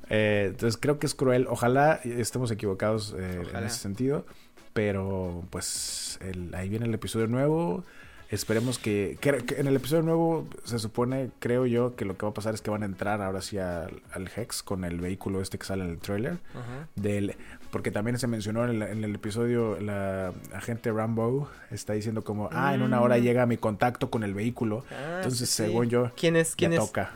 [0.10, 1.48] Eh, entonces creo que es cruel.
[1.50, 4.26] Ojalá estemos equivocados eh, en ese sentido.
[4.74, 7.84] Pero pues el- ahí viene el episodio nuevo.
[8.32, 12.26] Esperemos que, que- que en el episodio nuevo se supone, creo yo, que lo que
[12.26, 15.02] va a pasar es que van a entrar ahora sí al, al Hex con el
[15.02, 16.38] vehículo este que sale en el trailer.
[16.54, 16.88] Ajá.
[16.96, 17.36] Del,
[17.72, 22.48] porque también se mencionó en el, en el episodio, la agente Rambo está diciendo como,
[22.54, 23.22] ah, en una hora Mm.
[23.22, 24.86] llega mi contacto con el vehículo.
[24.92, 26.56] Ah, Entonces, sí, según yo, ¿Quién es?
[26.56, 26.80] ¿Quién es?
[26.80, 27.12] toca.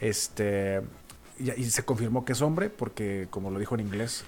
[0.00, 0.82] Este.
[1.38, 4.24] Y, y se confirmó que es hombre, porque como lo dijo en inglés,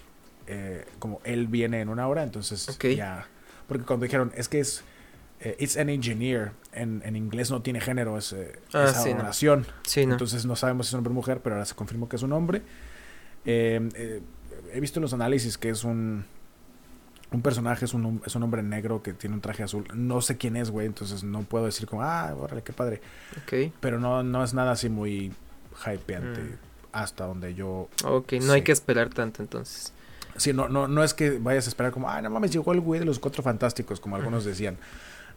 [0.46, 3.26] eh, como él viene en una hora, entonces ya.
[3.68, 4.84] Porque cuando dijeron, es que es.
[5.44, 9.12] Eh, it's an engineer, en, en inglés no tiene género, es, eh, Ah, esa sí,
[9.14, 9.20] no.
[9.20, 9.66] oración.
[9.84, 10.12] Sí, no.
[10.12, 12.32] Entonces no sabemos si es hombre o mujer, pero ahora se confirmó que es un
[12.32, 12.62] hombre.
[13.44, 14.22] Eh, eh,
[14.72, 16.24] he visto en los análisis que es un.
[17.32, 19.86] Un personaje es un, es un hombre negro que tiene un traje azul.
[19.94, 20.86] No sé quién es, güey.
[20.86, 23.00] Entonces no puedo decir como, ah, órale, qué padre.
[23.42, 25.32] Ok, Pero no, no es nada así muy
[25.86, 26.56] hypeante Mm.
[26.92, 27.88] hasta donde yo...
[28.04, 29.94] ok, no hay que esperar tanto entonces.
[30.36, 32.80] Sí, no, no, no es que vayas a esperar como, ay, no mames, llegó el
[32.80, 34.76] güey de los cuatro fantásticos, como algunos decían.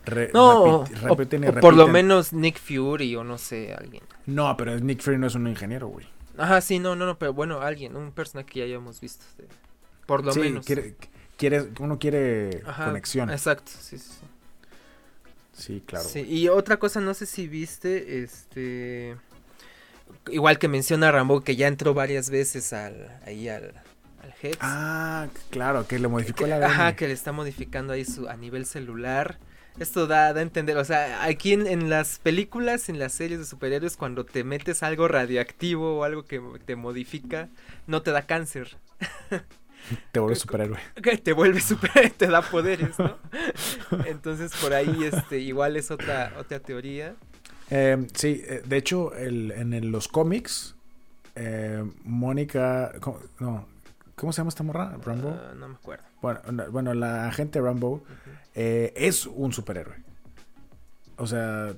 [0.06, 3.74] Re- No, repiti- o- repiten y o, por lo menos Nick Fury o no sé,
[3.74, 4.04] alguien.
[4.26, 6.08] No, pero Nick Fury no es un ingeniero, güey.
[6.38, 9.26] Ajá, sí, no, no, no, pero bueno, alguien, un personaje que ya hayamos visto.
[9.38, 9.48] de-
[10.06, 10.66] por lo sí, menos.
[10.66, 10.96] quiere,
[11.38, 13.30] quiere, uno quiere Ajá, conexión.
[13.32, 14.10] Exacto, sí, sí.
[14.12, 14.26] sí.
[15.54, 16.06] Sí, claro.
[16.08, 19.16] Sí, y otra cosa, no sé si viste, este...
[20.30, 23.74] Igual que menciona Rambo, que ya entró varias veces al, ahí al,
[24.42, 24.58] Hex.
[24.60, 28.36] Ah, claro, que le modificó Que- la Ajá, que le está modificando ahí su, a
[28.36, 29.38] nivel celular.
[29.80, 33.40] Esto da, da a entender, o sea, aquí en, en las películas, en las series
[33.40, 37.50] de superhéroes, cuando te metes algo radiactivo o algo que te modifica,
[37.88, 38.78] no te da cáncer.
[40.12, 40.80] Te vuelve superhéroe.
[41.24, 43.18] Te vuelve super, te da poderes, ¿no?
[44.08, 47.14] Entonces por ahí, este, igual es otra, otra teoría.
[47.70, 50.76] Eh, sí, eh, de hecho, el, en el- los cómics,
[51.36, 52.94] eh, Mónica...
[53.00, 53.68] ¿cómo, no,
[54.16, 54.98] ¿cómo se llama esta morra?
[55.04, 55.30] ¿Rambo?
[55.30, 56.04] Ah, no me acuerdo.
[56.22, 58.04] Bueno, no- bueno, la agente Rambo
[58.56, 59.96] eh, es un superhéroe.
[61.18, 61.74] O sea,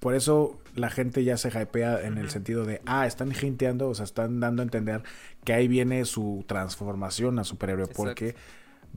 [0.00, 3.94] por eso la gente ya se hypea en el sentido de, ah, están hinteando, o
[3.94, 5.02] sea, están dando a entender
[5.44, 8.02] que ahí viene su transformación a superhéroe, Exacto.
[8.02, 8.34] porque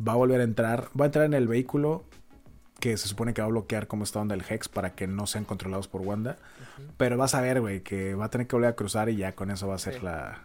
[0.08, 2.04] va a volver a entrar, va a entrar en el vehículo
[2.80, 5.28] que se supone que va a bloquear como está onda el Hex para que no
[5.28, 6.38] sean controlados por Wanda,
[6.98, 9.34] pero vas a ver, güey, que va a tener que volver a cruzar y ya
[9.34, 10.00] con eso va a ser Sí.
[10.04, 10.40] la...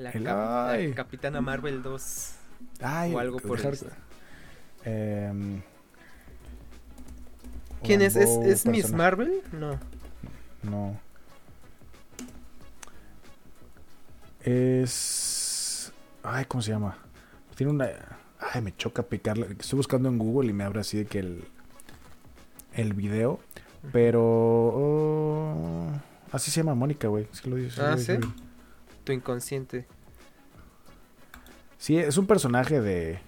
[0.00, 0.92] La, El- cap- la ay.
[0.94, 2.32] Capitana Marvel 2.
[2.80, 3.92] Ay, O algo por dejar-.
[4.84, 5.60] Em,
[7.82, 8.16] ¿Quién es?
[8.16, 9.42] ¿Es, Miss Marvel?
[9.52, 9.78] No.
[10.62, 10.98] No.
[14.42, 15.92] Es.
[16.22, 16.96] Ay, ¿cómo se llama?
[17.56, 17.88] Tiene una.
[18.52, 19.48] Ay, me choca picarle.
[19.58, 21.44] Estoy buscando en Google y me abre así de que el.
[22.72, 23.40] El video.
[23.92, 24.22] Pero.
[24.22, 25.90] oh,
[26.32, 27.26] así se llama Mónica, güey.
[27.32, 27.80] Sí lo dice.
[27.82, 28.14] Ah, ¿sí?
[29.04, 29.86] Tu inconsciente.
[31.78, 33.18] Sí, es un personaje de.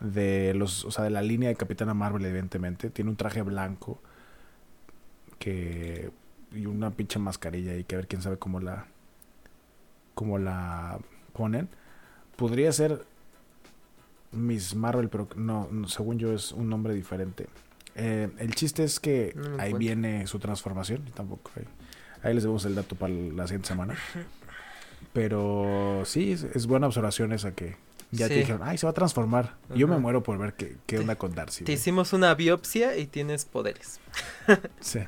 [0.00, 0.84] De los.
[0.84, 2.90] O sea, de la línea de Capitana Marvel, evidentemente.
[2.90, 4.00] Tiene un traje blanco.
[5.38, 6.10] Que.
[6.52, 7.76] Y una pinche mascarilla.
[7.76, 8.86] Y que a ver quién sabe cómo la.
[10.14, 10.98] Cómo la
[11.32, 11.68] ponen.
[12.36, 13.04] Podría ser.
[14.32, 17.46] Miss Marvel, pero no, no, según yo es un nombre diferente.
[17.94, 19.78] Eh, el chiste es que No ahí encuentro.
[19.78, 21.04] viene su transformación.
[21.06, 21.52] y tampoco.
[21.56, 21.64] Ahí,
[22.22, 23.94] ahí les demos el dato para la siguiente semana.
[25.12, 27.76] Pero sí, es, es buena observación esa que
[28.10, 29.56] ya te dijeron, ay, se va a transformar.
[29.74, 31.64] Y Yo me muero por ver qué, qué onda con Darcy.
[31.64, 34.00] Te hicimos una biopsia y tienes poderes.
[34.80, 35.00] Sí.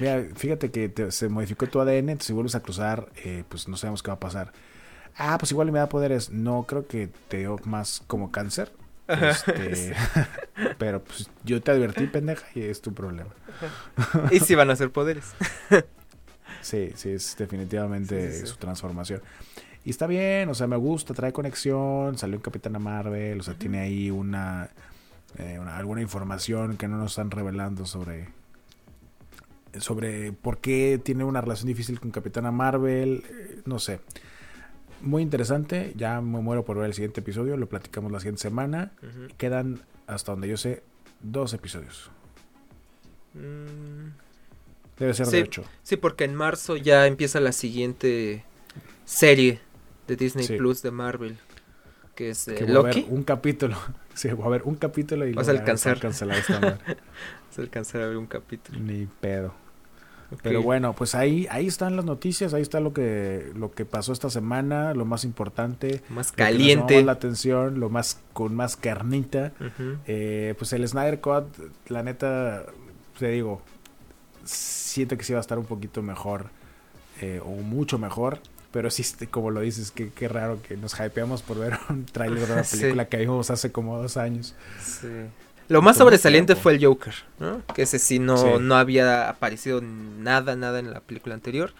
[0.00, 3.68] Mira, fíjate que te- se modificó tu ADN, entonces si vuelves a cruzar, eh, pues
[3.68, 4.52] no sabemos qué va a pasar.
[5.16, 6.30] Ah, pues igual me da poderes.
[6.30, 8.72] No, creo que te dio más como cáncer.
[9.06, 9.94] Este,
[10.78, 13.30] pero pues yo te advertí, pendeja, y es tu problema.
[14.32, 15.26] y sí van a ser poderes.
[16.64, 18.52] Sí, sí, es definitivamente Sí, sí, sí.
[18.52, 19.20] su transformación.
[19.84, 23.52] Y está bien, o sea, me gusta, trae conexión, salió en Capitana Marvel, o sea,
[23.54, 24.70] tiene ahí una,
[25.36, 28.28] eh, una- alguna información que no nos están revelando sobre
[29.78, 34.00] sobre por qué tiene una relación difícil con Capitana Marvel, eh, no sé.
[35.00, 35.92] muy interesante.
[35.96, 37.56] Ya me muero por ver el siguiente episodio.
[37.58, 38.92] Lo platicamos la siguiente semana.
[39.36, 40.82] Quedan, hasta donde yo sé,
[41.20, 42.10] dos episodios.
[43.34, 44.14] Mm,
[44.98, 45.36] Debe ser Sí.
[45.42, 45.50] de
[45.82, 48.44] sí, porque en marzo ya empieza la siguiente
[49.04, 49.60] serie
[50.06, 50.56] de Disney Sí.
[50.56, 51.36] Plus de Marvel,
[52.14, 53.06] que es eh, Que a Loki.
[53.08, 53.76] un capítulo.
[54.14, 55.96] Sí, va a haber un capítulo y Vas a alcanzar.
[55.96, 56.78] a cancelar esta madre.
[57.50, 58.78] Se alcanzar a ver un capítulo.
[58.78, 59.52] Ni pedo.
[60.42, 64.12] Pero bueno, pues ahí, ahí están las noticias, ahí está lo que, lo que pasó
[64.12, 67.02] esta semana, lo más importante, Más lo que caliente.
[67.04, 69.52] la atención, lo más con más carnita.
[70.06, 71.46] Eh, pues el Snyder Cut,
[71.88, 72.66] la neta,
[73.18, 73.62] te digo,
[74.44, 76.46] siento que sí va a estar un poquito mejor
[77.20, 78.38] eh, o mucho mejor.
[78.72, 82.04] Pero sí, este, como lo dices, que qué raro que nos hypeamos por ver un
[82.06, 82.78] tráiler de una Sí.
[82.78, 84.54] película que vimos hace como dos años.
[84.84, 85.06] Sí.
[85.68, 86.62] Lo más sobresaliente tiempo.
[86.64, 87.62] fue el Joker, ¿no?
[87.74, 88.48] Que ese sí no, Sí.
[88.60, 91.72] no había aparecido nada, nada en la película anterior.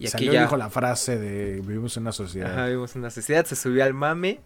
[0.00, 2.50] Y aquí Salió y ya dijo la frase de vivimos en una sociedad.
[2.52, 4.40] ajá, vimos una necesidad, se subió al mame.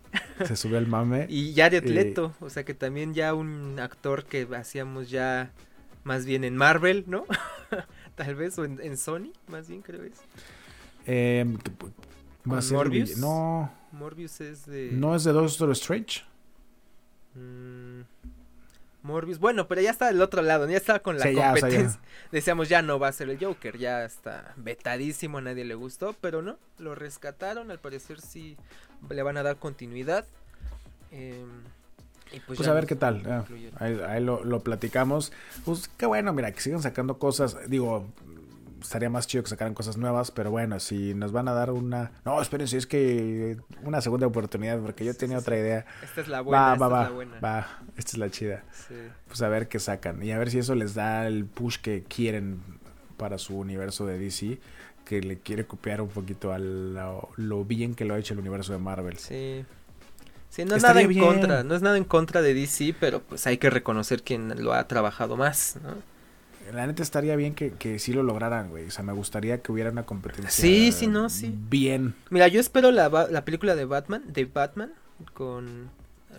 [0.47, 1.26] Se subió el mame.
[1.30, 5.51] Y Jared Eh, Leto, o sea que también ya un actor que hacíamos ya
[6.06, 7.24] más bien en Marvel, ¿no?
[8.14, 10.14] Tal vez, o en, en Sony, más bien creo es.
[11.06, 11.92] Eh, que pu-
[12.50, 13.16] va ¿Con a ser el Morbius?
[13.18, 14.90] No, Morbius es de...
[14.92, 16.22] no es de Doctor Strange.
[17.34, 18.02] Mm,
[19.02, 21.56] Morbius, bueno, pero ya está del otro lado, ya estaba con la Sí, ya, o
[21.56, 21.76] sea, ya.
[21.76, 22.00] competencia.
[22.32, 26.14] Decíamos, ya no va a ser el Joker, ya está vetadísimo, a nadie le gustó,
[26.20, 28.56] pero no, lo rescataron, al parecer sí
[29.10, 30.24] le van a dar continuidad.
[31.12, 31.32] y
[32.30, 33.22] pues, Pues a ver qué tal.
[33.26, 33.44] ah,
[33.78, 35.32] ahí ahí lo, lo platicamos.
[35.64, 37.56] Pues qué bueno, mira, que sigan sacando cosas.
[37.68, 38.06] Digo,
[38.80, 42.12] estaría más chido que sacaran cosas nuevas, pero bueno, si nos van a dar una...
[42.24, 45.86] No, espérense, es que una segunda oportunidad, porque yo tenía sí, otra idea.
[46.02, 47.40] Esta es la buena, Va, esta va, es va, la buena.
[47.40, 47.66] va,
[47.96, 48.64] esta es la chida.
[48.88, 48.94] Sí.
[49.26, 50.22] Pues a ver qué sacan.
[50.22, 52.60] Y a ver si eso les da el push que quieren
[53.16, 54.58] para su universo de DC,
[55.04, 58.40] que le quiere copiar un poquito a lo, lo bien que lo ha hecho el
[58.40, 59.16] universo de Marvel.
[59.16, 59.64] Sí.
[60.51, 61.24] Sí, no es nada en bien.
[61.24, 64.73] contra, no es nada en contra de DC, pero pues hay que reconocer quién lo
[64.73, 65.94] ha trabajado más, ¿no?
[66.73, 68.86] La neta estaría bien que, que sí lo lograran, güey.
[68.86, 70.51] O sea, me gustaría que hubiera una competencia.
[70.51, 71.55] Sí, sí, no, sí.
[71.70, 72.14] Bien.
[72.31, 74.93] Mira, yo espero la, la película de Batman, de Batman,
[75.32, 75.89] con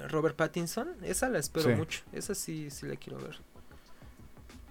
[0.10, 0.90] Robert Pattinson.
[1.04, 1.76] Esa la espero Sí.
[1.76, 2.02] mucho.
[2.12, 3.38] Esa sí, sí la quiero ver.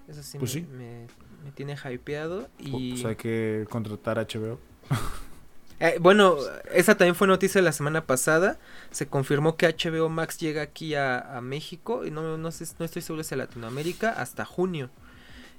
[0.09, 0.67] Esa sí, Pues me, sí.
[0.73, 1.07] Me,
[1.45, 2.49] me tiene hypeado.
[2.59, 4.59] Y Pues hay que contratar a HBO.
[5.79, 6.37] Eh, bueno,
[6.73, 8.59] esa también fue noticia de la semana pasada.
[8.91, 12.85] Se confirmó que HBO Max llega aquí a, a México y no, no, sé, no
[12.85, 14.91] estoy seguro si a Latinoamérica hasta junio.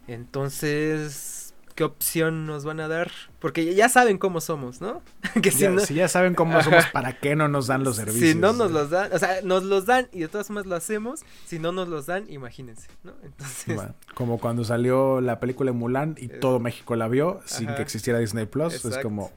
[0.08, 3.12] Entonces, ¿qué opción nos van a dar?
[3.40, 5.02] Porque ya saben cómo somos, ¿no?
[5.44, 7.98] que si Ya- no, Si ya saben cómo somos, ¿para qué no nos dan los
[7.98, 8.32] servicios?
[8.32, 10.76] Si no nos los dan, o sea, nos los dan y de todas formas lo
[10.76, 11.22] hacemos.
[11.46, 13.14] Si no nos los dan, imagínense, ¿no?
[13.24, 17.42] Entonces, Bueno, como cuando salió la película de Mulan y Eh, todo México la vio
[17.46, 17.76] sin ajá.
[17.76, 18.84] que existiera Disney Plus.
[18.86, 19.32] Es como,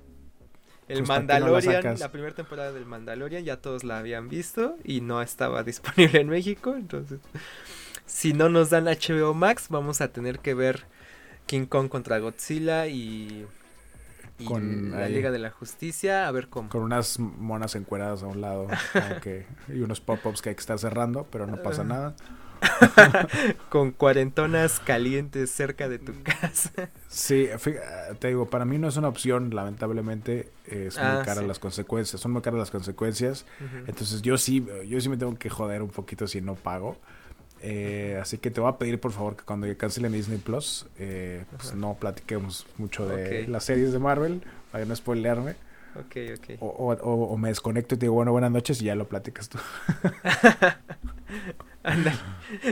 [0.90, 3.98] el pues, ¿para qué no la Mandalorian, la primera temporada del Mandalorian, ya todos la
[3.98, 6.74] habían visto y no estaba disponible en México.
[6.76, 7.20] Entonces,
[8.06, 10.84] si no nos dan HBO Max, vamos a tener que ver
[11.46, 13.46] King Kong contra Godzilla y,
[14.38, 16.68] y Con la ahí- Liga de la Justicia, a ver cómo.
[16.68, 18.66] con unas monas encueradas a un lado
[19.22, 22.14] que- y unos pop-ups que hay que estar cerrando, pero no pasa nada.
[23.68, 26.88] Con cuarentonas calientes cerca de tu casa.
[27.08, 27.78] Sí, fí-
[28.20, 31.44] te digo, para mí no es una opción, lamentablemente, eh, son Ah, muy caras sí.
[31.44, 33.84] las consecuencias, son muy caras las consecuencias, Ujú.
[33.88, 36.96] entonces yo sí, yo sí me tengo que joder un poquito si no pago.
[37.62, 41.44] Eh, así que te voy a pedir por favor que cuando cancelen Disney Plus, eh,
[41.58, 43.48] pues no platiquemos mucho de Ok.
[43.48, 44.42] las series de Marvel,
[44.72, 45.56] para no spoilearme,
[45.94, 46.56] Ok, ok.
[46.60, 49.08] o, o- o- o me desconecto y te digo, bueno, buenas noches y ya lo
[49.08, 49.58] platicas tú.
[51.82, 52.16] Ándale.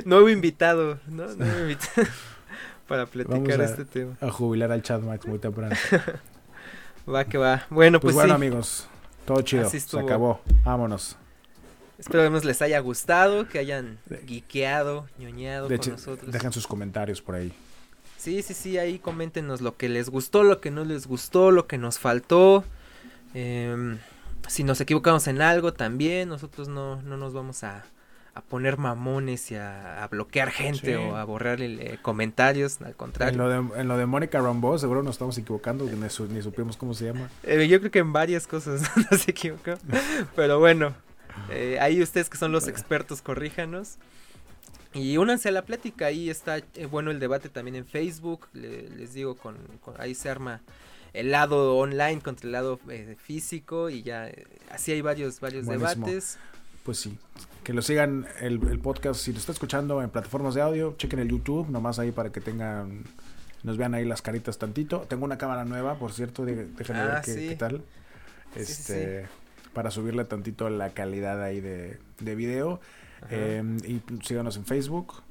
[0.05, 1.27] Nuevo invitado, ¿no?
[1.35, 2.07] Nuevo invitado
[2.89, 4.17] para platicar Vamos a- este tema.
[4.21, 5.75] A jubilar al chat Max muy temprano.
[7.13, 7.65] Va que va.
[7.71, 8.47] Bueno, Pues, pues, bueno sí.
[8.47, 8.87] amigos,
[9.25, 11.17] todo chido, se acabó, vámonos.
[11.99, 16.31] Esperemos les haya gustado, que hayan geekeado, ñoñado De con hecho, nosotros.
[16.31, 17.51] dejen sus comentarios por ahí.
[18.19, 21.67] Sí, sí, sí, ahí coméntenos lo que les gustó, lo que no les gustó, lo
[21.67, 22.63] que nos faltó.
[23.33, 23.97] Em,
[24.47, 27.85] si nos equivocamos en algo también, nosotros no, no nos vamos a,
[28.39, 30.95] a poner mamones y a, a bloquear gente Sí.
[30.95, 31.59] o a borrar
[32.03, 33.39] comentarios, al En contrario.
[33.39, 36.77] lo, de, en lo de Mónica Rambeau seguro nos estamos equivocando, ni, su- ni supimos
[36.77, 37.29] cómo se llama.
[37.43, 39.75] Eh, yo creo que en varias cosas no se equivocó.
[40.37, 40.95] Pero bueno,
[41.51, 43.97] eh, ahí ustedes que son los expertos, corríjanos.
[44.95, 48.89] Y únanse a la plática, ahí está eh, bueno el debate también en Facebook, le-
[48.91, 50.61] les digo, con, con- ahí se arma
[51.13, 55.67] el lado online contra el lado eh, físico y ya eh, así hay varios, varios
[55.67, 56.07] Buenísimo.
[56.07, 56.39] debates.
[56.85, 57.19] Pues sí,
[57.69, 61.19] que lo sigan el, el podcast, si lo está escuchando en plataformas de audio, chequen
[61.19, 63.05] el YouTube, nomás ahí para que tengan,
[63.63, 65.01] nos vean ahí las caritas tantito.
[65.03, 67.49] Tengo una cámara nueva, por cierto, de- déjenme Ah, ver qué, sí.
[67.51, 67.83] qué tal.
[68.57, 69.27] Este,
[69.75, 72.81] para subirle tantito la calidad ahí de, de video.
[73.29, 75.23] Em, y síganos en Facebook.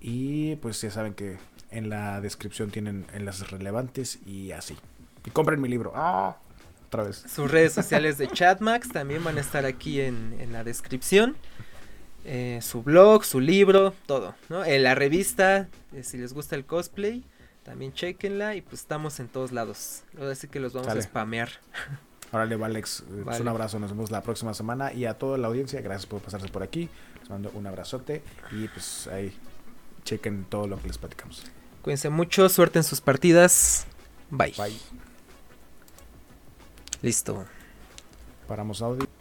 [0.00, 1.36] Y pues ya saben que
[1.72, 4.76] en la descripción tienen enlaces relevantes y así.
[5.24, 5.90] Y compren mi libro.
[5.96, 6.36] ¡Ah!
[6.96, 7.24] Otra vez.
[7.28, 11.36] Sus redes sociales de Chatmax también van a estar aquí en, en la descripción.
[12.24, 14.64] Eh, su blog, su libro, todo, ¿no?
[14.64, 17.22] En la revista, eh, si les gusta el cosplay,
[17.64, 20.04] también chequenla y pues estamos en todos lados.
[20.18, 21.50] Así que los vamos a spamear.
[22.32, 25.48] Órale, Alex, eh, pues, un abrazo, nos vemos la próxima semana y a toda la
[25.48, 26.88] audiencia, gracias por pasarse por aquí.
[27.20, 29.36] Les mando un abrazote y pues ahí
[30.02, 31.44] chequen todo lo que les platicamos.
[31.82, 33.86] Cuídense mucho, suerte en sus partidas.
[34.30, 34.54] Bye.
[34.56, 35.05] Bye.
[37.02, 37.44] Listo.
[38.46, 39.15] Paramos audio.